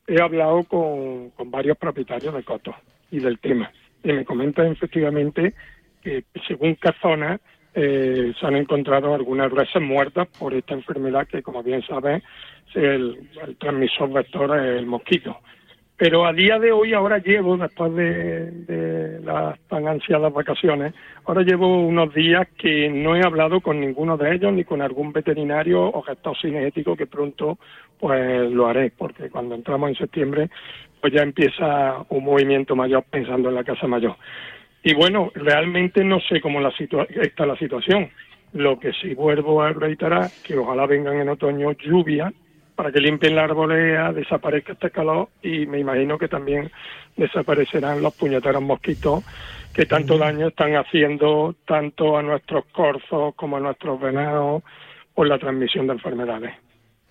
he 0.07 0.23
hablado 0.23 0.63
con, 0.65 1.33
varios 1.51 1.77
propietarios 1.77 2.35
de 2.35 2.45
cotos 2.45 2.75
y 3.11 3.19
del 3.19 3.39
tema. 3.41 3.73
Y 4.05 4.13
me 4.13 4.25
comentan 4.25 4.69
efectivamente 4.69 5.55
que 6.03 6.25
según 6.47 6.77
qué 6.77 6.91
eh, 7.75 8.33
se 8.39 8.47
han 8.47 8.57
encontrado 8.57 9.15
algunas 9.15 9.51
reses 9.51 9.83
muertas 9.83 10.29
por 10.39 10.55
esta 10.55 10.75
enfermedad 10.75 11.27
que, 11.27 11.43
como 11.43 11.63
bien 11.63 11.83
sabes, 11.83 12.23
el, 12.75 13.29
el 13.45 13.57
transmisor 13.57 14.13
vector 14.13 14.57
es 14.59 14.79
el 14.79 14.87
mosquito. 14.87 15.39
Pero 16.01 16.25
a 16.25 16.33
día 16.33 16.59
de 16.59 16.73
hoy, 16.73 16.95
ahora 16.95 17.19
llevo, 17.19 17.59
después 17.59 17.95
de, 17.95 19.21
las 19.23 19.61
tan 19.69 19.87
ansiadas 19.87 20.33
vacaciones, 20.33 20.95
ahora 21.27 21.43
llevo 21.43 21.77
unos 21.87 22.15
días 22.15 22.49
que 22.57 22.89
no 22.89 23.15
he 23.15 23.23
hablado 23.23 23.61
con 23.61 23.79
ninguno 23.79 24.17
de 24.17 24.35
ellos, 24.35 24.51
ni 24.51 24.65
con 24.65 24.81
algún 24.81 25.13
veterinario 25.13 25.83
o 25.83 26.01
gestor 26.01 26.35
cinético, 26.41 26.97
que 26.97 27.07
pronto 27.07 27.59
pues 27.99 28.51
lo 28.51 28.67
haré, 28.67 28.91
porque 28.97 29.29
cuando 29.29 29.55
entramos 29.55 29.91
en 29.91 29.97
septiembre, 29.97 30.49
pues 31.03 31.13
ya 31.13 31.21
empieza 31.21 31.99
un 32.09 32.25
movimiento 32.25 32.75
mayor 32.75 33.05
pensando 33.11 33.51
en 33.51 33.57
la 33.57 33.65
casa 33.65 33.87
mayor. 33.87 34.17
Y 34.83 34.95
bueno, 34.95 35.31
realmente 35.35 36.03
no 36.03 36.19
sé 36.21 36.41
cómo 36.41 36.63
la 36.63 36.73
está 37.21 37.45
la 37.45 37.57
situación. 37.57 38.09
Lo 38.55 38.81
que 38.81 38.93
sí 38.95 39.13
vuelvo 39.13 39.61
a 39.61 39.75
reiterar, 39.75 40.31
que 40.45 40.57
ojalá 40.57 40.87
vengan 40.87 41.21
en 41.21 41.29
otoño 41.29 41.73
lluvias 41.73 42.33
para 42.81 42.93
que 42.93 43.01
limpien 43.01 43.37
la 43.37 43.45
arbolea, 43.45 44.11
desaparezca 44.11 44.73
este 44.73 44.91
calor 44.91 45.29
y 45.43 45.67
me 45.67 45.79
imagino 45.79 46.17
que 46.17 46.29
también 46.29 46.73
desaparecerán 47.15 48.01
los 48.01 48.15
puñeteros 48.15 48.63
mosquitos 48.63 49.23
que 49.75 49.85
tanto 49.85 50.17
daño 50.17 50.49
están 50.49 50.75
haciendo 50.77 51.55
tanto 51.67 52.17
a 52.17 52.23
nuestros 52.23 52.65
corzos 52.73 53.35
como 53.35 53.59
a 53.59 53.61
nuestros 53.61 54.01
venados 54.01 54.63
por 55.15 55.29
la 55.29 55.39
transmisión 55.39 55.89
de 55.89 55.93
enfermedades. 55.93 56.53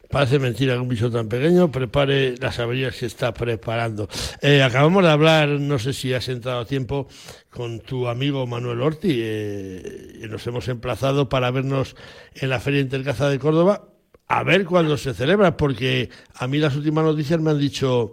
Parece 0.09 0.39
mentira 0.39 0.73
que 0.73 0.79
un 0.79 0.89
bicho 0.89 1.11
tan 1.11 1.29
pequeño 1.29 1.71
prepare 1.71 2.35
las 2.39 2.57
averías 2.57 2.97
que 2.97 3.05
está 3.05 3.31
preparando. 3.31 4.09
Eh, 4.41 4.63
acabamos 4.63 5.03
de 5.03 5.11
hablar, 5.11 5.49
no 5.49 5.77
sé 5.77 5.93
si 5.93 6.15
has 6.15 6.29
entrado 6.29 6.61
a 6.61 6.65
tiempo, 6.65 7.07
con 7.51 7.79
tu 7.81 8.07
amigo 8.07 8.47
Manuel 8.47 8.81
Orti. 8.81 9.19
Eh, 9.21 10.21
y 10.23 10.27
nos 10.29 10.47
hemos 10.47 10.67
emplazado 10.67 11.29
para 11.29 11.51
vernos 11.51 11.95
en 12.33 12.49
la 12.49 12.59
Feria 12.59 12.81
Intercaza 12.81 13.29
de 13.29 13.37
Córdoba 13.37 13.83
a 14.29 14.43
ver 14.43 14.63
cuándo 14.63 14.95
se 14.95 15.13
celebra, 15.13 15.57
porque 15.57 16.09
a 16.35 16.47
mí 16.47 16.59
las 16.59 16.75
últimas 16.75 17.03
noticias 17.03 17.41
me 17.41 17.51
han 17.51 17.59
dicho 17.59 18.11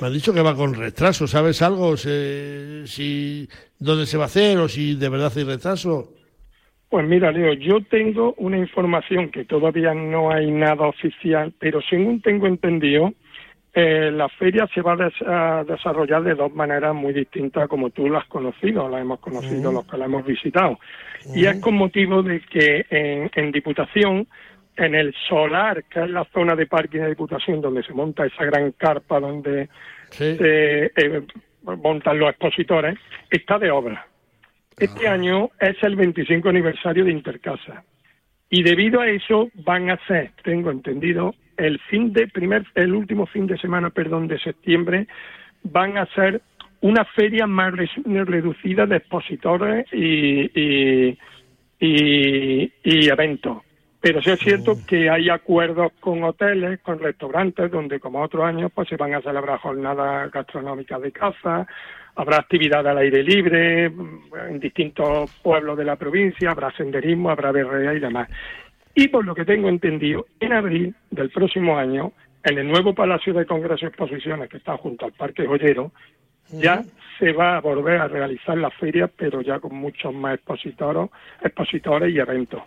me 0.00 0.06
han 0.06 0.14
dicho 0.14 0.32
que 0.32 0.40
va 0.40 0.56
con 0.56 0.74
retraso. 0.74 1.26
¿Sabes 1.26 1.60
algo? 1.60 1.96
si 1.96 3.46
dónde 3.78 4.06
se 4.06 4.16
va 4.16 4.24
a 4.24 4.26
hacer 4.26 4.58
o 4.58 4.68
si 4.68 4.94
de 4.94 5.08
verdad 5.10 5.32
hay 5.36 5.44
retraso. 5.44 6.14
Pues 6.88 7.06
mira, 7.06 7.30
Leo, 7.30 7.52
yo 7.52 7.80
tengo 7.88 8.34
una 8.38 8.58
información 8.58 9.30
que 9.30 9.44
todavía 9.44 9.94
no 9.94 10.32
hay 10.32 10.50
nada 10.50 10.86
oficial, 10.88 11.52
pero 11.58 11.80
según 11.82 12.20
tengo 12.20 12.46
entendido, 12.46 13.12
eh, 13.72 14.10
la 14.10 14.28
feria 14.28 14.66
se 14.74 14.80
va 14.80 14.94
a, 14.94 15.62
desarrollar 15.62 16.24
de 16.24 16.34
dos 16.34 16.52
maneras 16.52 16.92
muy 16.92 17.12
distintas 17.12 17.68
como 17.68 17.90
tú 17.90 18.08
la 18.08 18.18
has 18.20 18.26
conocido, 18.26 18.88
la 18.88 19.00
hemos 19.00 19.20
conocido 19.20 19.70
los 19.70 19.86
que 19.86 19.98
la 19.98 20.06
hemos 20.06 20.24
visitado. 20.24 20.80
Y 21.32 21.44
es 21.44 21.60
con 21.60 21.74
motivo 21.74 22.22
de 22.24 22.40
que 22.40 22.86
en, 22.90 23.30
en 23.34 23.52
Diputación 23.52 24.26
en 24.80 24.94
el 24.94 25.14
solar, 25.28 25.84
que 25.84 26.02
es 26.02 26.10
la 26.10 26.24
zona 26.32 26.56
de 26.56 26.66
parking 26.66 27.00
de 27.00 27.10
Diputación 27.10 27.60
donde 27.60 27.82
se 27.82 27.92
monta 27.92 28.26
esa 28.26 28.44
gran 28.44 28.72
carpa 28.72 29.20
donde 29.20 29.68
se 30.10 30.92
eh, 30.96 31.22
montan 31.62 32.18
los 32.18 32.30
expositores, 32.30 32.98
está 33.30 33.58
de 33.58 33.70
obra. 33.70 34.06
Este 34.78 35.06
año 35.06 35.50
es 35.60 35.76
el 35.82 35.96
25 35.96 36.48
aniversario 36.48 37.04
de 37.04 37.12
Intercasa. 37.12 37.84
Y 38.48 38.62
debido 38.62 39.00
a 39.00 39.08
eso 39.08 39.50
van 39.54 39.90
a 39.90 39.98
ser, 40.06 40.32
tengo 40.42 40.70
entendido, 40.70 41.34
el 41.56 41.78
fin 41.80 42.12
de 42.12 42.26
primer, 42.28 42.64
el 42.74 42.94
último 42.94 43.26
fin 43.26 43.46
de 43.46 43.58
semana, 43.58 43.90
perdón, 43.90 44.26
de 44.26 44.38
septiembre, 44.38 45.06
van 45.62 45.98
a 45.98 46.06
ser 46.14 46.40
una 46.80 47.04
feria 47.04 47.46
más 47.46 47.74
reducida 48.02 48.86
de 48.86 48.96
expositores 48.96 49.86
y, 49.92 50.50
y, 50.58 51.18
y 51.78 53.08
eventos. 53.08 53.58
Pero 54.00 54.22
sí 54.22 54.30
es 54.30 54.38
cierto 54.38 54.78
que 54.86 55.10
hay 55.10 55.28
acuerdos 55.28 55.92
con 56.00 56.24
hoteles, 56.24 56.80
con 56.80 56.98
restaurantes, 56.98 57.70
donde 57.70 58.00
como 58.00 58.22
otros 58.22 58.44
años 58.44 58.72
pues 58.74 58.88
se 58.88 58.96
van 58.96 59.14
a 59.14 59.20
celebrar 59.20 59.58
jornadas 59.58 60.30
gastronómicas 60.32 61.02
de 61.02 61.12
caza, 61.12 61.66
habrá 62.14 62.38
actividad 62.38 62.86
al 62.86 62.98
aire 62.98 63.22
libre 63.22 63.86
en 63.86 64.58
distintos 64.58 65.30
pueblos 65.42 65.76
de 65.76 65.84
la 65.84 65.96
provincia, 65.96 66.50
habrá 66.50 66.70
senderismo, 66.72 67.30
habrá 67.30 67.52
berrea 67.52 67.92
y 67.92 68.00
demás. 68.00 68.28
Y 68.94 69.08
por 69.08 69.24
lo 69.24 69.34
que 69.34 69.44
tengo 69.44 69.68
entendido, 69.68 70.26
en 70.40 70.52
abril 70.54 70.94
del 71.10 71.30
próximo 71.30 71.76
año, 71.76 72.12
en 72.42 72.58
el 72.58 72.68
nuevo 72.68 72.94
Palacio 72.94 73.34
de 73.34 73.44
Congreso 73.44 73.84
y 73.84 73.88
Exposiciones 73.88 74.48
que 74.48 74.56
está 74.56 74.78
junto 74.78 75.04
al 75.04 75.12
Parque 75.12 75.46
Joyero, 75.46 75.92
ya 76.52 76.82
se 77.18 77.32
va 77.32 77.58
a 77.58 77.60
volver 77.60 78.00
a 78.00 78.08
realizar 78.08 78.56
la 78.56 78.70
feria, 78.70 79.08
pero 79.14 79.42
ya 79.42 79.60
con 79.60 79.74
muchos 79.74 80.12
más 80.12 80.34
expositores, 80.34 81.10
expositores 81.42 82.14
y 82.14 82.18
eventos. 82.18 82.62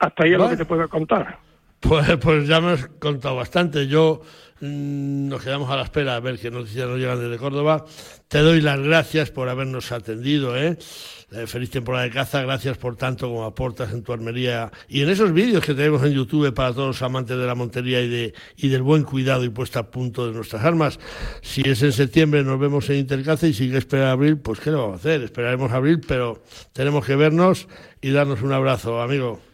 Hasta 0.00 0.24
ahí 0.24 0.32
es 0.32 0.38
lo 0.38 0.48
que 0.48 0.56
te 0.56 0.64
puedo 0.64 0.88
contar. 0.88 1.38
Pues, 1.80 2.16
pues 2.18 2.46
ya 2.46 2.60
me 2.60 2.72
has 2.72 2.86
contado 2.98 3.36
bastante. 3.36 3.86
Yo 3.86 4.22
mm, 4.60 5.28
nos 5.28 5.42
quedamos 5.42 5.70
a 5.70 5.76
la 5.76 5.82
espera 5.82 6.16
a 6.16 6.20
ver 6.20 6.38
qué 6.38 6.50
noticias 6.50 6.88
nos 6.88 6.98
llegan 6.98 7.18
desde 7.18 7.38
Córdoba. 7.38 7.84
Te 8.28 8.38
doy 8.38 8.60
las 8.60 8.80
gracias 8.80 9.30
por 9.30 9.48
habernos 9.48 9.92
atendido. 9.92 10.56
¿eh? 10.56 10.78
Eh, 11.32 11.46
feliz 11.46 11.70
temporada 11.70 12.04
de 12.04 12.10
caza. 12.10 12.42
Gracias 12.42 12.78
por 12.78 12.96
tanto 12.96 13.28
como 13.28 13.44
aportas 13.44 13.92
en 13.92 14.02
tu 14.02 14.12
armería 14.12 14.70
y 14.88 15.02
en 15.02 15.10
esos 15.10 15.32
vídeos 15.32 15.64
que 15.64 15.74
tenemos 15.74 16.02
en 16.02 16.12
YouTube 16.12 16.52
para 16.54 16.72
todos 16.72 16.88
los 16.88 17.02
amantes 17.02 17.36
de 17.36 17.46
la 17.46 17.54
montería 17.54 18.00
y, 18.00 18.08
de, 18.08 18.34
y 18.56 18.68
del 18.68 18.82
buen 18.82 19.04
cuidado 19.04 19.44
y 19.44 19.50
puesta 19.50 19.80
a 19.80 19.90
punto 19.90 20.26
de 20.26 20.32
nuestras 20.32 20.64
armas. 20.64 20.98
Si 21.42 21.62
es 21.64 21.82
en 21.82 21.92
septiembre, 21.92 22.42
nos 22.42 22.58
vemos 22.58 22.88
en 22.88 22.96
Intercaza 22.96 23.46
y 23.46 23.52
si 23.52 23.64
hay 23.64 23.70
que 23.70 23.78
esperar 23.78 24.08
abril, 24.08 24.38
pues 24.38 24.60
¿qué 24.60 24.70
lo 24.70 24.78
vamos 24.78 24.96
a 24.96 25.00
hacer? 25.00 25.22
Esperaremos 25.22 25.72
abril, 25.72 26.00
pero 26.06 26.42
tenemos 26.72 27.04
que 27.04 27.16
vernos 27.16 27.68
y 28.00 28.10
darnos 28.10 28.42
un 28.42 28.52
abrazo, 28.52 29.00
amigo. 29.00 29.49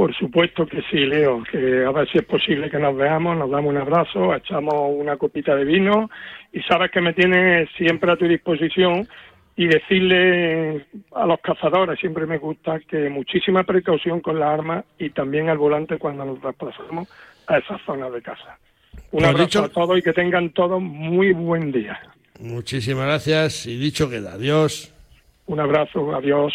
Por 0.00 0.16
supuesto 0.16 0.64
que 0.64 0.80
sí, 0.90 0.96
Leo, 0.96 1.42
que 1.42 1.84
a 1.84 1.90
ver 1.90 2.08
si 2.10 2.16
es 2.16 2.24
posible 2.24 2.70
que 2.70 2.78
nos 2.78 2.96
veamos, 2.96 3.36
nos 3.36 3.50
damos 3.50 3.68
un 3.68 3.76
abrazo, 3.76 4.34
echamos 4.34 4.72
una 4.94 5.18
copita 5.18 5.54
de 5.54 5.66
vino 5.66 6.08
y 6.54 6.62
sabes 6.62 6.90
que 6.90 7.02
me 7.02 7.12
tienes 7.12 7.68
siempre 7.76 8.10
a 8.10 8.16
tu 8.16 8.26
disposición 8.26 9.06
y 9.56 9.66
decirle 9.66 10.86
a 11.14 11.26
los 11.26 11.38
cazadores, 11.42 12.00
siempre 12.00 12.24
me 12.24 12.38
gusta 12.38 12.80
que 12.80 13.10
muchísima 13.10 13.62
precaución 13.64 14.20
con 14.20 14.40
la 14.40 14.54
arma 14.54 14.82
y 14.98 15.10
también 15.10 15.50
al 15.50 15.58
volante 15.58 15.98
cuando 15.98 16.24
nos 16.24 16.40
desplazamos 16.40 17.06
a 17.46 17.58
esa 17.58 17.76
zona 17.84 18.08
de 18.08 18.22
casa. 18.22 18.58
Un 19.10 19.26
abrazo 19.26 19.64
a 19.64 19.68
todos 19.68 19.98
y 19.98 20.02
que 20.02 20.14
tengan 20.14 20.48
todos 20.48 20.80
muy 20.80 21.34
buen 21.34 21.72
día. 21.72 22.00
Muchísimas 22.38 23.04
gracias 23.04 23.66
y 23.66 23.76
dicho 23.76 24.08
queda, 24.08 24.32
adiós. 24.32 24.94
Un 25.44 25.60
abrazo, 25.60 26.14
adiós. 26.14 26.54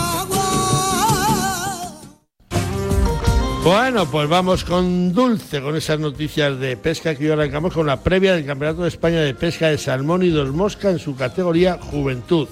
Bueno, 3.63 4.09
pues 4.09 4.27
vamos 4.27 4.63
con 4.63 5.13
Dulce, 5.13 5.61
con 5.61 5.75
esas 5.75 5.99
noticias 5.99 6.59
de 6.59 6.75
pesca 6.75 7.13
que 7.13 7.25
hoy 7.25 7.31
arrancamos 7.31 7.71
con 7.71 7.85
la 7.85 8.01
previa 8.01 8.33
del 8.33 8.43
Campeonato 8.43 8.81
de 8.81 8.87
España 8.87 9.19
de 9.19 9.35
Pesca 9.35 9.67
de 9.67 9.77
Salmón 9.77 10.23
y 10.23 10.29
Dos 10.29 10.51
Mosca 10.51 10.89
en 10.89 10.97
su 10.97 11.15
categoría 11.15 11.77
Juventud. 11.79 12.47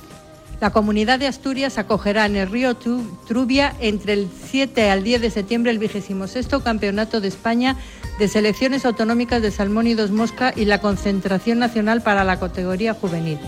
La 0.62 0.70
comunidad 0.70 1.18
de 1.18 1.26
Asturias 1.26 1.80
acogerá 1.80 2.28
en 2.28 2.36
el 2.36 2.51
río 2.51 2.76
Trubia 2.76 3.76
entre 3.80 4.14
el 4.14 4.28
7 4.51 4.91
al 4.91 5.03
10 5.03 5.22
de 5.22 5.32
septiembre 5.32 5.72
el 5.72 5.80
26 5.80 6.47
Campeonato 6.64 7.22
de 7.22 7.28
España 7.30 7.76
de 8.20 8.28
Selecciones 8.28 8.86
Autonómicas 8.86 9.41
de 9.41 9.49
Salmón 9.49 9.88
y 9.88 9.95
Dos 9.95 10.12
Mosca 10.12 10.53
y 10.55 10.66
la 10.66 10.80
Concentración 10.80 11.57
Nacional 11.57 12.03
para 12.03 12.24
la 12.24 12.39
categoría 12.39 12.93
juvenil. 12.93 13.39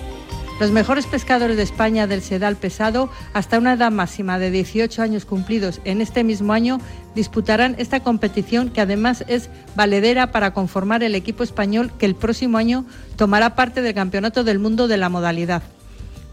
Los 0.62 0.70
mejores 0.70 1.08
pescadores 1.08 1.58
de 1.58 1.64
España 1.64 2.06
del 2.06 2.22
sedal 2.22 2.56
pesado, 2.56 3.10
hasta 3.34 3.58
una 3.58 3.74
edad 3.74 3.92
máxima 3.92 4.38
de 4.38 4.52
18 4.52 5.02
años 5.02 5.26
cumplidos 5.26 5.82
en 5.86 6.02
este 6.02 6.24
mismo 6.24 6.54
año, 6.54 6.80
disputarán 7.16 7.74
esta 7.80 8.02
competición 8.02 8.70
que 8.70 8.80
además 8.80 9.26
es 9.28 9.50
valedera 9.76 10.32
para 10.32 10.54
conformar 10.54 11.02
el 11.02 11.16
equipo 11.16 11.42
español 11.42 11.92
que 11.98 12.06
el 12.06 12.14
próximo 12.14 12.60
año 12.60 12.86
tomará 13.16 13.56
parte 13.56 13.82
del 13.82 13.96
Campeonato 13.96 14.44
del 14.44 14.60
Mundo 14.60 14.88
de 14.88 14.98
la 14.98 15.10
modalidad. 15.10 15.64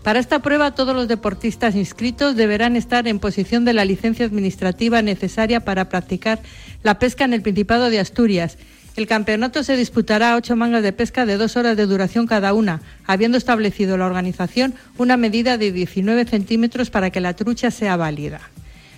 Para 0.02 0.20
esta 0.20 0.40
prueba, 0.40 0.74
todos 0.74 0.94
los 0.94 1.08
deportistas 1.08 1.74
inscritos 1.74 2.36
deberán 2.36 2.76
estar 2.76 3.08
en 3.08 3.20
posición 3.20 3.64
de 3.64 3.72
la 3.72 3.86
licencia 3.86 4.26
administrativa 4.26 5.00
necesaria 5.00 5.60
para 5.60 5.88
practicar 5.88 6.40
la 6.82 6.98
pesca 6.98 7.24
en 7.24 7.32
el 7.32 7.40
Principado 7.40 7.88
de 7.88 7.98
Asturias. 7.98 8.58
El 8.98 9.06
campeonato 9.06 9.62
se 9.62 9.76
disputará 9.76 10.32
a 10.32 10.36
ocho 10.36 10.56
mangas 10.56 10.82
de 10.82 10.92
pesca 10.92 11.24
de 11.24 11.36
dos 11.36 11.56
horas 11.56 11.76
de 11.76 11.86
duración 11.86 12.26
cada 12.26 12.52
una, 12.52 12.82
habiendo 13.06 13.38
establecido 13.38 13.96
la 13.96 14.06
organización 14.06 14.74
una 14.96 15.16
medida 15.16 15.56
de 15.56 15.70
19 15.70 16.24
centímetros 16.24 16.90
para 16.90 17.10
que 17.10 17.20
la 17.20 17.36
trucha 17.36 17.70
sea 17.70 17.96
válida. 17.96 18.40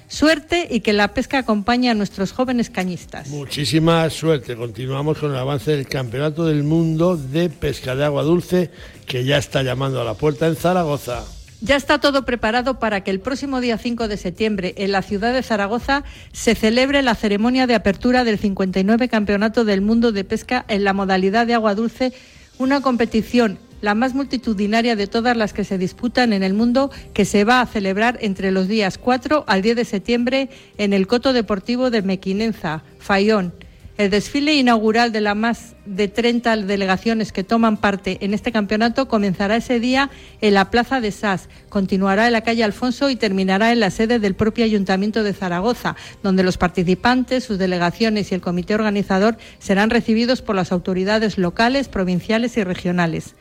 Suerte 0.08 0.66
y 0.70 0.80
que 0.80 0.94
la 0.94 1.12
pesca 1.12 1.36
acompañe 1.36 1.90
a 1.90 1.94
nuestros 1.94 2.32
jóvenes 2.32 2.70
cañistas. 2.70 3.28
Muchísima 3.28 4.08
suerte. 4.08 4.56
Continuamos 4.56 5.18
con 5.18 5.32
el 5.32 5.36
avance 5.36 5.72
del 5.72 5.86
Campeonato 5.86 6.46
del 6.46 6.62
Mundo 6.62 7.18
de 7.18 7.50
Pesca 7.50 7.94
de 7.94 8.06
Agua 8.06 8.22
Dulce 8.22 8.70
que 9.04 9.24
ya 9.24 9.36
está 9.36 9.62
llamando 9.62 10.00
a 10.00 10.04
la 10.04 10.14
puerta 10.14 10.46
en 10.46 10.56
Zaragoza. 10.56 11.26
Ya 11.62 11.76
está 11.76 11.98
todo 11.98 12.24
preparado 12.24 12.78
para 12.78 13.02
que 13.02 13.10
el 13.10 13.20
próximo 13.20 13.60
día 13.60 13.76
5 13.76 14.08
de 14.08 14.16
septiembre 14.16 14.74
en 14.78 14.92
la 14.92 15.02
ciudad 15.02 15.34
de 15.34 15.42
Zaragoza 15.42 16.04
se 16.32 16.54
celebre 16.54 17.02
la 17.02 17.14
ceremonia 17.14 17.66
de 17.66 17.74
apertura 17.74 18.24
del 18.24 18.38
59 18.38 19.08
Campeonato 19.08 19.66
del 19.66 19.82
Mundo 19.82 20.10
de 20.10 20.24
Pesca 20.24 20.64
en 20.68 20.84
la 20.84 20.94
modalidad 20.94 21.46
de 21.46 21.52
agua 21.52 21.74
dulce, 21.74 22.14
una 22.56 22.80
competición 22.80 23.58
la 23.82 23.94
más 23.94 24.14
multitudinaria 24.14 24.96
de 24.96 25.06
todas 25.06 25.36
las 25.36 25.52
que 25.52 25.64
se 25.64 25.78
disputan 25.78 26.32
en 26.32 26.42
el 26.42 26.54
mundo, 26.54 26.90
que 27.14 27.24
se 27.24 27.44
va 27.44 27.60
a 27.60 27.66
celebrar 27.66 28.18
entre 28.20 28.50
los 28.50 28.68
días 28.68 28.98
4 28.98 29.44
al 29.46 29.62
10 29.62 29.76
de 29.76 29.84
septiembre 29.84 30.50
en 30.76 30.92
el 30.92 31.06
Coto 31.06 31.32
Deportivo 31.32 31.90
de 31.90 32.02
Mequinenza, 32.02 32.82
Fayón. 32.98 33.54
El 34.00 34.08
desfile 34.08 34.54
inaugural 34.54 35.12
de 35.12 35.20
las 35.20 35.36
más 35.36 35.76
de 35.84 36.08
30 36.08 36.56
delegaciones 36.56 37.32
que 37.32 37.44
toman 37.44 37.76
parte 37.76 38.16
en 38.22 38.32
este 38.32 38.50
campeonato 38.50 39.08
comenzará 39.08 39.56
ese 39.56 39.78
día 39.78 40.08
en 40.40 40.54
la 40.54 40.70
Plaza 40.70 41.02
de 41.02 41.12
Sas, 41.12 41.50
continuará 41.68 42.26
en 42.26 42.32
la 42.32 42.40
calle 42.40 42.64
Alfonso 42.64 43.10
y 43.10 43.16
terminará 43.16 43.72
en 43.72 43.80
la 43.80 43.90
sede 43.90 44.18
del 44.18 44.34
propio 44.34 44.64
Ayuntamiento 44.64 45.22
de 45.22 45.34
Zaragoza, 45.34 45.96
donde 46.22 46.42
los 46.42 46.56
participantes, 46.56 47.44
sus 47.44 47.58
delegaciones 47.58 48.32
y 48.32 48.34
el 48.34 48.40
comité 48.40 48.74
organizador 48.74 49.36
serán 49.58 49.90
recibidos 49.90 50.40
por 50.40 50.56
las 50.56 50.72
autoridades 50.72 51.36
locales, 51.36 51.88
provinciales 51.88 52.56
y 52.56 52.64
regionales. 52.64 53.34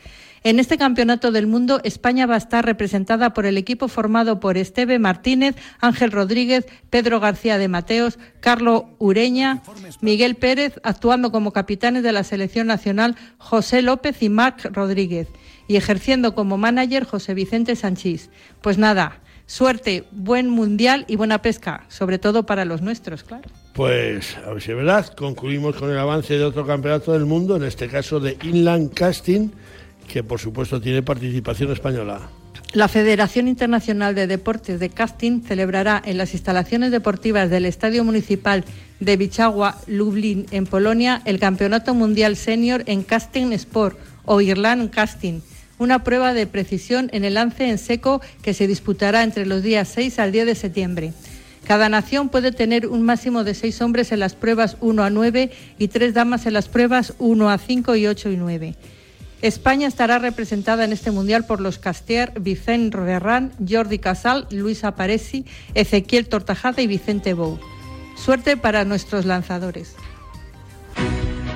En 0.43 0.59
este 0.59 0.77
Campeonato 0.77 1.31
del 1.31 1.47
Mundo, 1.47 1.81
España 1.83 2.25
va 2.25 2.35
a 2.35 2.37
estar 2.37 2.65
representada 2.65 3.33
por 3.33 3.45
el 3.45 3.57
equipo 3.57 3.87
formado 3.89 4.39
por 4.39 4.57
Esteve 4.57 4.97
Martínez, 4.97 5.55
Ángel 5.81 6.11
Rodríguez, 6.11 6.65
Pedro 6.89 7.19
García 7.19 7.57
de 7.57 7.67
Mateos, 7.67 8.19
Carlos 8.39 8.83
Ureña, 8.99 9.61
Miguel 9.99 10.35
Pérez, 10.35 10.79
actuando 10.83 11.31
como 11.31 11.51
capitanes 11.51 12.03
de 12.03 12.13
la 12.13 12.23
selección 12.23 12.67
nacional 12.67 13.17
José 13.37 13.81
López 13.81 14.21
y 14.23 14.29
Marc 14.29 14.69
Rodríguez, 14.71 15.27
y 15.67 15.75
ejerciendo 15.75 16.33
como 16.33 16.57
manager 16.57 17.03
José 17.03 17.33
Vicente 17.33 17.75
Sanchís. 17.75 18.29
Pues 18.61 18.77
nada, 18.77 19.19
suerte, 19.45 20.05
buen 20.11 20.49
mundial 20.49 21.03
y 21.09 21.17
buena 21.17 21.41
pesca, 21.41 21.83
sobre 21.89 22.17
todo 22.17 22.45
para 22.45 22.63
los 22.63 22.81
nuestros, 22.81 23.23
claro. 23.23 23.49
Pues, 23.73 24.37
a 24.37 24.51
ver 24.51 24.61
si 24.61 24.71
es 24.71 24.77
verdad, 24.77 25.13
concluimos 25.15 25.75
con 25.75 25.89
el 25.89 25.97
avance 25.97 26.33
de 26.37 26.43
otro 26.45 26.65
campeonato 26.65 27.11
del 27.11 27.25
mundo, 27.25 27.57
en 27.57 27.63
este 27.63 27.89
caso 27.89 28.21
de 28.21 28.37
Inland 28.43 28.93
Casting 28.93 29.49
que 30.09 30.23
por 30.23 30.39
supuesto 30.39 30.81
tiene 30.81 31.01
participación 31.01 31.71
española. 31.71 32.19
La 32.73 32.87
Federación 32.87 33.47
Internacional 33.47 34.13
de 34.13 34.27
Deportes 34.27 34.79
de 34.79 34.89
Casting 34.89 35.41
celebrará 35.41 36.01
en 36.05 36.17
las 36.17 36.33
instalaciones 36.33 36.91
deportivas 36.91 37.49
del 37.49 37.65
Estadio 37.65 38.03
Municipal 38.03 38.65
de 38.99 39.17
Bichagua, 39.17 39.77
Lublin, 39.87 40.45
en 40.51 40.65
Polonia, 40.65 41.21
el 41.25 41.39
Campeonato 41.39 41.95
Mundial 41.95 42.35
Senior 42.35 42.83
en 42.85 43.03
Casting 43.03 43.53
Sport 43.53 43.97
o 44.25 44.41
Irland 44.41 44.89
Casting, 44.89 45.39
una 45.79 46.03
prueba 46.03 46.33
de 46.33 46.45
precisión 46.45 47.09
en 47.13 47.23
el 47.23 47.35
lance 47.35 47.69
en 47.69 47.77
seco 47.77 48.21
que 48.41 48.53
se 48.53 48.67
disputará 48.67 49.23
entre 49.23 49.45
los 49.45 49.63
días 49.63 49.87
6 49.87 50.19
al 50.19 50.31
10 50.31 50.45
de 50.45 50.55
septiembre. 50.55 51.13
Cada 51.65 51.87
nación 51.87 52.29
puede 52.29 52.51
tener 52.51 52.87
un 52.87 53.03
máximo 53.03 53.43
de 53.43 53.53
seis 53.53 53.81
hombres 53.81 54.11
en 54.11 54.19
las 54.19 54.33
pruebas 54.33 54.77
1 54.81 55.03
a 55.03 55.09
9 55.09 55.51
y 55.77 55.87
tres 55.87 56.13
damas 56.13 56.45
en 56.45 56.53
las 56.53 56.67
pruebas 56.67 57.13
1 57.19 57.49
a 57.49 57.57
5 57.57 57.95
y 57.95 58.07
8 58.07 58.31
y 58.31 58.37
9. 58.37 58.75
España 59.41 59.87
estará 59.87 60.19
representada 60.19 60.83
en 60.83 60.91
este 60.91 61.11
mundial 61.11 61.45
por 61.45 61.61
los 61.61 61.77
Castier, 61.77 62.33
Vicente 62.39 62.97
Ferran, 62.97 63.53
Jordi 63.67 63.99
Casal, 63.99 64.47
Luis 64.51 64.83
Aparesi, 64.83 65.45
Ezequiel 65.75 66.27
Tortajada 66.27 66.81
y 66.81 66.87
Vicente 66.87 67.33
Bou. 67.33 67.57
Suerte 68.17 68.57
para 68.57 68.83
nuestros 68.83 69.23
lanzadores. 69.25 69.95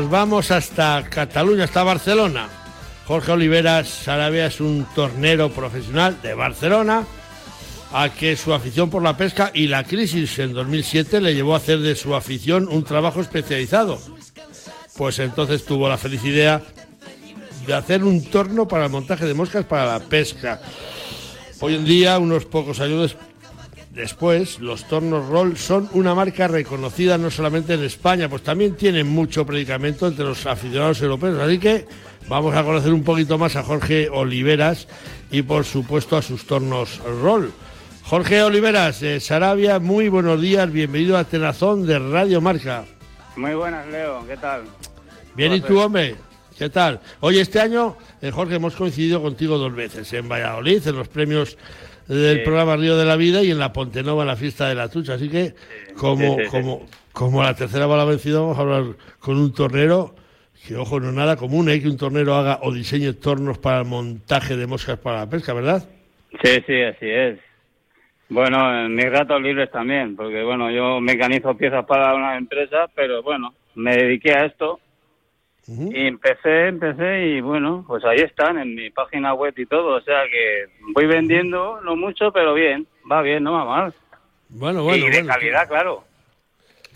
nos 0.00 0.10
vamos 0.10 0.50
hasta 0.50 1.04
Cataluña, 1.08 1.64
hasta 1.64 1.84
Barcelona. 1.84 2.48
Jorge 3.06 3.30
Oliveras 3.30 3.88
Sarabia 3.88 4.46
es 4.46 4.60
un 4.60 4.84
tornero 4.92 5.50
profesional 5.50 6.20
de 6.20 6.34
Barcelona 6.34 7.04
a 7.92 8.08
que 8.08 8.36
su 8.36 8.52
afición 8.52 8.90
por 8.90 9.04
la 9.04 9.16
pesca 9.16 9.52
y 9.54 9.68
la 9.68 9.84
crisis 9.84 10.40
en 10.40 10.52
2007 10.52 11.20
le 11.20 11.32
llevó 11.32 11.54
a 11.54 11.58
hacer 11.58 11.78
de 11.78 11.94
su 11.94 12.12
afición 12.16 12.66
un 12.68 12.82
trabajo 12.82 13.20
especializado. 13.20 14.00
Pues 14.96 15.20
entonces 15.20 15.64
tuvo 15.64 15.88
la 15.88 15.96
feliz 15.96 16.24
idea 16.24 16.60
de 17.64 17.74
hacer 17.74 18.02
un 18.02 18.24
torno 18.24 18.66
para 18.66 18.86
el 18.86 18.90
montaje 18.90 19.26
de 19.26 19.34
moscas 19.34 19.64
para 19.64 19.86
la 19.86 20.00
pesca. 20.00 20.60
Hoy 21.60 21.76
en 21.76 21.84
día, 21.84 22.18
unos 22.18 22.46
pocos 22.46 22.80
años 22.80 23.16
Después, 23.94 24.58
los 24.58 24.88
tornos 24.88 25.28
roll 25.28 25.56
son 25.56 25.88
una 25.92 26.16
marca 26.16 26.48
reconocida 26.48 27.16
no 27.16 27.30
solamente 27.30 27.74
en 27.74 27.84
España, 27.84 28.28
pues 28.28 28.42
también 28.42 28.74
tienen 28.74 29.06
mucho 29.06 29.46
predicamento 29.46 30.08
entre 30.08 30.24
los 30.24 30.44
aficionados 30.46 31.00
europeos. 31.00 31.38
Así 31.38 31.58
que 31.58 31.86
vamos 32.28 32.56
a 32.56 32.64
conocer 32.64 32.92
un 32.92 33.04
poquito 33.04 33.38
más 33.38 33.54
a 33.54 33.62
Jorge 33.62 34.08
Oliveras 34.08 34.88
y 35.30 35.42
por 35.42 35.64
supuesto 35.64 36.16
a 36.16 36.22
sus 36.22 36.44
tornos 36.44 37.00
roll. 37.22 37.52
Jorge 38.02 38.42
Oliveras, 38.42 38.98
de 38.98 39.20
Sarabia, 39.20 39.78
muy 39.78 40.08
buenos 40.08 40.40
días, 40.40 40.72
bienvenido 40.72 41.16
a 41.16 41.22
Tenazón 41.22 41.86
de 41.86 42.00
Radio 42.00 42.40
Marca. 42.40 42.84
Muy 43.36 43.54
buenas, 43.54 43.86
Leo, 43.86 44.26
¿qué 44.26 44.36
tal? 44.36 44.64
Bien, 45.36 45.52
¿y 45.52 45.60
tú, 45.60 45.78
hombre? 45.78 46.16
¿Qué 46.58 46.68
tal? 46.68 47.00
Hoy 47.20 47.38
este 47.38 47.60
año, 47.60 47.96
eh, 48.20 48.32
Jorge, 48.32 48.56
hemos 48.56 48.74
coincidido 48.74 49.22
contigo 49.22 49.56
dos 49.56 49.74
veces, 49.74 50.12
en 50.12 50.28
Valladolid, 50.28 50.86
en 50.86 50.96
los 50.96 51.06
premios 51.06 51.56
del 52.08 52.42
programa 52.42 52.76
Río 52.76 52.96
de 52.96 53.04
la 53.04 53.16
Vida 53.16 53.42
y 53.42 53.50
en 53.50 53.58
la 53.58 53.72
Pontenova 53.72 54.22
en 54.22 54.28
la 54.28 54.36
fiesta 54.36 54.68
de 54.68 54.74
la 54.74 54.88
Tucha. 54.88 55.14
Así 55.14 55.28
que, 55.28 55.54
como, 55.96 56.36
como, 56.50 56.86
como 57.12 57.42
la 57.42 57.54
tercera 57.54 57.86
bala 57.86 58.04
vencida, 58.04 58.40
vamos 58.40 58.58
a 58.58 58.62
hablar 58.62 58.84
con 59.20 59.38
un 59.38 59.52
tornero 59.52 60.14
que, 60.66 60.76
ojo, 60.76 60.98
no 60.98 61.10
es 61.10 61.14
nada 61.14 61.36
común, 61.36 61.68
¿eh? 61.68 61.80
que 61.80 61.88
un 61.88 61.98
tornero 61.98 62.34
haga 62.34 62.60
o 62.62 62.72
diseñe 62.72 63.12
tornos 63.12 63.58
para 63.58 63.80
el 63.80 63.86
montaje 63.86 64.56
de 64.56 64.66
moscas 64.66 64.98
para 64.98 65.18
la 65.18 65.30
pesca, 65.30 65.52
¿verdad? 65.52 65.86
Sí, 66.42 66.62
sí, 66.66 66.82
así 66.82 67.08
es. 67.08 67.38
Bueno, 68.30 68.86
en 68.86 68.94
mis 68.94 69.10
ratos 69.10 69.40
libres 69.42 69.70
también, 69.70 70.16
porque 70.16 70.42
bueno, 70.42 70.70
yo 70.70 71.00
mecanizo 71.00 71.56
piezas 71.56 71.84
para 71.84 72.14
una 72.14 72.36
empresa, 72.38 72.88
pero 72.94 73.22
bueno, 73.22 73.54
me 73.74 73.94
dediqué 73.94 74.32
a 74.32 74.46
esto 74.46 74.80
y 75.66 76.06
empecé, 76.06 76.68
empecé 76.68 77.26
y 77.28 77.40
bueno, 77.40 77.84
pues 77.86 78.04
ahí 78.04 78.18
están 78.20 78.58
en 78.58 78.74
mi 78.74 78.90
página 78.90 79.32
web 79.34 79.54
y 79.56 79.64
todo, 79.66 79.96
o 79.96 80.00
sea 80.02 80.22
que 80.30 80.66
voy 80.94 81.06
vendiendo, 81.06 81.80
no 81.82 81.96
mucho, 81.96 82.30
pero 82.32 82.52
bien, 82.54 82.86
va 83.10 83.22
bien, 83.22 83.42
no 83.42 83.52
va 83.52 83.64
mal. 83.64 83.94
Bueno, 84.50 84.82
bueno. 84.84 84.98
y 85.06 85.10
de 85.10 85.16
bueno, 85.22 85.28
calidad, 85.28 85.66
claro. 85.68 86.04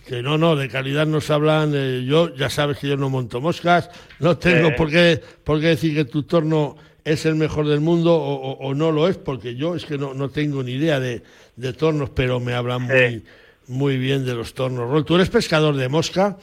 Que 0.07 0.23
no, 0.23 0.39
no, 0.39 0.55
de 0.57 0.69
calidad 0.69 1.07
nos 1.07 1.31
hablan. 1.31 1.73
eh, 1.75 2.05
yo, 2.07 2.35
ya 2.35 2.49
sabes 2.51 2.79
que 2.79 2.89
yo 2.89 2.97
no 2.97 3.11
monto 3.11 3.41
moscas, 3.41 3.91
no 4.21 4.39
tengo 4.39 4.69
Sí. 4.69 4.75
por, 4.77 4.91
qué, 4.91 5.21
por 5.45 5.61
qué 5.61 5.67
decir 5.69 5.95
que 5.95 6.05
tu 6.05 6.23
torno 6.23 6.77
es 7.05 7.25
el 7.27 7.35
mejor 7.35 7.67
del 7.67 7.81
mundo 7.81 8.15
o, 8.15 8.35
o- 8.35 8.69
o 8.69 8.75
no 8.75 8.91
lo 8.93 9.09
es, 9.09 9.17
porque 9.19 9.55
yo 9.55 9.75
es 9.75 9.85
que 9.87 9.97
no, 9.99 10.15
no 10.15 10.29
tengo 10.31 10.63
ni 10.63 10.73
idea 10.73 11.01
de, 11.01 11.23
de 11.57 11.73
tornos, 11.73 12.11
pero 12.11 12.39
me 12.41 12.55
hablan 12.55 12.83
muy, 12.83 13.25
muy 13.67 13.99
bien 13.99 14.25
de 14.27 14.35
los 14.35 14.53
tornos. 14.55 14.91
Rol, 14.91 15.05
tú 15.05 15.15
eres 15.17 15.31
pescador 15.31 15.75
de 15.75 15.89
mosca. 15.89 16.37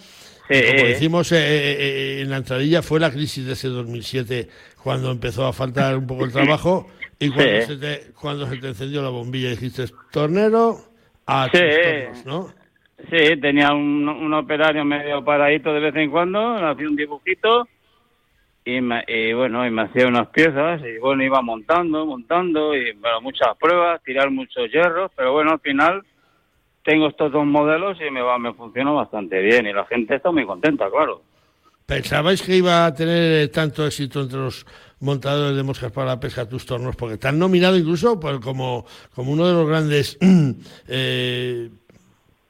Sí. 0.50 0.62
Como 0.76 0.86
decimos 0.88 1.32
eh, 1.32 1.38
eh, 1.38 1.78
eh, 1.80 2.22
en 2.22 2.30
la 2.30 2.38
entradilla, 2.38 2.82
fue 2.84 3.00
la 3.00 3.10
crisis 3.12 3.46
de 3.46 3.54
ese 3.54 3.68
2007 3.70 4.48
cuando 4.84 5.10
empezó 5.12 5.46
a 5.48 5.54
faltar 5.54 5.98
un 5.98 6.06
poco 6.06 6.26
el 6.26 6.32
trabajo 6.32 6.88
y 7.20 7.30
cuando, 7.30 7.62
Sí. 7.62 7.68
se, 7.68 7.78
te, 7.78 8.12
cuando 8.14 8.48
se 8.48 8.58
te 8.58 8.68
encendió 8.68 9.02
la 9.02 9.10
bombilla 9.10 9.50
dijiste, 9.50 9.86
tornero 10.12 10.78
a 11.26 11.50
Sí. 11.52 11.60
tornos, 11.60 12.26
¿no? 12.26 12.48
Sí, 13.10 13.40
tenía 13.42 13.74
un, 13.74 14.08
un 14.08 14.34
operario 14.36 14.86
medio 14.86 15.24
paradito 15.26 15.74
de 15.74 15.80
vez 15.80 15.96
en 15.96 16.12
cuando, 16.12 16.40
hacía 16.56 16.88
un 16.88 16.96
dibujito 16.96 17.68
y, 18.64 18.82
me- 18.82 19.04
y 19.08 19.34
bueno, 19.34 19.66
y 19.66 19.72
me 19.72 19.84
hacía 19.84 20.08
unas 20.08 20.28
piezas 20.28 20.82
y 20.82 20.98
bueno, 21.00 21.24
iba 21.24 21.42
montando, 21.42 22.06
montando 22.06 22.76
y 22.76 22.94
bueno, 22.94 23.22
muchas 23.22 23.50
pruebas, 23.60 24.02
tirar 24.04 24.30
muchos 24.32 24.72
hierros, 24.72 25.12
pero 25.16 25.34
bueno, 25.34 25.52
al 25.52 25.60
final 25.60 26.04
tengo 26.86 27.08
estos 27.08 27.32
dos 27.32 27.46
modelos 27.46 27.98
y 28.00 28.10
me 28.12 28.22
va, 28.22 28.38
me 28.38 28.54
funciona 28.54 28.92
bastante 28.92 29.42
bien 29.42 29.66
y 29.68 29.74
la 29.74 29.86
gente 29.86 30.16
está 30.16 30.32
muy 30.32 30.46
contenta, 30.46 30.90
claro. 30.90 31.22
¿Pensabais 31.86 32.42
que 32.42 32.56
iba 32.56 32.86
a 32.86 32.94
tener 32.96 33.44
eh, 33.44 33.48
tanto 33.50 33.86
éxito 33.86 34.22
entre 34.22 34.40
los 34.40 34.66
montadores 35.02 35.56
de 35.56 35.62
moscas 35.64 35.92
para 35.92 36.08
la 36.12 36.20
pesca 36.20 36.48
tus 36.50 36.66
tornos? 36.66 36.96
Porque 36.96 37.18
te 37.18 37.28
han 37.28 37.38
nominado 37.38 37.78
incluso 37.78 38.20
por- 38.20 38.40
como, 38.42 38.86
como 39.14 39.32
uno 39.32 39.46
de 39.48 39.54
los 39.54 39.68
grandes 39.68 40.18
eh, 40.88 41.70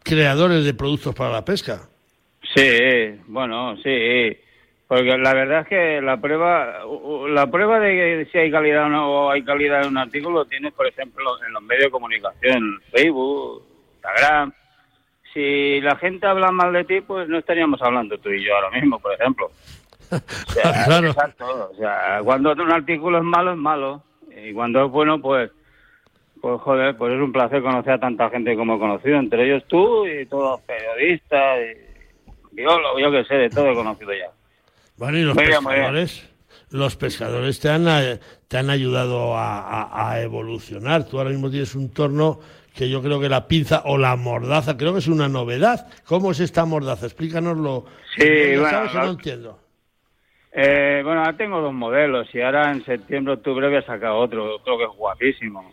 creadores 0.03 0.63
de 0.63 0.73
productos 0.73 1.13
para 1.15 1.31
la 1.31 1.43
pesca. 1.43 1.81
Sí, 2.55 3.19
bueno, 3.27 3.75
sí, 3.83 4.38
porque 4.88 5.17
la 5.17 5.33
verdad 5.33 5.61
es 5.63 5.67
que 5.67 6.01
la 6.01 6.15
prueba, 6.21 6.83
la 7.27 7.51
prueba 7.51 7.79
de 7.81 8.27
si 8.31 8.38
hay 8.38 8.51
calidad 8.51 8.86
o 8.86 8.89
no 8.89 9.31
hay 9.31 9.43
calidad 9.43 9.81
en 9.81 9.89
un 9.89 9.97
artículo 9.97 10.39
lo 10.39 10.45
tienes, 10.45 10.71
por 10.73 10.88
ejemplo, 10.88 11.25
en 11.45 11.51
los 11.51 11.63
medios 11.63 11.86
de 11.86 11.91
comunicación, 11.91 12.81
Facebook, 12.93 13.64
Instagram. 14.05 14.53
Si 15.33 15.81
la 15.81 15.95
gente 15.97 16.25
habla 16.27 16.51
mal 16.51 16.71
de 16.71 16.85
ti, 16.85 17.01
pues 17.01 17.27
no 17.27 17.37
estaríamos 17.37 17.81
hablando 17.81 18.17
tú 18.19 18.29
y 18.29 18.43
yo 18.45 18.55
ahora 18.55 18.69
mismo, 18.71 18.99
por 18.99 19.13
ejemplo. 19.13 19.51
O 20.11 20.51
sea, 20.53 20.83
Claro. 20.85 21.07
Exacto. 21.09 21.71
O 21.73 21.75
sea, 21.77 22.21
cuando 22.23 22.51
un 22.53 22.71
artículo 22.71 23.17
es 23.17 23.23
malo, 23.23 23.51
es 23.51 23.57
malo. 23.57 24.03
Y 24.37 24.53
cuando 24.53 24.85
es 24.85 24.91
bueno, 24.91 25.19
pues, 25.21 25.51
pues 26.41 26.61
joder, 26.61 26.95
pues 26.95 27.13
es 27.13 27.19
un 27.19 27.31
placer 27.33 27.61
conocer 27.61 27.93
a 27.93 27.99
tanta 27.99 28.29
gente 28.29 28.55
como 28.55 28.75
he 28.75 28.79
conocido, 28.79 29.17
entre 29.17 29.45
ellos 29.45 29.63
tú 29.67 30.05
y 30.07 30.25
todos 30.25 30.51
los 30.51 30.61
periodistas, 30.61 31.59
y 31.59 32.55
biólogos, 32.55 33.01
yo 33.01 33.11
que 33.11 33.23
sé, 33.25 33.35
de 33.35 33.49
todo 33.49 33.71
he 33.71 33.75
conocido 33.75 34.13
ya. 34.13 34.29
Bueno, 34.97 35.17
y 35.17 35.23
los 35.23 35.35
Muy 35.35 35.45
bien, 35.45 35.63
muy 35.63 35.73
bien. 35.73 35.83
pescadores, 35.85 36.29
los 36.69 36.95
pescadores 36.95 37.59
te 37.59 37.69
han, 37.69 37.87
eh, 37.87 38.19
te 38.47 38.57
han 38.57 38.69
ayudado 38.69 39.35
a, 39.37 39.59
a- 39.83 40.11
a 40.11 40.21
evolucionar. 40.21 41.05
Tú 41.05 41.17
ahora 41.17 41.29
mismo 41.31 41.49
tienes 41.49 41.73
un 41.75 41.91
torno 41.93 42.39
que 42.76 42.89
yo 42.89 43.01
creo 43.01 43.19
que 43.19 43.30
la 43.30 43.47
pinza 43.47 43.82
o 43.86 43.97
la 43.97 44.15
mordaza, 44.15 44.76
creo 44.78 44.93
que 44.93 44.99
es 44.99 45.07
una 45.07 45.28
novedad. 45.30 45.88
¿Cómo 46.05 46.32
es 46.32 46.39
esta 46.39 46.65
mordaza? 46.65 47.05
Explícanoslo. 47.05 47.86
Sí, 48.17 48.23
ya 48.51 48.59
bueno, 48.59 48.69
sabes 48.69 48.91
que 48.91 48.97
la- 48.97 49.03
no 49.05 49.11
entiendo. 49.11 49.59
Eh, 50.57 51.01
bueno, 51.03 51.19
ahora 51.21 51.36
tengo 51.38 51.59
dos 51.61 51.73
modelos 51.73 52.28
y 52.34 52.41
ahora 52.41 52.71
en 52.71 52.84
septiembre, 52.86 53.34
octubre 53.34 53.67
voy 53.67 53.78
a 53.78 53.82
sacar 53.86 54.11
otro, 54.11 54.55
otro 54.55 54.78
que 54.78 54.86
es 54.86 54.89
guapísimo. 54.97 55.69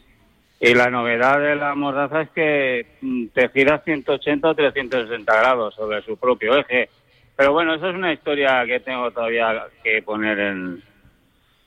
Y 0.60 0.74
la 0.74 0.90
novedad 0.90 1.40
de 1.40 1.56
la 1.56 1.74
mordaza 1.74 2.22
es 2.22 2.30
que 2.30 2.86
mm, 3.00 3.26
te 3.34 3.48
giras 3.50 3.82
180 3.84 4.48
o 4.48 4.54
360 4.54 5.36
grados 5.36 5.74
sobre 5.74 6.02
su 6.02 6.16
propio 6.16 6.56
eje. 6.56 6.88
Pero 7.36 7.52
bueno, 7.52 7.74
eso 7.74 7.88
es 7.88 7.94
una 7.94 8.12
historia 8.12 8.64
que 8.66 8.80
tengo 8.80 9.10
todavía 9.10 9.64
que 9.82 10.02
poner 10.02 10.38
en... 10.38 10.82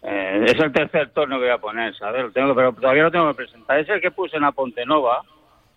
eh, 0.07 0.45
es 0.47 0.59
el 0.59 0.71
tercer 0.71 1.09
torno 1.09 1.37
que 1.37 1.45
voy 1.45 1.53
a 1.53 1.57
poner, 1.57 1.95
¿sabes? 1.97 2.23
Lo 2.23 2.31
tengo, 2.31 2.53
pero 2.55 2.73
todavía 2.73 3.03
lo 3.03 3.11
tengo 3.11 3.27
que 3.29 3.35
presentar. 3.43 3.79
Es 3.79 3.89
el 3.89 4.01
que 4.01 4.11
puse 4.11 4.35
en 4.35 4.43
la 4.43 4.51
Ponte 4.51 4.85
Nova. 4.85 5.21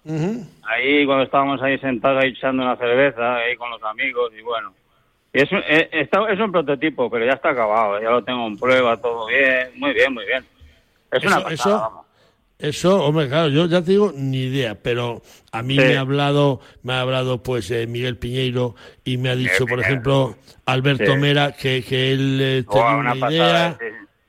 Ujú. 0.04 0.46
Ahí 0.62 1.04
cuando 1.06 1.24
estábamos 1.24 1.60
ahí 1.62 1.78
sentados 1.78 2.22
ahí 2.22 2.30
echando 2.30 2.62
una 2.62 2.76
cerveza 2.76 3.36
ahí 3.36 3.56
con 3.56 3.70
los 3.70 3.82
amigos 3.82 4.32
y 4.38 4.42
bueno. 4.42 4.72
Y 5.32 5.42
es, 5.42 5.52
un- 5.52 5.62
eh, 5.68 5.88
está- 5.92 6.30
es 6.30 6.40
un 6.40 6.50
prototipo, 6.52 7.10
pero 7.10 7.26
ya 7.26 7.32
está 7.32 7.50
acabado, 7.50 8.00
ya 8.00 8.10
lo 8.10 8.22
tengo 8.24 8.46
en 8.46 8.56
prueba, 8.56 8.96
todo 8.96 9.26
bien, 9.26 9.68
muy 9.76 9.92
bien, 9.92 10.14
muy 10.14 10.24
bien. 10.24 10.44
Es 11.12 11.22
una 11.24 11.36
pasada, 11.42 11.52
eso- 11.54 11.70
vamos. 11.78 12.06
Eso, 12.60 13.04
hombre, 13.04 13.28
claro, 13.28 13.48
yo 13.50 13.66
ya 13.66 13.80
te 13.82 13.92
digo 13.92 14.10
ni 14.16 14.38
idea, 14.44 14.74
pero 14.82 15.22
a 15.52 15.62
mí 15.62 15.74
Sí. 15.76 15.80
me 15.80 15.96
ha 15.96 16.00
hablado, 16.00 16.60
me 16.82 16.92
ha 16.94 17.02
hablado 17.02 17.40
pues 17.40 17.70
eh, 17.70 17.86
Miguel 17.86 18.16
Piñeiro 18.16 18.74
y 19.04 19.16
me 19.16 19.28
ha 19.28 19.36
dicho, 19.36 19.58
por 19.60 19.68
Piñeiro. 19.78 19.82
ejemplo, 19.82 20.36
Alberto 20.66 21.12
Sí. 21.12 21.18
Mera 21.18 21.52
que, 21.52 21.84
que 21.88 22.10
él 22.12 22.38
eh, 22.40 22.64
tenía 22.68 22.82
Buah, 22.84 22.96
una, 22.96 23.12
una 23.12 23.20
pasada, 23.20 23.76
idea 23.78 23.78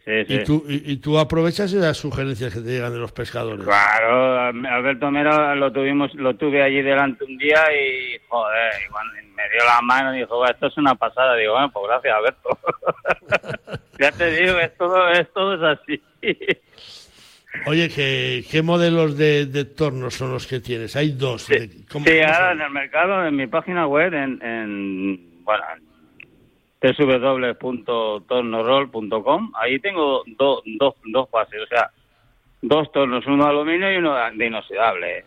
sí, 0.09 0.25
sí, 0.27 0.33
y 0.35 0.43
tú 0.43 0.65
y, 0.67 0.91
y 0.93 0.97
tú 0.97 1.17
aprovechas 1.19 1.71
esas 1.71 1.97
sugerencias 1.97 2.53
que 2.53 2.61
te 2.61 2.69
llegan 2.69 2.91
de 2.93 2.99
los 2.99 3.11
pescadores. 3.11 3.63
Claro, 3.65 4.39
Alberto 4.67 5.11
Mera 5.11 5.55
lo 5.55 5.71
tuvimos, 5.71 6.13
lo 6.15 6.35
tuve 6.35 6.61
allí 6.63 6.81
delante 6.81 7.23
un 7.25 7.37
día 7.37 7.63
y 7.73 8.17
joder, 8.27 8.71
y 8.89 9.25
me 9.35 9.43
dio 9.49 9.65
la 9.65 9.81
mano 9.81 10.15
y 10.15 10.19
dijo, 10.19 10.35
"Buah, 10.37 10.51
esto 10.51 10.67
es 10.67 10.77
una 10.77 10.95
pasada, 10.95 11.35
digo, 11.35 11.53
bueno, 11.53 11.71
pues 11.71 11.85
gracias 11.87 12.15
Alberto. 12.15 12.49
ya 13.99 14.11
te 14.11 14.31
digo, 14.31 14.57
es 14.59 14.75
todo, 14.77 15.09
es 15.11 15.31
todo 15.33 15.53
es 15.55 15.79
así. 15.79 16.01
Oye, 17.65 17.89
¿qué, 17.89 18.45
qué 18.49 18.61
modelos 18.61 19.17
de, 19.17 19.45
de 19.47 19.65
tornos 19.65 20.13
son 20.13 20.31
los 20.31 20.45
que 20.47 20.59
tienes? 20.59 20.95
Hay 20.95 21.11
dos. 21.13 21.47
de- 21.47 21.69
¿cómo- 21.91 22.05
Sí, 22.05 22.11
cómo 22.21 22.33
ahora 22.33 22.51
en 22.53 22.61
el 22.61 22.69
mercado, 22.69 23.25
en 23.25 23.35
mi 23.35 23.47
página 23.47 23.87
web, 23.87 24.13
en, 24.13 24.41
en 24.43 25.43
bueno, 25.43 25.63
www.tornorol.com, 26.81 29.51
ahí 29.55 29.79
tengo 29.79 30.23
do- 30.25 30.61
dos 30.65 30.95
dos 31.05 31.29
fases, 31.29 31.61
o 31.63 31.67
sea, 31.67 31.89
dos 32.61 32.91
tornos, 32.91 33.25
uno 33.27 33.43
de 33.45 33.49
aluminio 33.49 33.93
y 33.93 33.97
uno 33.97 34.15
de 34.33 34.45
inoxidable. 34.45 35.25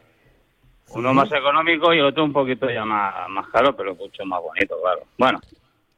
Uno 0.94 1.14
más 1.14 1.32
económico 1.32 1.94
y 1.94 2.00
otro 2.00 2.22
un 2.24 2.32
poquito 2.34 2.68
ya 2.68 2.84
más, 2.84 3.26
más 3.30 3.48
caro, 3.48 3.74
pero 3.74 3.94
mucho 3.94 4.26
más 4.26 4.42
bonito, 4.42 4.76
claro. 4.82 5.00
Bueno, 5.16 5.40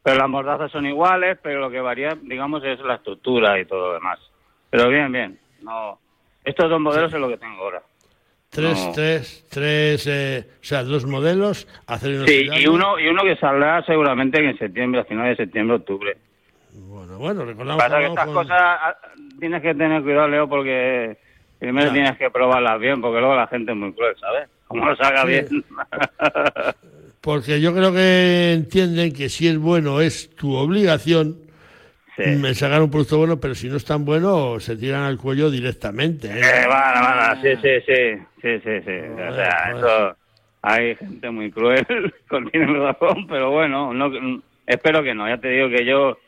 pero 0.03 0.19
las 0.19 0.29
mordazas 0.29 0.71
son 0.71 0.87
iguales, 0.87 1.37
pero 1.43 1.59
lo 1.61 1.69
que 1.71 1.81
varía, 1.81 2.17
digamos, 2.23 2.63
es 2.63 2.79
la 2.81 2.95
estructura 2.97 3.59
y 3.59 3.65
todo 3.65 3.89
lo 3.89 3.95
demás. 3.95 4.21
Pero 4.71 4.89
bien, 4.89 5.11
bien. 5.11 5.37
No, 5.63 5.99
estos 6.45 6.71
dos 6.71 6.81
modelos 6.81 7.13
es 7.13 7.19
lo 7.21 7.27
que 7.29 7.39
tengo 7.39 7.61
ahora. 7.65 7.83
Tres, 8.55 8.87
no. 8.87 8.93
tres, 8.93 9.47
tres, 9.51 10.07
eh, 10.07 10.45
o 10.61 10.65
sea, 10.65 10.83
dos 10.85 11.05
modelos, 11.07 11.67
acero 11.87 12.25
Sí, 12.27 12.49
y 12.55 12.67
uno, 12.69 12.99
y 13.01 13.09
uno 13.09 13.23
que 13.25 13.37
saldrá 13.37 13.83
seguramente 13.85 14.39
en 14.39 14.57
septiembre, 14.57 15.01
a 15.01 15.05
finales 15.05 15.37
de 15.37 15.45
septiembre, 15.45 15.77
octubre. 15.77 16.17
Bueno, 16.73 17.19
bueno, 17.19 17.45
recordamos 17.45 17.83
Pasa 17.83 17.99
que 17.99 18.07
estas 18.07 18.25
con- 18.27 18.35
cosas 18.35 18.59
ah, 18.61 18.97
tienes 19.41 19.61
que 19.63 19.75
tener 19.75 20.03
cuidado, 20.03 20.29
Leo, 20.29 20.49
porque 20.49 21.17
primero 21.59 21.93
tienes 21.93 22.17
que 22.17 22.31
probarlas 22.31 22.79
bien, 22.81 23.01
porque 23.01 23.19
luego 23.21 23.35
la 23.37 23.47
gente 23.49 23.73
es 23.73 23.77
muy 23.79 23.93
cruel, 23.93 24.15
¿sabes? 24.21 24.49
Como 24.69 24.87
lo 24.87 24.97
salga 24.97 25.23
Sí. 25.23 25.29
bien. 25.29 25.65
Porque 27.21 27.59
yo 27.61 27.73
creo 27.75 27.91
que 27.91 28.53
entienden 28.53 29.13
que 29.15 29.31
si 29.31 29.49
es 29.49 29.57
bueno 29.57 30.01
es 30.03 30.29
tu 30.37 30.55
obligación 30.55 31.39
sí. 32.17 32.23
mm, 32.31 32.55
sacar 32.55 32.83
un 32.83 32.91
producto 32.91 33.19
bueno, 33.19 33.39
pero 33.41 33.55
si 33.55 33.69
no 33.69 33.77
es 33.77 33.85
tan 33.85 34.05
bueno 34.05 34.59
se 34.61 34.77
tiran 34.77 35.03
al 35.03 35.19
cuello 35.19 35.51
directamente. 35.51 36.29
¿eh? 36.29 36.41
Eh, 36.41 36.67
van, 36.69 36.95
van, 37.03 37.43
sí, 37.43 37.49
sí, 37.63 37.81
sí, 37.87 38.19
sí, 38.43 38.61
sí, 38.61 38.81
sí. 38.85 38.99
O 39.29 39.35
sea, 39.35 39.73
eso, 39.77 40.17
hay 40.63 40.95
gente 40.97 41.31
muy 41.31 41.51
cruel, 41.51 41.87
con 42.29 42.51
tienen 42.51 42.75
razón, 42.83 43.27
pero 43.29 43.51
bueno, 43.51 43.93
no, 43.93 44.11
espero 44.67 45.03
que 45.03 45.15
no. 45.15 45.29
Ya 45.29 45.39
te 45.39 45.49
digo 45.49 45.69
que 45.69 45.85
yo 45.85 46.19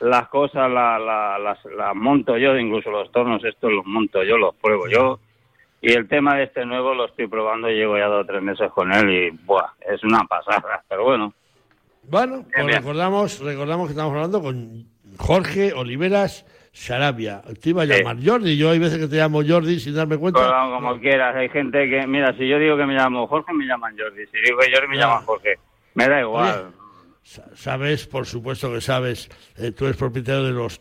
las 0.00 0.28
cosas 0.28 0.70
la, 0.70 0.98
la- 0.98 1.38
las, 1.38 1.58
las 1.76 1.94
monto 1.94 2.36
yo, 2.36 2.56
incluso 2.58 2.90
los 2.90 3.10
tornos 3.12 3.42
estos 3.44 3.72
los 3.72 3.86
monto 3.86 4.22
yo, 4.22 4.36
los 4.36 4.54
pruebo 4.56 4.88
yo. 4.88 5.20
Y 5.80 5.92
el 5.92 6.08
tema 6.08 6.36
de 6.36 6.44
este 6.44 6.64
nuevo 6.64 6.94
lo 6.94 7.06
estoy 7.06 7.26
probando, 7.28 7.68
llevo 7.68 7.96
ya 7.96 8.06
dos 8.06 8.24
o 8.24 8.26
tres 8.26 8.42
meses 8.42 8.70
con 8.72 8.92
él 8.92 9.10
y, 9.10 9.30
buah, 9.30 9.72
es 9.88 10.02
una 10.04 10.24
pasada. 10.24 10.82
Pero 10.88 11.04
bueno, 11.04 11.32
Bueno, 12.08 12.44
pues 12.52 12.66
recordamos, 12.76 13.40
recordamos 13.40 13.86
que 13.86 13.92
estamos 13.92 14.12
hablando 14.14 14.40
con 14.42 14.84
Jorge 15.18 15.72
Oliveras 15.72 16.44
Sarabia. 16.72 17.42
Te 17.60 17.70
iba 17.70 17.82
a 17.82 17.86
Sí. 17.86 17.92
llamar 17.92 18.16
Jordi, 18.24 18.56
yo 18.56 18.70
hay 18.70 18.78
veces 18.78 18.98
que 18.98 19.06
te 19.08 19.16
llamo 19.16 19.42
Jordi 19.46 19.80
sin 19.80 19.94
darme 19.94 20.16
cuenta. 20.18 20.40
Pues, 20.40 20.50
como 20.80 21.00
quieras, 21.00 21.34
hay 21.36 21.48
gente 21.48 21.88
que, 21.88 22.06
mira, 22.06 22.36
si 22.36 22.46
yo 22.48 22.58
digo 22.58 22.76
que 22.76 22.84
me 22.86 22.94
llamo 22.94 23.26
Jorge, 23.26 23.52
me 23.54 23.64
llaman 23.66 23.96
Jordi. 23.98 24.26
Si 24.26 24.38
digo 24.44 24.58
que 24.58 24.70
Jordi, 24.72 24.88
me 24.88 24.96
Ya. 24.96 25.02
llaman 25.02 25.24
Jorge. 25.24 25.54
Me 25.94 26.08
da 26.08 26.20
igual. 26.20 26.70
Sa- 27.22 27.50
Sabes, 27.54 28.06
por 28.06 28.26
supuesto 28.26 28.72
que 28.72 28.80
sabes, 28.80 29.28
eh, 29.56 29.72
tú 29.72 29.86
eres 29.86 29.96
propietario 29.96 30.44
de 30.44 30.52
los 30.52 30.80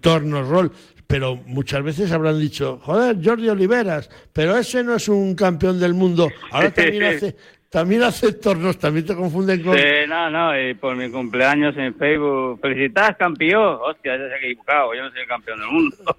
tornos 0.00 0.48
roll. 0.48 0.70
pero 1.06 1.36
muchas 1.44 1.82
veces 1.82 2.10
habrán 2.10 2.40
dicho, 2.40 2.78
joder, 2.82 3.18
Jordi 3.22 3.46
Oliveras, 3.50 4.08
pero 4.32 4.56
ese 4.56 4.82
no 4.82 4.94
es 4.94 5.08
un 5.10 5.34
campeón 5.34 5.78
del 5.78 5.92
mundo. 5.92 6.30
Ahora 6.50 6.70
también 6.74 7.02
hace, 7.02 7.36
también 7.72 8.02
hace 8.02 8.34
tornos, 8.34 8.78
también 8.78 9.06
te 9.06 9.16
confunden 9.16 9.62
con... 9.62 9.76
Sí, 9.76 9.82
no, 10.06 10.28
no, 10.30 10.60
y 10.60 10.74
por 10.74 10.94
mi 10.94 11.10
cumpleaños 11.10 11.74
en 11.78 11.94
Facebook, 11.94 12.60
felicitas 12.60 13.16
campeón. 13.16 13.78
Hostia, 13.80 14.16
ya 14.18 14.28
se 14.28 14.34
ha 14.34 14.36
equivocado, 14.36 14.94
yo 14.94 15.02
no 15.04 15.10
soy 15.10 15.20
el 15.22 15.26
campeón 15.26 15.58
del 15.60 15.68
mundo. 15.70 15.96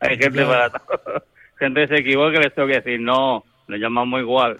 Hay 0.00 0.16
gente 0.18 0.44
para 0.44 0.70
todo. 0.70 1.24
Gente 1.58 1.86
se 1.86 1.96
equivoca 1.96 2.38
y 2.38 2.42
les 2.42 2.54
tengo 2.54 2.68
que 2.68 2.74
decir, 2.80 3.00
no, 3.00 3.44
le 3.68 3.78
llamamos 3.78 4.20
igual. 4.20 4.58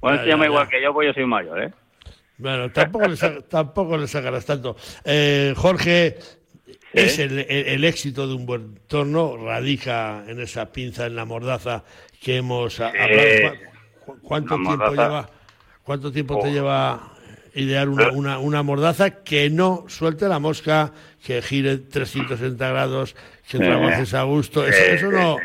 Bueno, 0.00 0.18
Ya, 0.18 0.24
se 0.24 0.28
llama 0.30 0.44
ya, 0.44 0.50
igual 0.50 0.64
ya. 0.66 0.70
que 0.70 0.82
yo, 0.82 0.92
pues 0.92 1.06
yo 1.08 1.14
soy 1.14 1.26
mayor, 1.26 1.62
¿eh? 1.62 1.70
Bueno, 2.38 2.70
tampoco 2.70 3.08
le, 3.08 3.16
tampoco 3.48 3.96
le 3.96 4.06
sacarás 4.06 4.44
tanto. 4.44 4.76
Eh, 5.04 5.54
Jorge, 5.56 6.18
es 6.92 7.18
el, 7.18 7.38
el- 7.38 7.48
el 7.68 7.84
éxito 7.84 8.28
de 8.28 8.34
un 8.34 8.44
buen 8.44 8.78
torno, 8.86 9.36
radica 9.38 10.24
en 10.28 10.40
esa 10.40 10.70
pinza, 10.70 11.06
en 11.06 11.16
la 11.16 11.24
mordaza 11.24 11.82
que 12.20 12.36
hemos 12.36 12.78
hablado. 12.80 13.54
¿Cu- 14.06 14.18
¿Cuánto 14.22 14.54
tiempo 14.56 14.70
mordaza. 14.78 15.02
lleva? 15.02 15.28
¿Cuánto 15.82 16.12
tiempo 16.12 16.38
te 16.40 16.48
Oh. 16.48 16.52
lleva 16.52 17.00
idear 17.54 17.88
una, 17.88 18.10
una, 18.12 18.38
una 18.38 18.62
mordaza 18.62 19.22
que 19.22 19.48
no 19.50 19.84
suelte 19.88 20.28
la 20.28 20.38
mosca, 20.38 20.92
que 21.24 21.40
gire 21.42 21.78
360 21.78 22.68
grados, 22.68 23.16
que 23.50 23.58
trabajes 23.58 24.14
a 24.14 24.22
gusto? 24.24 24.66
Eso, 24.66 24.82
eso 24.94 25.10
no. 25.10 25.36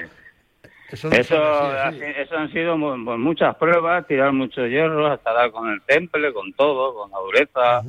Eso, 0.92 1.10
no 1.10 1.16
Eso, 1.16 1.42
así, 1.42 2.02
así. 2.04 2.12
eso 2.18 2.36
han 2.38 2.52
sido 2.52 2.78
mu- 2.78 2.98
muchas 3.18 3.56
pruebas, 3.56 4.06
tirar 4.08 4.34
muchos 4.34 4.68
hierros, 4.70 5.10
hasta 5.10 5.32
dar 5.32 5.50
con 5.52 5.70
el 5.70 5.82
temple, 5.84 6.34
con 6.34 6.52
todo, 6.54 6.94
con 6.94 7.10
la 7.12 7.18
dureza. 7.20 7.82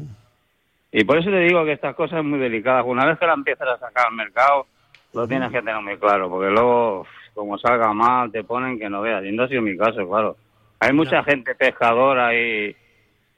Y 0.93 1.03
por 1.05 1.19
eso 1.19 1.31
te 1.31 1.39
digo 1.41 1.65
que 1.65 1.73
estas 1.73 1.97
cosas 1.97 2.19
son 2.19 2.31
muy 2.31 2.39
delicadas. 2.39 2.85
Una 2.87 3.05
vez 3.07 3.19
que 3.19 3.27
la 3.27 3.33
empiezas 3.35 3.67
a 3.67 3.79
sacar 3.79 4.07
al 4.07 4.15
mercado, 4.15 4.67
lo 5.15 5.27
tienes 5.27 5.51
que 5.51 5.59
tener 5.59 5.81
muy 5.83 5.97
claro, 5.99 6.31
porque 6.31 6.51
luego, 6.51 7.05
como 7.35 7.59
salga 7.59 7.93
mal, 7.93 8.31
te 8.31 8.45
ponen 8.45 8.79
que 8.79 8.89
no 8.89 9.01
veas. 9.01 9.25
Y 9.25 9.33
no 9.33 9.43
ha 9.45 9.49
sido 9.49 9.63
mi 9.63 9.77
caso, 9.77 10.09
claro. 10.09 10.37
Hay 10.83 10.93
mucha 10.93 11.23
gente 11.25 11.55
pescadora 11.55 12.35
y 12.35 12.75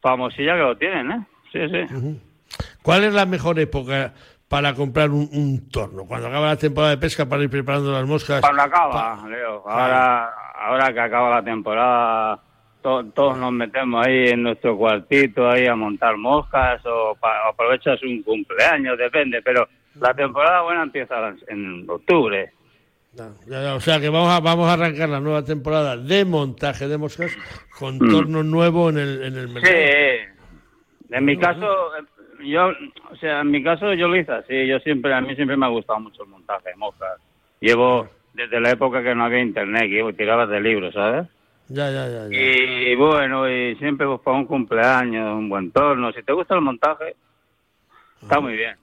famosilla 0.01 0.55
que 0.55 0.61
lo 0.63 0.77
tienen, 0.77 1.11
¿eh? 1.11 1.27
Sí, 1.53 1.61
sí. 1.69 2.21
¿Cuál 2.83 3.05
es 3.05 3.13
la 3.15 3.27
mejor 3.27 3.59
época 3.59 4.13
para 4.49 4.75
comprar 4.75 5.11
un, 5.11 5.29
un 5.33 5.69
torno? 5.71 6.05
Cuando 6.05 6.29
acaba 6.29 6.47
la 6.47 6.57
temporada 6.57 6.93
de 6.93 6.99
pesca 6.99 7.27
para 7.27 7.43
ir 7.43 7.51
preparando 7.51 7.93
las 7.93 8.07
moscas. 8.07 8.41
Cuando 8.41 8.63
acaba, 8.63 9.23
Leo. 9.29 9.63
Ahora, 9.69 10.31
ahora 10.57 10.93
que 10.93 11.01
acaba 11.01 11.31
la 11.31 11.43
temporada, 11.45 12.39
to- 12.83 13.05
todos 13.15 13.37
nos 13.37 13.53
metemos 13.53 14.07
ahí 14.07 14.29
en 14.29 14.43
nuestro 14.43 14.77
cuartito 14.77 15.49
ahí 15.51 15.67
a 15.67 15.75
montar 15.77 16.17
moscas 16.17 16.85
o 16.87 17.17
aprovechas 17.49 18.03
un 18.03 18.23
cumpleaños, 18.23 18.97
depende. 18.99 19.43
Pero 19.43 19.69
la 20.01 20.15
temporada 20.15 20.63
buena 20.63 20.83
empieza 20.83 21.15
en 21.49 21.85
octubre. 21.89 22.53
O 23.77 23.81
sea 23.81 24.01
que 24.01 24.09
vamos 24.09 24.31
a, 24.33 24.41
vamos 24.41 24.69
a 24.69 24.73
arrancar 24.75 25.09
la 25.09 25.21
nueva 25.21 25.45
temporada 25.45 25.97
de 25.97 26.25
montaje 26.25 26.89
de 26.89 26.99
moscas 26.99 27.37
con 27.79 27.97
Mm. 27.97 28.11
torno 28.11 28.43
nuevo 28.43 28.91
en 28.91 28.99
el, 28.99 29.23
en 29.23 29.37
el 29.37 29.49
mercado. 29.49 29.75
Sí, 29.75 31.11
en 31.11 31.25
mi 31.25 31.37
caso, 31.39 31.67
yo, 32.45 32.69
o 33.11 33.17
sea, 33.17 33.41
en 33.41 33.51
mi 33.51 33.63
caso 33.63 33.95
yo 33.95 34.09
lo 34.09 34.17
hice 34.17 34.33
así. 34.33 34.67
Yo 34.67 34.79
siempre, 34.81 35.15
a 35.15 35.21
mí 35.21 35.35
siempre 35.37 35.57
me 35.57 35.67
ha 35.67 35.69
gustado 35.71 36.01
mucho 36.01 36.23
el 36.25 36.29
montaje 36.31 36.71
de 36.71 36.77
moscas. 36.77 37.21
Llevo 37.61 38.09
desde 38.33 38.61
la 38.61 38.71
época 38.73 39.03
que 39.03 39.15
no 39.15 39.25
había 39.25 39.41
internet, 39.41 39.83
que 39.89 39.99
yo 39.99 40.13
tiraba 40.13 40.47
de 40.47 40.61
libros, 40.61 40.93
¿sabes? 40.95 41.27
Ya, 41.69 41.91
ya, 41.91 42.09
ya. 42.09 42.29
ya. 42.29 42.37
Y 42.37 42.95
bueno, 42.97 43.49
y 43.49 43.77
siempre 43.77 44.07
pues, 44.07 44.21
para 44.21 44.37
un 44.37 44.47
cumpleaños, 44.47 45.39
un 45.39 45.49
buen 45.49 45.71
torno. 45.71 46.13
Si 46.13 46.23
te 46.23 46.33
gusta 46.33 46.55
el 46.57 46.61
montaje, 46.61 47.15
está 48.21 48.41
muy 48.41 48.55
bien. 48.57 48.77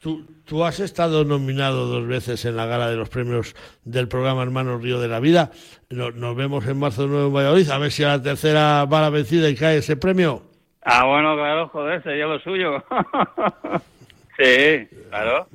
Tú, 0.00 0.26
tú 0.44 0.64
has 0.64 0.80
estado 0.80 1.24
nominado 1.24 1.86
dos 1.86 2.06
veces 2.06 2.44
en 2.44 2.56
la 2.56 2.66
gala 2.66 2.90
de 2.90 2.96
los 2.96 3.08
premios 3.08 3.54
del 3.84 4.08
programa 4.08 4.42
Hermanos 4.42 4.82
Río 4.82 5.00
de 5.00 5.08
la 5.08 5.20
Vida. 5.20 5.50
No- 5.90 6.10
Nos, 6.10 6.34
vemos 6.36 6.66
en 6.66 6.78
marzo 6.78 7.02
de 7.02 7.08
nuevo 7.08 7.26
en 7.28 7.34
Valladolid. 7.34 7.70
A 7.70 7.78
ver 7.78 7.92
si 7.92 8.02
a 8.04 8.08
la 8.08 8.22
tercera 8.22 8.84
va 8.84 9.00
la 9.00 9.10
vencida 9.10 9.48
y 9.48 9.54
cae 9.54 9.78
ese 9.78 9.96
premio. 9.96 10.42
Ah, 10.82 11.06
bueno, 11.06 11.34
claro, 11.36 11.68
joder, 11.68 12.02
sería 12.02 12.26
lo 12.26 12.38
suyo. 12.40 12.84
sí, 14.38 14.88
claro. 15.08 15.48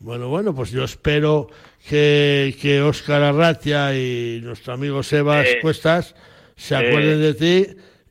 Bueno, 0.00 0.28
bueno, 0.28 0.54
pues 0.54 0.70
yo 0.70 0.84
espero 0.84 1.48
que, 1.88 2.56
que 2.60 2.80
Óscar 2.82 3.22
Arratia 3.22 3.94
y 3.94 4.40
nuestro 4.42 4.72
amigo 4.74 5.02
Sebas 5.02 5.46
Sí. 5.46 5.54
Cuestas 5.62 6.14
se 6.56 6.68
Sí. 6.68 6.74
acuerden 6.74 7.20
de 7.20 7.34
ti 7.34 7.66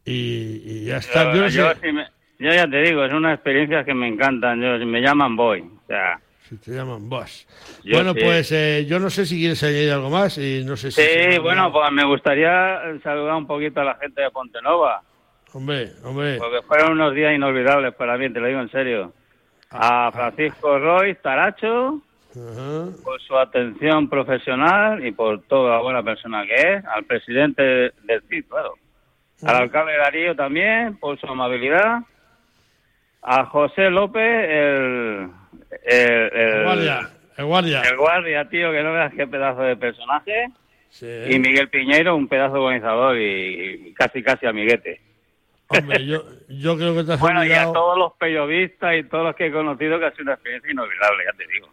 y, 0.06 0.14
y 0.66 0.86
ya 0.86 0.98
está. 0.98 1.34
Yo 1.34 1.42
no 1.42 1.50
sé 1.50 1.92
me- 1.92 2.08
yo 2.40 2.52
ya 2.52 2.68
te 2.68 2.82
digo, 2.82 3.04
es 3.04 3.14
una 3.14 3.34
experiencia 3.34 3.84
que 3.84 3.94
me 3.94 4.08
encantan. 4.08 4.62
Yo, 4.62 4.86
me 4.86 5.02
llaman. 5.02 5.38
O 5.38 5.56
sea, 5.88 6.20
si 6.50 6.58
te 6.58 6.72
llaman 6.72 7.08
Boss. 7.08 7.48
Yo 7.84 7.98
Bueno, 7.98 8.14
sí. 8.14 8.22
pues 8.24 8.52
eh, 8.52 8.86
yo 8.88 9.00
no 9.00 9.12
sé 9.12 9.28
si 9.28 9.38
quieres 9.38 9.62
añadir 9.62 9.92
algo 9.92 10.10
más 10.10 10.36
y 10.40 10.64
no 10.66 10.76
sé 10.76 10.92
si... 10.92 11.00
sí, 11.00 11.38
bueno, 11.38 11.72
pues 11.72 11.92
me 11.92 12.04
gustaría 12.04 12.82
saludar 13.04 13.36
un 13.36 13.46
poquito 13.46 13.82
a 13.82 13.84
la 13.84 13.96
gente 13.96 14.22
de 14.22 14.32
Pontenova. 14.32 15.04
Hombre, 15.54 15.92
hombre. 16.04 16.38
Porque 16.38 16.64
fueron 16.64 16.94
unos 16.94 17.14
días 17.14 17.36
inolvidables 17.36 17.94
para 17.94 18.18
mí, 18.18 18.34
te 18.34 18.40
lo 18.40 18.48
digo 18.48 18.62
en 18.62 18.72
serio. 18.72 19.14
A 19.70 20.12
Francisco 20.12 20.80
Roy 20.80 21.16
Taracho, 21.22 22.02
por 23.04 23.22
su 23.22 23.38
atención 23.38 24.10
profesional 24.10 25.06
y 25.06 25.12
por 25.12 25.44
toda 25.44 25.76
la 25.76 25.82
buena 25.82 26.02
persona 26.02 26.46
que 26.48 26.56
es. 26.56 26.86
Al 26.86 27.04
presidente 27.04 27.62
del 27.62 28.24
CID, 28.28 28.46
claro. 28.50 28.74
Al 29.46 29.56
alcalde 29.56 29.98
Darío 29.98 30.36
también, 30.36 30.98
por 30.98 31.20
su 31.20 31.28
amabilidad. 31.28 32.00
A 33.22 33.46
José 33.46 33.90
López, 33.90 34.22
el... 34.24 35.30
El, 35.84 36.32
el- 36.34 36.64
guardia, 36.64 37.10
el 37.38 37.46
guardia. 37.46 37.82
el 37.82 37.98
guardia, 37.98 38.50
tío, 38.50 38.72
que 38.72 38.82
no 38.84 38.94
veas 38.94 39.14
qué 39.14 39.28
pedazo 39.28 39.62
de 39.62 39.76
personaje. 39.76 40.48
Sí. 40.90 41.08
Y 41.30 41.38
Miguel 41.40 41.70
Piñeiro, 41.70 42.16
un 42.16 42.28
pedazo 42.28 42.56
de 42.56 42.60
organizador 42.62 43.18
y, 43.18 43.90
y 43.90 43.94
casi 43.94 44.24
casi 44.24 44.46
amiguete. 44.48 45.00
Hombre, 45.68 46.04
yo, 46.06 46.24
yo 46.48 46.76
creo 46.78 46.96
que 46.96 47.04
te 47.04 47.14
has 47.14 47.20
Bueno, 47.20 47.42
y 47.46 47.50
a 47.52 47.68
olvidado... 47.68 47.74
todos 47.74 47.98
los 48.00 48.14
periodistas 48.14 48.96
y 48.98 49.04
todos 49.04 49.26
los 49.26 49.36
que 49.36 49.48
he 49.48 49.52
conocido, 49.52 50.00
que 50.00 50.06
ha 50.06 50.12
sido 50.12 50.24
una 50.24 50.34
experiencia 50.34 50.72
inolvidable, 50.72 51.24
ya 51.26 51.38
te 51.38 51.48
digo. 51.54 51.70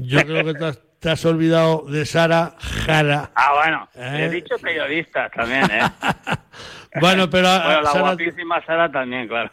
Yo 0.00 0.20
creo 0.24 0.44
que 0.44 0.54
te 0.54 0.64
has, 0.64 0.80
te 1.00 1.10
has 1.10 1.24
olvidado 1.24 1.84
de 1.88 2.04
Sara 2.06 2.54
Jara. 2.58 3.30
Ah, 3.34 3.52
bueno, 3.54 3.88
Eh. 3.94 4.24
he 4.26 4.28
dicho 4.30 4.56
periodistas 4.60 5.30
también, 5.32 5.64
¿eh? 5.70 5.80
Bueno, 7.00 7.28
pero 7.28 7.48
bueno, 7.64 7.82
la 7.82 7.90
Sara 7.90 8.00
guapísima 8.00 8.64
Sara 8.64 8.90
también, 8.90 9.28
claro. 9.28 9.50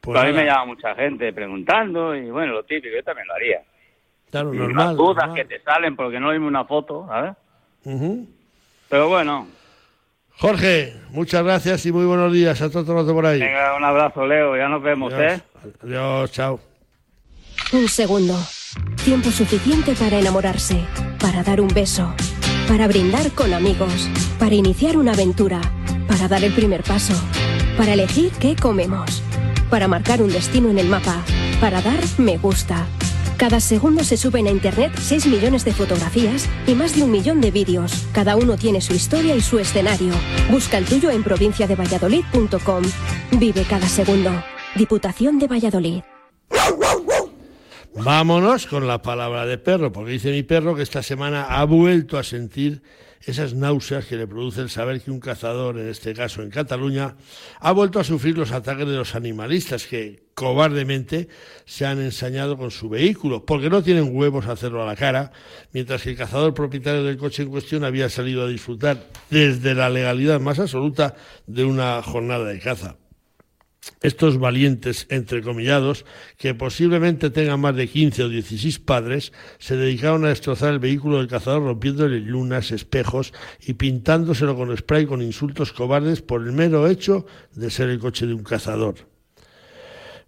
Pues 0.00 0.18
a 0.18 0.24
mí 0.24 0.32
me 0.32 0.44
llama 0.44 0.66
mucha 0.66 0.94
gente 0.94 1.32
preguntando 1.32 2.14
y 2.14 2.30
bueno, 2.30 2.52
lo 2.54 2.62
típico, 2.64 2.94
yo 2.94 3.02
también 3.02 3.26
lo 3.26 3.34
haría. 3.34 3.60
Claro, 4.30 4.54
Y 4.54 4.58
normal. 4.58 4.86
las 4.88 4.96
dudas 4.96 5.26
normal. 5.26 5.36
que 5.36 5.44
te 5.56 5.60
salen 5.64 5.96
porque 5.96 6.20
no 6.20 6.30
vimos 6.30 6.48
una 6.48 6.64
foto, 6.64 7.06
¿sabes? 7.08 7.32
Ujú. 7.84 8.26
Pero 8.88 9.08
bueno, 9.08 9.48
Jorge, 10.38 10.94
muchas 11.10 11.42
gracias 11.42 11.86
y 11.86 11.92
muy 11.92 12.04
buenos 12.04 12.32
días 12.32 12.60
a 12.60 12.70
todos 12.70 12.88
los 12.88 13.06
de 13.06 13.12
por 13.12 13.24
ahí. 13.26 13.40
venga, 13.40 13.74
un 13.76 13.84
abrazo, 13.84 14.26
Leo, 14.26 14.56
ya 14.56 14.68
nos 14.68 14.82
vemos, 14.82 15.12
Adiós. 15.12 15.32
¿eh? 15.32 15.42
Adiós, 15.82 16.30
chao. 16.32 16.60
Un 17.72 17.88
segundo. 17.88 18.36
Tiempo 19.04 19.30
suficiente 19.30 19.94
para 19.94 20.18
enamorarse, 20.18 20.84
para 21.18 21.42
dar 21.42 21.60
un 21.60 21.68
beso, 21.68 22.12
para 22.68 22.86
brindar 22.86 23.30
con 23.32 23.54
amigos, 23.54 24.10
para 24.38 24.54
iniciar 24.54 24.96
una 24.96 25.12
aventura, 25.12 25.60
para 26.06 26.28
dar 26.28 26.44
el 26.44 26.52
primer 26.52 26.82
paso, 26.82 27.14
para 27.78 27.94
elegir 27.94 28.30
qué 28.38 28.54
comemos, 28.56 29.22
para 29.70 29.88
marcar 29.88 30.20
un 30.20 30.28
destino 30.28 30.68
en 30.68 30.78
el 30.78 30.88
mapa, 30.88 31.22
para 31.60 31.80
dar 31.80 32.00
me 32.18 32.36
gusta. 32.36 32.84
Cada 33.36 33.60
segundo 33.60 34.02
se 34.02 34.16
suben 34.16 34.46
a 34.46 34.50
Internet 34.50 34.92
6 34.98 35.26
millones 35.26 35.62
de 35.64 35.74
fotografías 35.74 36.48
y 36.66 36.74
más 36.74 36.96
de 36.96 37.02
un 37.02 37.10
millón 37.10 37.42
de 37.42 37.50
vídeos. 37.50 38.06
Cada 38.12 38.34
uno 38.34 38.56
tiene 38.56 38.80
su 38.80 38.94
historia 38.94 39.36
y 39.36 39.42
su 39.42 39.58
escenario. 39.58 40.14
Busca 40.50 40.78
el 40.78 40.86
tuyo 40.86 41.10
en 41.10 41.22
provinciadevalladolid.com. 41.22 42.82
Vive 43.32 43.64
cada 43.68 43.86
segundo. 43.88 44.30
Diputación 44.74 45.38
de 45.38 45.48
Valladolid. 45.48 46.02
Vámonos 47.94 48.66
con 48.66 48.86
la 48.86 49.02
palabra 49.02 49.44
de 49.44 49.58
perro, 49.58 49.92
porque 49.92 50.12
dice 50.12 50.30
mi 50.30 50.42
perro 50.42 50.74
que 50.74 50.82
esta 50.82 51.02
semana 51.02 51.44
ha 51.44 51.64
vuelto 51.64 52.18
a 52.18 52.22
sentir 52.22 52.82
esas 53.26 53.54
náuseas 53.54 54.06
que 54.06 54.16
le 54.16 54.26
produce 54.26 54.60
el 54.60 54.70
saber 54.70 55.02
que 55.02 55.10
un 55.10 55.18
cazador, 55.18 55.78
en 55.78 55.88
este 55.88 56.14
caso 56.14 56.42
en 56.42 56.50
Cataluña, 56.50 57.16
ha 57.60 57.72
vuelto 57.72 57.98
a 57.98 58.04
sufrir 58.04 58.38
los 58.38 58.52
ataques 58.52 58.86
de 58.86 58.96
los 58.96 59.16
animalistas 59.16 59.86
que 59.86 60.26
cobardemente 60.34 61.28
se 61.64 61.86
han 61.86 62.00
ensañado 62.00 62.56
con 62.56 62.70
su 62.70 62.88
vehículo, 62.88 63.44
porque 63.44 63.68
no 63.68 63.82
tienen 63.82 64.14
huevos 64.14 64.46
a 64.46 64.52
hacerlo 64.52 64.82
a 64.82 64.86
la 64.86 64.94
cara, 64.94 65.32
mientras 65.72 66.02
que 66.02 66.10
el 66.10 66.16
cazador 66.16 66.54
propietario 66.54 67.02
del 67.02 67.16
coche 67.16 67.42
en 67.42 67.50
cuestión 67.50 67.84
había 67.84 68.08
salido 68.08 68.44
a 68.44 68.48
disfrutar 68.48 69.08
desde 69.28 69.74
la 69.74 69.90
legalidad 69.90 70.40
más 70.40 70.60
absoluta 70.60 71.16
de 71.46 71.64
una 71.64 72.00
jornada 72.02 72.44
de 72.44 72.60
caza 72.60 72.96
estos 74.02 74.38
valientes, 74.38 75.06
entrecomillados, 75.10 76.04
que 76.36 76.54
posiblemente 76.54 77.30
tengan 77.30 77.60
más 77.60 77.76
de 77.76 77.88
15 77.88 78.24
o 78.24 78.28
16 78.28 78.78
padres, 78.80 79.32
se 79.58 79.76
dedicaron 79.76 80.24
a 80.24 80.28
destrozar 80.28 80.72
el 80.72 80.78
vehículo 80.78 81.18
del 81.18 81.28
cazador 81.28 81.62
rompiéndole 81.62 82.20
lunas, 82.20 82.70
espejos 82.72 83.32
y 83.66 83.74
pintándoselo 83.74 84.56
con 84.56 84.76
spray 84.76 85.06
con 85.06 85.22
insultos 85.22 85.72
cobardes 85.72 86.22
por 86.22 86.42
el 86.42 86.52
mero 86.52 86.86
hecho 86.88 87.26
de 87.54 87.70
ser 87.70 87.88
el 87.88 87.98
coche 87.98 88.26
de 88.26 88.34
un 88.34 88.42
cazador. 88.42 88.96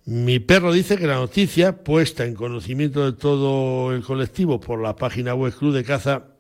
Mi 0.05 0.39
perro 0.39 0.73
dice 0.73 0.97
que 0.97 1.07
la 1.07 1.17
noticia, 1.17 1.85
puesta 1.85 2.25
en 2.25 2.35
conocimiento 2.35 3.05
de 3.05 3.19
todo 3.19 3.93
el 3.93 4.03
colectivo 4.03 4.59
por 4.59 4.81
la 4.81 4.97
página 4.97 5.35
web 5.35 5.55
Club 5.55 5.75
de 5.75 5.85
Caza, 5.85 6.38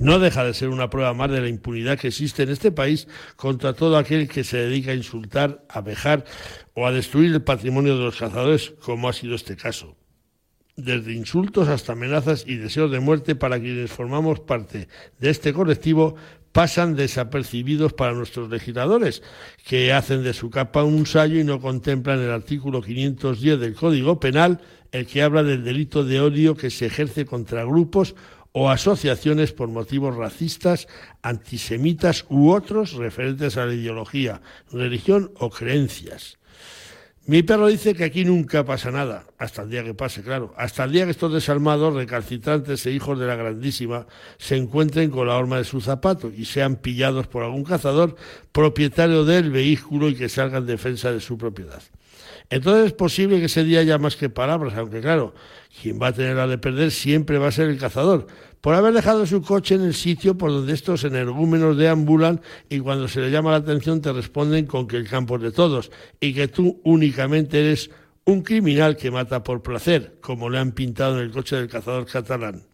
no 0.00 0.18
deja 0.18 0.44
de 0.44 0.54
ser 0.54 0.68
una 0.70 0.90
prueba 0.90 1.14
más 1.14 1.30
de 1.30 1.40
la 1.40 1.48
impunidad 1.48 1.98
que 1.98 2.08
existe 2.08 2.42
en 2.42 2.50
este 2.50 2.72
país 2.72 3.06
contra 3.36 3.74
todo 3.74 3.96
aquel 3.96 4.28
que 4.28 4.44
se 4.44 4.56
dedica 4.56 4.92
a 4.92 4.94
insultar, 4.94 5.64
a 5.68 5.80
vejar 5.80 6.24
o 6.74 6.86
a 6.86 6.92
destruir 6.92 7.32
el 7.32 7.42
patrimonio 7.42 7.96
de 7.96 8.04
los 8.04 8.16
cazadores, 8.16 8.72
como 8.82 9.08
ha 9.08 9.12
sido 9.12 9.34
este 9.34 9.56
caso. 9.56 9.96
Desde 10.76 11.12
insultos 11.12 11.68
hasta 11.68 11.92
amenazas 11.92 12.44
y 12.46 12.56
deseos 12.56 12.90
de 12.90 13.00
muerte 13.00 13.34
para 13.34 13.60
quienes 13.60 13.90
formamos 13.90 14.40
parte 14.40 14.88
de 15.18 15.30
este 15.30 15.52
colectivo 15.52 16.16
pasan 16.52 16.96
desapercibidos 16.96 17.92
para 17.92 18.12
nuestros 18.12 18.50
legisladores, 18.50 19.22
que 19.66 19.92
hacen 19.92 20.22
de 20.24 20.32
su 20.32 20.50
capa 20.50 20.82
un 20.82 21.06
sallo 21.06 21.38
y 21.38 21.44
no 21.44 21.60
contemplan 21.60 22.20
el 22.20 22.30
artículo 22.30 22.82
510 22.82 23.60
del 23.60 23.74
Código 23.74 24.18
Penal, 24.18 24.60
el 24.90 25.06
que 25.06 25.22
habla 25.22 25.42
del 25.42 25.62
delito 25.62 26.04
de 26.04 26.20
odio 26.20 26.56
que 26.56 26.70
se 26.70 26.86
ejerce 26.86 27.24
contra 27.24 27.64
grupos 27.64 28.16
o 28.52 28.70
asociaciones 28.70 29.52
por 29.52 29.68
motivos 29.68 30.16
racistas, 30.16 30.88
antisemitas 31.22 32.24
u 32.28 32.50
otros 32.50 32.94
referentes 32.94 33.56
a 33.56 33.66
la 33.66 33.74
ideología, 33.74 34.42
religión 34.72 35.32
o 35.38 35.50
creencias. 35.50 36.38
Mi 37.26 37.44
perro 37.44 37.68
dice 37.68 37.94
que 37.94 38.02
aquí 38.02 38.24
nunca 38.24 38.64
pasa 38.64 38.90
nada, 38.90 39.26
hasta 39.38 39.62
el 39.62 39.70
día 39.70 39.84
que 39.84 39.94
pase, 39.94 40.22
claro, 40.22 40.52
hasta 40.56 40.82
el 40.82 40.92
día 40.92 41.04
que 41.04 41.12
estos 41.12 41.32
desalmados, 41.32 41.94
recalcitrantes 41.94 42.84
e 42.86 42.90
hijos 42.90 43.20
de 43.20 43.26
la 43.26 43.36
grandísima 43.36 44.06
se 44.38 44.56
encuentren 44.56 45.10
con 45.10 45.28
la 45.28 45.36
horma 45.36 45.58
de 45.58 45.64
su 45.64 45.80
zapato 45.80 46.32
y 46.34 46.44
sean 46.46 46.76
pillados 46.76 47.28
por 47.28 47.44
algún 47.44 47.62
cazador 47.62 48.16
propietario 48.50 49.24
del 49.24 49.50
vehículo 49.50 50.08
y 50.08 50.16
que 50.16 50.28
salga 50.28 50.58
en 50.58 50.66
defensa 50.66 51.12
de 51.12 51.20
su 51.20 51.38
propiedad. 51.38 51.82
Entonces 52.50 52.86
es 52.86 52.92
posible 52.92 53.38
que 53.38 53.46
ese 53.46 53.62
día 53.62 53.78
haya 53.78 53.96
más 53.96 54.16
que 54.16 54.28
palabras, 54.28 54.74
aunque 54.76 55.00
claro, 55.00 55.34
quien 55.80 56.02
va 56.02 56.08
a 56.08 56.12
tener 56.12 56.34
la 56.34 56.48
de 56.48 56.58
perder 56.58 56.90
siempre 56.90 57.38
va 57.38 57.46
a 57.46 57.52
ser 57.52 57.68
el 57.68 57.78
cazador, 57.78 58.26
por 58.60 58.74
haber 58.74 58.92
dejado 58.92 59.24
su 59.24 59.40
coche 59.40 59.76
en 59.76 59.82
el 59.82 59.94
sitio 59.94 60.36
por 60.36 60.50
donde 60.50 60.72
estos 60.72 61.04
energúmenos 61.04 61.76
deambulan 61.76 62.40
y 62.68 62.80
cuando 62.80 63.06
se 63.06 63.20
le 63.20 63.30
llama 63.30 63.52
la 63.52 63.58
atención 63.58 64.02
te 64.02 64.12
responden 64.12 64.66
con 64.66 64.88
que 64.88 64.96
el 64.96 65.08
campo 65.08 65.36
es 65.36 65.42
de 65.42 65.52
todos 65.52 65.92
y 66.18 66.34
que 66.34 66.48
tú 66.48 66.80
únicamente 66.82 67.60
eres 67.60 67.90
un 68.24 68.42
criminal 68.42 68.96
que 68.96 69.12
mata 69.12 69.44
por 69.44 69.62
placer, 69.62 70.16
como 70.20 70.50
le 70.50 70.58
han 70.58 70.72
pintado 70.72 71.18
en 71.18 71.26
el 71.26 71.30
coche 71.30 71.54
del 71.54 71.68
cazador 71.68 72.04
catalán. 72.06 72.64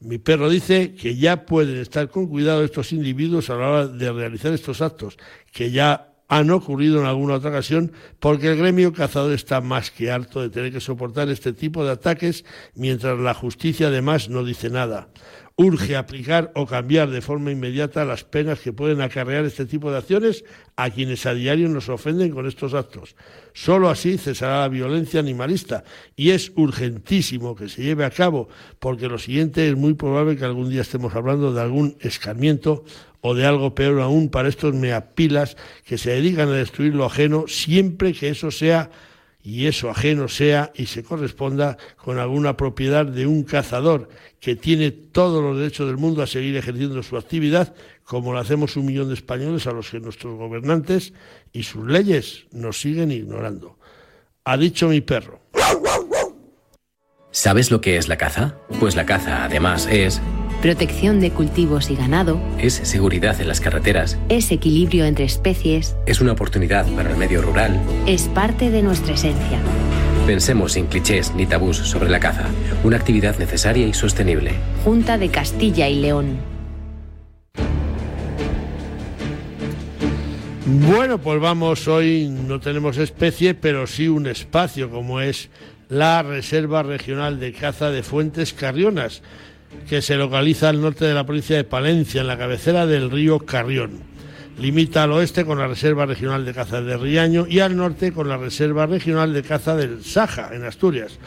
Mi 0.00 0.18
perro 0.18 0.48
dice 0.48 0.94
que 0.94 1.16
ya 1.16 1.44
pueden 1.44 1.76
estar 1.78 2.08
con 2.08 2.26
cuidado 2.26 2.64
estos 2.64 2.92
individuos 2.92 3.50
a 3.50 3.56
la 3.56 3.68
hora 3.68 3.86
de 3.86 4.12
realizar 4.12 4.52
estos 4.52 4.80
actos, 4.80 5.18
que 5.52 5.70
ya 5.70 6.09
han 6.30 6.48
ocurrido 6.52 7.00
en 7.00 7.06
alguna 7.06 7.34
otra 7.34 7.50
ocasión 7.50 7.90
porque 8.20 8.52
el 8.52 8.56
gremio 8.56 8.92
cazador 8.92 9.32
está 9.32 9.60
más 9.60 9.90
que 9.90 10.12
harto 10.12 10.40
de 10.40 10.48
tener 10.48 10.72
que 10.72 10.80
soportar 10.80 11.28
este 11.28 11.52
tipo 11.52 11.84
de 11.84 11.90
ataques 11.90 12.44
mientras 12.76 13.18
la 13.18 13.34
justicia 13.34 13.88
además 13.88 14.28
no 14.28 14.44
dice 14.44 14.70
nada. 14.70 15.08
Urge 15.56 15.96
aplicar 15.96 16.52
o 16.54 16.66
cambiar 16.66 17.10
de 17.10 17.20
forma 17.20 17.50
inmediata 17.50 18.04
las 18.04 18.22
penas 18.22 18.60
que 18.60 18.72
pueden 18.72 19.00
acarrear 19.00 19.44
este 19.44 19.66
tipo 19.66 19.90
de 19.90 19.98
acciones 19.98 20.44
a 20.76 20.88
quienes 20.88 21.26
a 21.26 21.34
diario 21.34 21.68
nos 21.68 21.88
ofenden 21.88 22.30
con 22.30 22.46
estos 22.46 22.74
actos. 22.74 23.16
Solo 23.52 23.90
así 23.90 24.16
cesará 24.16 24.60
la 24.60 24.68
violencia 24.68 25.18
animalista 25.18 25.82
y 26.14 26.30
es 26.30 26.52
urgentísimo 26.54 27.56
que 27.56 27.68
se 27.68 27.82
lleve 27.82 28.04
a 28.04 28.10
cabo 28.10 28.48
porque 28.78 29.08
lo 29.08 29.18
siguiente 29.18 29.68
es 29.68 29.76
muy 29.76 29.94
probable 29.94 30.36
que 30.36 30.44
algún 30.44 30.70
día 30.70 30.82
estemos 30.82 31.14
hablando 31.16 31.52
de 31.52 31.60
algún 31.60 31.96
escarmiento 32.00 32.84
o 33.20 33.34
de 33.34 33.46
algo 33.46 33.74
peor 33.74 34.00
aún 34.00 34.28
para 34.30 34.48
estos 34.48 34.74
meapilas 34.74 35.56
que 35.84 35.98
se 35.98 36.10
dedican 36.10 36.48
a 36.48 36.52
destruir 36.52 36.94
lo 36.94 37.04
ajeno 37.04 37.44
siempre 37.48 38.12
que 38.12 38.28
eso 38.30 38.50
sea 38.50 38.90
y 39.42 39.66
eso 39.66 39.90
ajeno 39.90 40.28
sea 40.28 40.70
y 40.74 40.86
se 40.86 41.02
corresponda 41.02 41.78
con 41.96 42.18
alguna 42.18 42.56
propiedad 42.56 43.06
de 43.06 43.26
un 43.26 43.44
cazador 43.44 44.08
que 44.38 44.56
tiene 44.56 44.90
todos 44.90 45.42
los 45.42 45.58
derechos 45.58 45.86
del 45.86 45.96
mundo 45.96 46.22
a 46.22 46.26
seguir 46.26 46.56
ejerciendo 46.56 47.02
su 47.02 47.16
actividad, 47.16 47.74
como 48.04 48.32
lo 48.32 48.38
hacemos 48.38 48.76
un 48.76 48.86
millón 48.86 49.08
de 49.08 49.14
españoles 49.14 49.66
a 49.66 49.72
los 49.72 49.90
que 49.90 50.00
nuestros 50.00 50.36
gobernantes 50.36 51.12
y 51.52 51.62
sus 51.62 51.86
leyes 51.86 52.46
nos 52.52 52.80
siguen 52.80 53.12
ignorando. 53.12 53.78
Ha 54.44 54.56
dicho 54.56 54.88
mi 54.88 55.00
perro. 55.00 55.40
¿Sabes 57.30 57.70
lo 57.70 57.80
que 57.80 57.96
es 57.96 58.08
la 58.08 58.16
caza? 58.16 58.56
Pues 58.80 58.96
la 58.96 59.06
caza, 59.06 59.44
además, 59.44 59.86
es 59.90 60.20
protección 60.60 61.20
de 61.20 61.30
cultivos 61.30 61.90
y 61.90 61.96
ganado, 61.96 62.38
es 62.58 62.74
seguridad 62.74 63.40
en 63.40 63.48
las 63.48 63.60
carreteras, 63.60 64.18
es 64.28 64.52
equilibrio 64.52 65.06
entre 65.06 65.24
especies, 65.24 65.96
es 66.06 66.20
una 66.20 66.32
oportunidad 66.32 66.86
para 66.94 67.10
el 67.10 67.16
medio 67.16 67.40
rural, 67.40 67.80
es 68.06 68.24
parte 68.28 68.70
de 68.70 68.82
nuestra 68.82 69.14
esencia. 69.14 69.58
Pensemos 70.26 70.72
sin 70.72 70.86
clichés 70.86 71.34
ni 71.34 71.46
tabús 71.46 71.78
sobre 71.78 72.10
la 72.10 72.20
caza, 72.20 72.44
una 72.84 72.98
actividad 72.98 73.38
necesaria 73.38 73.86
y 73.86 73.94
sostenible. 73.94 74.52
Junta 74.84 75.16
de 75.16 75.30
Castilla 75.30 75.88
y 75.88 76.00
León. 76.00 76.38
Bueno, 80.66 81.18
pues 81.18 81.40
vamos, 81.40 81.88
hoy 81.88 82.28
no 82.28 82.60
tenemos 82.60 82.98
especie, 82.98 83.54
pero 83.54 83.86
sí 83.86 84.08
un 84.08 84.26
espacio 84.26 84.90
como 84.90 85.20
es 85.20 85.48
la 85.88 86.22
Reserva 86.22 86.82
Regional 86.82 87.40
de 87.40 87.52
Caza 87.52 87.90
de 87.90 88.04
Fuentes 88.04 88.52
Carrionas 88.52 89.22
que 89.88 90.02
se 90.02 90.16
localiza 90.16 90.68
al 90.68 90.80
norte 90.80 91.04
de 91.04 91.14
la 91.14 91.24
provincia 91.24 91.56
de 91.56 91.64
Palencia, 91.64 92.20
en 92.20 92.26
la 92.26 92.38
cabecera 92.38 92.86
del 92.86 93.10
río 93.10 93.38
Carrión. 93.40 94.00
Limita 94.58 95.04
al 95.04 95.12
oeste 95.12 95.44
con 95.44 95.58
la 95.58 95.68
Reserva 95.68 96.06
Regional 96.06 96.44
de 96.44 96.52
Caza 96.52 96.82
de 96.82 96.96
Riaño 96.96 97.46
y 97.48 97.60
al 97.60 97.76
norte 97.76 98.12
con 98.12 98.28
la 98.28 98.36
Reserva 98.36 98.86
Regional 98.86 99.32
de 99.32 99.42
Caza 99.42 99.74
del 99.74 100.04
Saja, 100.04 100.50
en 100.52 100.64
Asturias. 100.64 101.18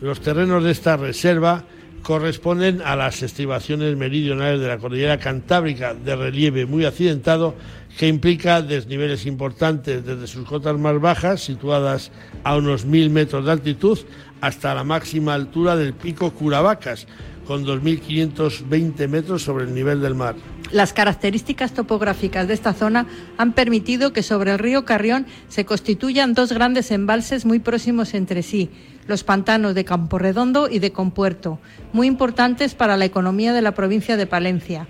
Los 0.00 0.20
terrenos 0.20 0.64
de 0.64 0.72
esta 0.72 0.96
reserva 0.96 1.64
corresponden 2.02 2.80
a 2.82 2.96
las 2.96 3.22
estribaciones 3.22 3.96
meridionales 3.96 4.60
de 4.60 4.68
la 4.68 4.78
cordillera 4.78 5.18
cantábrica 5.18 5.94
de 5.94 6.16
relieve 6.16 6.66
muy 6.66 6.84
accidentado 6.84 7.54
que 7.98 8.08
implica 8.08 8.62
desniveles 8.62 9.26
importantes 9.26 10.04
desde 10.04 10.26
sus 10.26 10.46
cotas 10.46 10.78
más 10.78 11.00
bajas, 11.00 11.42
situadas 11.42 12.10
a 12.44 12.56
unos 12.56 12.84
mil 12.84 13.10
metros 13.10 13.44
de 13.44 13.52
altitud, 13.52 13.98
hasta 14.40 14.74
la 14.74 14.84
máxima 14.84 15.34
altura 15.34 15.76
del 15.76 15.92
pico 15.92 16.30
Curavacas, 16.30 17.06
con 17.50 17.66
2.520 17.66 19.08
metros 19.08 19.42
sobre 19.42 19.64
el 19.64 19.74
nivel 19.74 20.00
del 20.00 20.14
mar. 20.14 20.36
Las 20.70 20.92
características 20.92 21.72
topográficas 21.72 22.46
de 22.46 22.54
esta 22.54 22.72
zona 22.72 23.08
han 23.38 23.54
permitido 23.54 24.12
que 24.12 24.22
sobre 24.22 24.52
el 24.52 24.60
río 24.60 24.84
Carrión 24.84 25.26
se 25.48 25.64
constituyan 25.64 26.32
dos 26.32 26.52
grandes 26.52 26.92
embalses 26.92 27.44
muy 27.44 27.58
próximos 27.58 28.14
entre 28.14 28.44
sí, 28.44 28.70
los 29.08 29.24
pantanos 29.24 29.74
de 29.74 29.84
Camporredondo 29.84 30.68
y 30.70 30.78
de 30.78 30.92
Compuerto, 30.92 31.58
muy 31.92 32.06
importantes 32.06 32.76
para 32.76 32.96
la 32.96 33.06
economía 33.06 33.52
de 33.52 33.62
la 33.62 33.74
provincia 33.74 34.16
de 34.16 34.28
Palencia. 34.28 34.86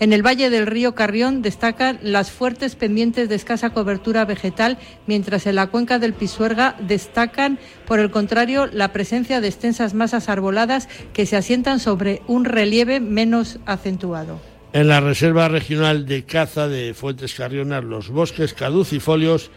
En 0.00 0.12
el 0.12 0.24
valle 0.24 0.50
del 0.50 0.66
río 0.66 0.94
Carrión 0.94 1.42
destacan 1.42 1.98
las 2.02 2.30
fuertes 2.30 2.74
pendientes 2.74 3.28
de 3.28 3.34
escasa 3.34 3.70
cobertura 3.70 4.24
vegetal, 4.24 4.78
mientras 5.06 5.46
en 5.46 5.56
la 5.56 5.68
cuenca 5.68 5.98
del 5.98 6.14
Pisuerga 6.14 6.76
destacan, 6.80 7.58
por 7.86 8.00
el 8.00 8.10
contrario, 8.10 8.66
la 8.66 8.92
presencia 8.92 9.40
de 9.40 9.48
extensas 9.48 9.94
masas 9.94 10.28
arboladas 10.28 10.88
que 11.12 11.26
se 11.26 11.36
asientan 11.36 11.78
sobre 11.78 12.22
un 12.26 12.44
relieve 12.44 13.00
menos 13.00 13.58
acentuado. 13.66 14.40
En 14.72 14.88
la 14.88 15.00
Reserva 15.00 15.48
Regional 15.48 16.06
de 16.06 16.24
Caza 16.24 16.66
de 16.66 16.94
Fuentes 16.94 17.34
Carrionas, 17.34 17.84
los 17.84 18.08
bosques 18.08 18.54
caducifolios 18.54 19.50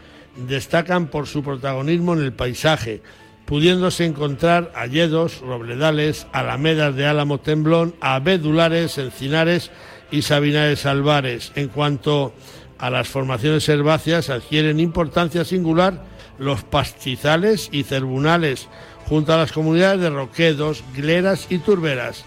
destacan 0.46 1.08
por 1.08 1.26
su 1.26 1.42
protagonismo 1.42 2.12
en 2.12 2.20
el 2.20 2.34
paisaje, 2.34 3.00
pudiéndose 3.46 4.04
encontrar 4.04 4.72
alledos, 4.74 5.40
robledales, 5.40 6.26
alamedas 6.32 6.94
de 6.94 7.06
álamo 7.06 7.40
temblón, 7.40 7.94
abedulares, 8.00 8.98
encinares 8.98 9.70
y 10.10 10.22
Sabinares 10.22 10.86
Alvares. 10.86 11.52
En 11.54 11.68
cuanto 11.68 12.32
a 12.78 12.90
las 12.90 13.08
formaciones 13.08 13.68
herbáceas, 13.68 14.30
adquieren 14.30 14.80
importancia 14.80 15.44
singular 15.44 16.02
los 16.38 16.62
pastizales 16.64 17.68
y 17.72 17.84
cerbunales, 17.84 18.68
junto 19.08 19.32
a 19.32 19.38
las 19.38 19.52
comunidades 19.52 20.00
de 20.00 20.10
roquedos, 20.10 20.84
gleras 20.94 21.46
y 21.48 21.58
turberas. 21.58 22.24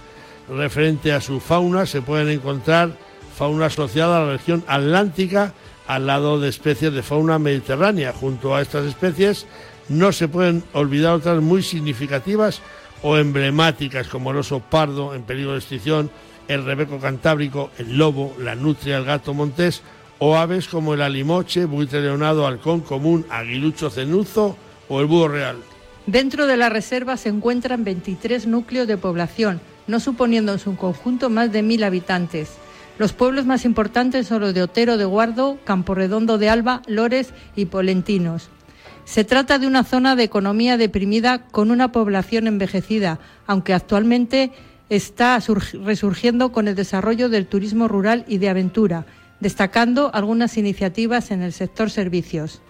Referente 0.49 1.13
a 1.13 1.21
su 1.21 1.39
fauna, 1.39 1.85
se 1.85 2.01
pueden 2.01 2.29
encontrar 2.29 2.91
fauna 3.35 3.67
asociada 3.67 4.17
a 4.17 4.25
la 4.25 4.31
región 4.33 4.63
atlántica 4.67 5.53
al 5.87 6.07
lado 6.07 6.39
de 6.39 6.49
especies 6.49 6.93
de 6.93 7.03
fauna 7.03 7.39
mediterránea. 7.39 8.13
Junto 8.13 8.55
a 8.55 8.61
estas 8.61 8.85
especies 8.85 9.45
no 9.89 10.11
se 10.11 10.27
pueden 10.27 10.63
olvidar 10.73 11.13
otras 11.13 11.41
muy 11.41 11.63
significativas 11.63 12.61
o 13.01 13.17
emblemáticas 13.17 14.07
como 14.07 14.31
el 14.31 14.37
oso 14.37 14.59
pardo 14.59 15.15
en 15.15 15.23
peligro 15.23 15.53
de 15.53 15.59
extinción, 15.59 16.11
el 16.49 16.65
rebeco 16.65 16.99
cantábrico, 16.99 17.69
el 17.77 17.97
lobo, 17.97 18.35
la 18.39 18.55
nutria, 18.55 18.97
el 18.97 19.05
gato 19.05 19.33
montés 19.33 19.81
o 20.17 20.35
aves 20.35 20.67
como 20.67 20.95
el 20.95 21.01
alimoche, 21.01 21.65
buitre 21.65 22.01
leonado, 22.01 22.45
halcón 22.45 22.81
común, 22.81 23.25
aguilucho 23.29 23.89
cenuzo 23.89 24.57
o 24.89 24.99
el 24.99 25.05
búho 25.05 25.29
real. 25.29 25.57
Dentro 26.07 26.47
de 26.47 26.57
la 26.57 26.69
reserva 26.69 27.17
se 27.17 27.29
encuentran 27.29 27.83
23 27.83 28.47
núcleos 28.47 28.87
de 28.87 28.97
población, 28.97 29.61
no 29.87 29.99
suponiendo 29.99 30.51
en 30.51 30.59
su 30.59 30.75
conjunto 30.75 31.29
más 31.29 31.51
de 31.51 31.61
mil 31.61 31.83
habitantes. 31.83 32.57
Los 32.97 33.13
pueblos 33.13 33.45
más 33.45 33.63
importantes 33.63 34.27
son 34.27 34.41
los 34.41 34.53
de 34.53 34.63
Otero 34.63 34.97
de 34.97 35.05
Guardo, 35.05 35.59
Camporredondo 35.63 36.37
de 36.39 36.49
Alba, 36.49 36.81
Lores 36.87 37.33
y 37.55 37.65
Polentinos. 37.65 38.49
Se 39.05 39.23
trata 39.23 39.57
de 39.57 39.67
una 39.67 39.83
zona 39.83 40.15
de 40.15 40.23
economía 40.23 40.77
deprimida 40.77 41.45
con 41.47 41.71
una 41.71 41.91
población 41.91 42.47
envejecida, 42.47 43.19
aunque 43.47 43.73
actualmente 43.73 44.51
está 44.89 45.39
resurgiendo 45.85 46.51
con 46.51 46.67
el 46.67 46.75
desarrollo 46.75 47.29
del 47.29 47.45
turismo 47.45 47.87
rural 47.87 48.25
y 48.27 48.37
de 48.39 48.49
aventura, 48.49 49.05
destacando 49.39 50.11
algunas 50.13 50.57
iniciativas 50.57 51.31
en 51.31 51.41
el 51.41 51.53
sector 51.53 51.89
servicios. 51.89 52.61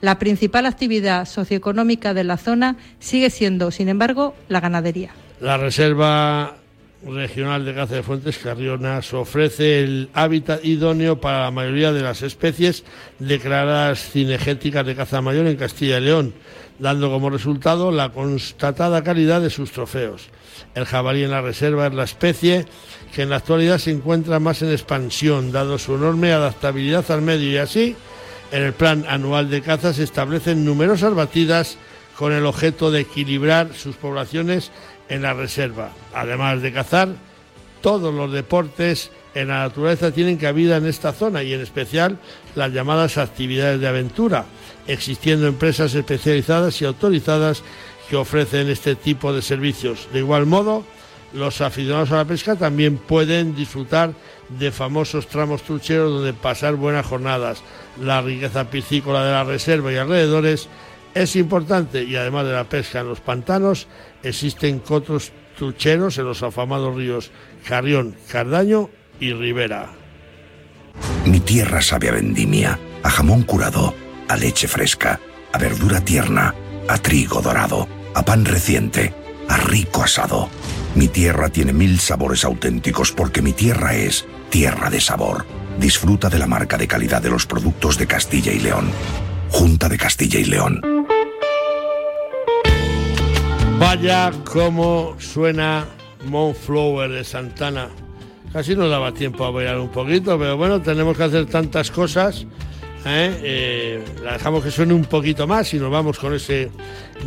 La 0.00 0.18
principal 0.18 0.66
actividad 0.66 1.26
socioeconómica 1.26 2.14
de 2.14 2.24
la 2.24 2.38
zona 2.38 2.76
sigue 2.98 3.30
siendo, 3.30 3.70
sin 3.70 3.88
embargo, 3.88 4.34
la 4.48 4.60
ganadería. 4.60 5.10
La 5.40 5.58
Reserva 5.58 6.56
Regional 7.06 7.64
de 7.64 7.74
Caza 7.74 7.94
de 7.94 8.02
Fuentes 8.02 8.38
Carrionas 8.38 9.14
ofrece 9.14 9.82
el 9.82 10.10
hábitat 10.12 10.64
idóneo 10.64 11.20
para 11.20 11.44
la 11.44 11.50
mayoría 11.50 11.92
de 11.92 12.02
las 12.02 12.22
especies 12.22 12.84
declaradas 13.18 14.10
cinegéticas 14.10 14.84
de 14.84 14.94
caza 14.94 15.22
mayor 15.22 15.46
en 15.46 15.56
Castilla 15.56 15.98
y 15.98 16.02
León, 16.02 16.34
dando 16.80 17.10
como 17.10 17.30
resultado 17.30 17.92
la 17.92 18.10
constatada 18.10 19.04
calidad 19.04 19.40
de 19.40 19.50
sus 19.50 19.70
trofeos. 19.70 20.28
El 20.74 20.86
jabalí 20.86 21.22
en 21.22 21.30
la 21.30 21.42
reserva 21.42 21.86
es 21.86 21.94
la 21.94 22.04
especie 22.04 22.66
que 23.14 23.22
en 23.22 23.30
la 23.30 23.36
actualidad 23.36 23.78
se 23.78 23.90
encuentra 23.90 24.40
más 24.40 24.62
en 24.62 24.70
expansión, 24.70 25.52
dado 25.52 25.78
su 25.78 25.94
enorme 25.94 26.32
adaptabilidad 26.32 27.08
al 27.10 27.22
medio 27.22 27.50
y 27.50 27.58
así, 27.58 27.96
en 28.50 28.62
el 28.62 28.72
plan 28.72 29.04
anual 29.08 29.50
de 29.50 29.60
caza 29.60 29.92
se 29.92 30.02
establecen 30.02 30.64
numerosas 30.64 31.14
batidas 31.14 31.76
con 32.16 32.32
el 32.32 32.46
objeto 32.46 32.90
de 32.90 33.00
equilibrar 33.00 33.74
sus 33.74 33.96
poblaciones 33.96 34.70
en 35.08 35.22
la 35.22 35.34
reserva. 35.34 35.90
Además 36.14 36.62
de 36.62 36.72
cazar, 36.72 37.08
todos 37.80 38.12
los 38.12 38.32
deportes 38.32 39.10
en 39.34 39.48
la 39.48 39.60
naturaleza 39.60 40.10
tienen 40.10 40.36
cabida 40.36 40.76
en 40.76 40.86
esta 40.86 41.12
zona 41.12 41.42
y 41.42 41.52
en 41.52 41.60
especial 41.60 42.18
las 42.54 42.72
llamadas 42.72 43.18
actividades 43.18 43.80
de 43.80 43.88
aventura, 43.88 44.44
existiendo 44.92 45.46
empresas 45.46 45.94
especializadas 45.94 46.80
y 46.80 46.84
autorizadas 46.84 47.62
que 48.08 48.16
ofrecen 48.16 48.68
este 48.68 48.96
tipo 48.96 49.32
de 49.32 49.42
servicios. 49.42 50.08
De 50.12 50.18
igual 50.18 50.46
modo, 50.46 50.84
los 51.32 51.60
aficionados 51.60 52.10
a 52.10 52.16
la 52.16 52.24
pesca 52.24 52.56
también 52.56 52.98
pueden 52.98 53.54
disfrutar 53.54 54.14
de 54.48 54.72
famosos 54.72 55.28
tramos 55.28 55.62
trucheros 55.62 56.10
donde 56.10 56.32
pasar 56.32 56.74
buenas 56.74 57.06
jornadas. 57.06 57.62
La 58.00 58.20
riqueza 58.20 58.68
piscícola 58.70 59.24
de 59.24 59.32
la 59.32 59.44
reserva 59.44 59.92
y 59.92 59.96
alrededores 59.96 60.68
es 61.14 61.36
importante 61.36 62.02
y 62.02 62.16
además 62.16 62.46
de 62.46 62.52
la 62.52 62.64
pesca 62.64 63.00
en 63.00 63.08
los 63.08 63.20
pantanos, 63.20 63.86
existen 64.22 64.80
cotos 64.80 65.32
trucheros 65.56 66.18
en 66.18 66.24
los 66.24 66.42
afamados 66.42 66.96
ríos 66.96 67.30
Carrión, 67.66 68.16
Cardaño 68.30 68.90
y 69.20 69.32
Rivera. 69.32 69.90
Mi 71.26 71.40
tierra 71.40 71.82
sabe 71.82 72.08
a 72.08 72.12
vendimia, 72.12 72.78
a 73.02 73.10
jamón 73.10 73.42
curado, 73.42 73.94
a 74.30 74.36
leche 74.36 74.68
fresca, 74.68 75.18
a 75.52 75.58
verdura 75.58 76.00
tierna, 76.00 76.54
a 76.88 76.98
trigo 76.98 77.42
dorado 77.42 77.88
a 78.14 78.24
pan 78.24 78.44
reciente, 78.44 79.12
a 79.48 79.56
rico 79.56 80.02
asado. 80.02 80.48
Mi 80.94 81.08
tierra 81.08 81.48
tiene 81.48 81.72
mil 81.72 81.98
sabores 81.98 82.44
auténticos 82.44 83.10
porque 83.12 83.42
mi 83.42 83.52
tierra 83.52 83.94
es 83.94 84.26
tierra 84.48 84.88
de 84.88 85.00
sabor. 85.00 85.46
Disfruta 85.78 86.28
de 86.28 86.38
la 86.38 86.46
marca 86.46 86.76
de 86.78 86.86
calidad 86.86 87.22
de 87.22 87.30
los 87.30 87.46
productos 87.46 87.98
de 87.98 88.06
Castilla 88.06 88.52
y 88.52 88.60
León. 88.60 88.90
Junta 89.50 89.88
de 89.88 89.98
Castilla 89.98 90.38
y 90.38 90.44
León. 90.44 90.80
Vaya 93.78 94.30
cómo 94.44 95.16
suena 95.18 95.86
Moonflower 96.26 97.10
de 97.10 97.24
Santana. 97.24 97.88
Casi 98.52 98.76
no 98.76 98.88
daba 98.88 99.12
tiempo 99.12 99.44
a 99.44 99.50
bailar 99.50 99.78
un 99.78 99.90
poquito, 99.90 100.38
pero 100.38 100.56
bueno, 100.56 100.82
tenemos 100.82 101.16
que 101.16 101.24
hacer 101.24 101.46
tantas 101.46 101.90
cosas 101.90 102.46
¿eh? 103.04 103.40
Eh, 103.42 104.04
la 104.22 104.34
dejamos 104.34 104.64
que 104.64 104.70
suene 104.70 104.94
un 104.94 105.04
poquito 105.04 105.46
más 105.46 105.72
y 105.74 105.78
nos 105.78 105.90
vamos 105.90 106.18
con 106.18 106.34
ese 106.34 106.70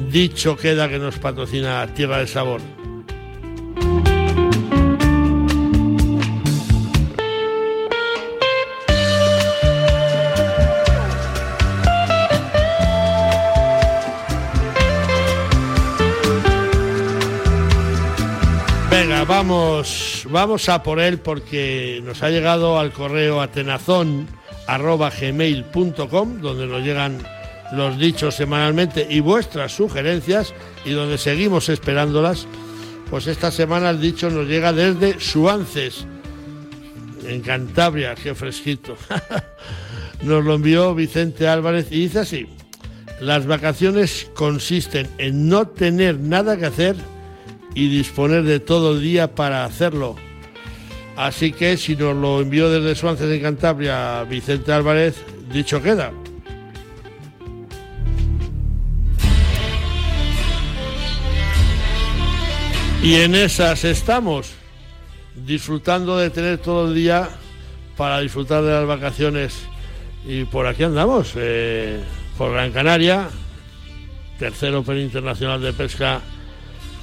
dicho 0.10 0.56
queda 0.56 0.90
que 0.90 1.00
nos 1.00 1.18
patrocina 1.20 1.88
Tierra 1.94 2.20
del 2.20 2.28
Sabor. 2.28 2.62
Venga, 18.90 19.24
vamos, 19.26 20.28
vamos 20.30 20.70
a 20.70 20.84
por 20.84 21.00
él 21.00 21.20
porque 21.20 22.02
nos 22.04 22.22
ha 22.22 22.30
llegado 22.30 22.80
al 22.80 22.92
correo 22.92 23.42
atenazón 23.42 24.28
arroba 24.68 25.10
gmail.com, 25.10 26.42
donde 26.42 26.68
nos 26.68 26.84
llegan 26.84 27.20
los 27.74 27.98
dichos 27.98 28.36
semanalmente 28.36 29.08
y 29.10 29.20
vuestras 29.20 29.72
sugerencias 29.76 30.54
y 30.86 30.92
donde 30.92 31.18
seguimos 31.18 31.70
esperándolas. 31.70 32.48
Pues 33.10 33.28
esta 33.28 33.52
semana 33.52 33.90
el 33.90 34.02
dicho 34.02 34.30
nos 34.30 34.48
llega 34.48 34.74
desde 34.74 35.20
Suances, 35.20 36.06
en 37.28 37.42
Cantabria, 37.42 38.16
qué 38.16 38.36
fresquito. 38.36 38.96
nos 40.24 40.44
lo 40.44 40.56
envió 40.56 40.96
Vicente 40.96 41.48
Álvarez 41.48 41.88
y 41.92 42.02
dice 42.02 42.20
así, 42.20 42.48
las 43.20 43.46
vacaciones 43.46 44.30
consisten 44.34 45.08
en 45.18 45.48
no 45.48 45.68
tener 45.68 46.20
nada 46.20 46.58
que 46.58 46.66
hacer 46.66 46.96
y 47.76 47.90
disponer 47.90 48.44
de 48.44 48.60
todo 48.60 48.94
el 48.94 49.02
día 49.02 49.36
para 49.36 49.66
hacerlo 49.66 50.16
Así 51.16 51.52
que 51.52 51.78
si 51.78 51.96
nos 51.96 52.16
lo 52.16 52.42
envió 52.42 52.70
desde 52.70 52.96
Suances 52.96 53.30
de 53.30 53.40
Cantabria 53.40 54.24
Vicente 54.24 54.72
Álvarez, 54.72 55.16
dicho 55.52 55.82
queda. 55.82 56.12
Y 63.04 63.16
en 63.16 63.36
esas 63.36 63.84
estamos, 63.84 64.54
disfrutando 65.36 66.18
de 66.18 66.30
tener 66.30 66.58
todo 66.60 66.88
el 66.88 66.96
día 66.96 67.30
para 67.98 68.20
disfrutar 68.20 68.64
de 68.64 68.72
las 68.72 68.88
vacaciones. 68.88 69.68
Y 70.26 70.46
por 70.46 70.68
aquí 70.68 70.84
andamos, 70.84 71.34
eh, 71.36 72.02
por 72.38 72.54
Gran 72.54 72.72
Canaria, 72.72 73.28
tercer 74.40 74.74
Open 74.74 74.98
Internacional 75.00 75.62
de 75.62 75.74
Pesca 75.74 76.22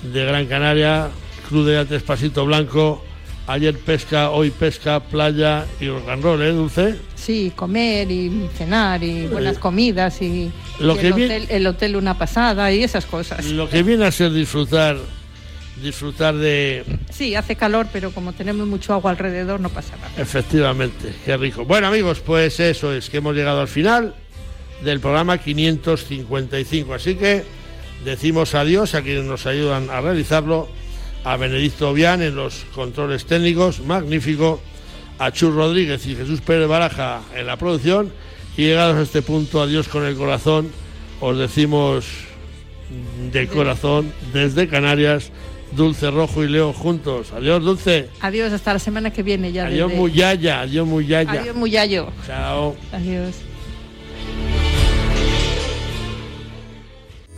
de 0.03 0.25
Gran 0.25 0.47
Canaria, 0.47 1.11
Club 1.49 1.67
de 1.67 1.75
Yates 1.75 2.03
Pasito 2.03 2.47
Blanco, 2.47 3.05
Ayer 3.51 3.77
pesca, 3.77 4.31
hoy 4.31 4.53
pesca, 4.53 5.01
playa 5.01 5.67
y 5.81 5.89
rock 5.89 6.09
and 6.09 6.23
roll, 6.23 6.41
¿eh, 6.41 6.53
Dulce? 6.53 6.95
Sí, 7.17 7.53
comer 7.57 8.09
y 8.09 8.49
cenar 8.57 9.03
y 9.03 9.27
buenas 9.27 9.59
comidas 9.59 10.23
y, 10.23 10.53
lo 10.79 10.97
que 10.97 11.09
el, 11.09 11.13
hotel, 11.15 11.47
el, 11.49 11.67
hotel, 11.67 11.97
una 11.97 12.17
pasada 12.17 12.71
y 12.71 12.85
esas 12.85 13.07
cosas. 13.07 13.45
Lo 13.47 13.69
que 13.69 13.83
viene 13.83 14.05
a 14.05 14.13
ser 14.13 14.33
disfrutar, 14.33 14.99
disfrutar 15.83 16.37
de... 16.37 16.85
Sí, 17.11 17.35
hace 17.35 17.57
calor, 17.57 17.89
pero 17.93 18.13
como 18.13 18.33
tenemos 18.35 18.69
mucho 18.69 18.95
agua 18.95 19.11
alrededor 19.11 19.59
no 19.59 19.69
pasa 19.69 19.97
nada. 19.97 20.13
Efectivamente, 20.17 21.13
qué 21.25 21.37
rico. 21.37 21.65
Bueno 21.65 21.89
amigos, 21.89 22.21
pues 22.21 22.61
eso 22.61 22.93
es, 22.93 23.11
que 23.11 23.17
hemos 23.17 23.35
llegado 23.35 23.63
al 23.63 23.69
final 23.69 24.15
del 24.85 25.01
programa 25.01 25.39
555, 25.39 26.95
así 26.95 27.17
que 27.17 27.43
decimos 28.05 28.55
adiós 28.55 28.95
a 28.95 29.03
quienes 29.03 29.25
nos 29.25 29.45
ayudan 29.47 29.91
a 29.91 30.01
realizarlo 30.01 30.69
a 31.25 31.37
Benedicto 31.37 31.93
Vian 31.93 32.23
en 32.23 32.35
los 32.37 32.65
controles 32.75 33.27
técnicos, 33.27 33.81
magnífico, 33.81 34.61
a 35.19 35.31
Chur 35.33 35.55
Rodríguez 35.55 36.07
y 36.07 36.17
Jesús 36.17 36.41
Pérez 36.41 36.69
Baraja 36.69 37.21
en 37.35 37.47
la 37.47 37.57
producción 37.57 38.11
y 38.57 38.63
llegados 38.63 38.97
a 38.97 39.03
este 39.03 39.23
punto, 39.23 39.63
adiós 39.63 39.89
con 39.89 40.05
el 40.05 40.17
corazón, 40.17 40.71
os 41.21 41.39
decimos 41.39 42.07
de 43.31 43.47
corazón 43.47 44.13
desde 44.33 44.67
Canarias, 44.69 45.31
Dulce 45.73 46.11
Rojo 46.11 46.43
y 46.43 46.49
Leo 46.49 46.73
juntos. 46.73 47.33
Adiós, 47.33 47.63
Dulce. 47.63 48.09
Adiós, 48.21 48.53
hasta 48.53 48.73
la 48.73 48.79
semana 48.79 49.13
que 49.13 49.23
viene 49.23 49.53
ya. 49.53 49.67
Adiós, 49.67 49.89
desde... 49.89 50.01
Muyaya, 50.01 50.61
adiós, 50.63 50.87
Muyaya. 50.87 51.31
Adiós, 51.31 51.57
Muyayo. 51.57 52.09
Chao. 52.27 52.77
Adiós. 52.93 53.37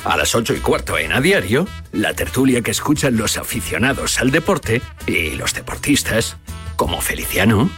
A 0.05 0.17
las 0.17 0.35
ocho 0.35 0.53
y 0.53 0.59
cuarto 0.59 0.99
en 0.99 1.13
A 1.13 1.21
Diario, 1.21 1.67
la 1.93 2.13
tertulia 2.13 2.61
que 2.61 2.73
escuchan 2.73 3.17
los 3.17 3.37
aficionados 3.39 4.21
al 4.21 4.33
deporte 4.33 4.83
y 5.07 5.37
los 5.37 5.55
deportistas, 5.55 6.37
como 6.77 7.01
Feliciano 7.01 7.71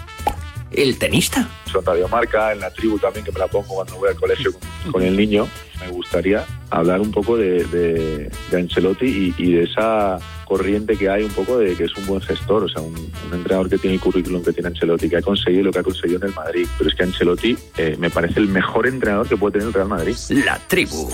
el 0.77 0.99
tenista. 0.99 1.49
Son 1.71 1.85
Radio 1.85 2.09
Marca, 2.09 2.53
en 2.53 2.61
la 2.61 2.71
tribu 2.71 2.99
también, 2.99 3.25
que 3.25 3.33
me 3.33 3.39
la 3.39 3.47
pongo 3.47 3.75
cuando 3.75 3.97
voy 3.97 4.09
al 4.09 4.17
colegio 4.17 4.53
con, 4.53 4.93
con 4.93 5.03
el 5.03 5.17
niño. 5.17 5.47
Me 5.81 5.89
gustaría 5.89 6.45
hablar 6.71 7.01
un 7.01 7.11
poco 7.11 7.37
de, 7.37 7.65
de, 7.65 8.31
de 8.51 8.57
Ancelotti 8.57 9.07
y, 9.07 9.35
y, 9.37 9.53
de 9.53 9.65
esa 9.65 10.19
corriente 10.47 10.97
que 10.97 11.09
hay 11.09 11.25
un 11.25 11.31
poco 11.31 11.59
de 11.59 11.75
que 11.75 11.85
es 11.85 11.97
un 11.97 12.07
buen 12.07 12.21
gestor, 12.23 12.65
o 12.65 12.69
sea, 12.69 12.81
un, 12.81 12.95
un, 12.95 13.35
entrenador 13.35 13.69
que 13.69 13.79
tiene 13.79 13.97
el 13.97 14.01
currículum 14.01 14.43
que 14.43 14.53
tiene 14.53 14.69
Ancelotti, 14.69 15.09
que 15.09 15.17
ha 15.17 15.23
conseguido 15.23 15.65
lo 15.65 15.73
que 15.73 15.81
ha 15.81 15.83
conseguido 15.83 16.19
en 16.21 16.29
el 16.29 16.35
Madrid. 16.35 16.67
Pero 16.79 16.91
es 16.91 16.97
que 16.97 17.03
Ancelotti 17.03 17.57
eh, 17.77 17.97
me 17.99 18.11
parece 18.11 18.41
el 18.41 18.49
mejor 18.49 18.87
entrenador 18.87 19.29
que 19.29 19.37
puede 19.37 19.53
tener 19.53 19.69
el 19.69 19.75
Real 19.75 19.89
Madrid. 19.89 20.17
La 20.31 20.59
tribu. 20.59 21.11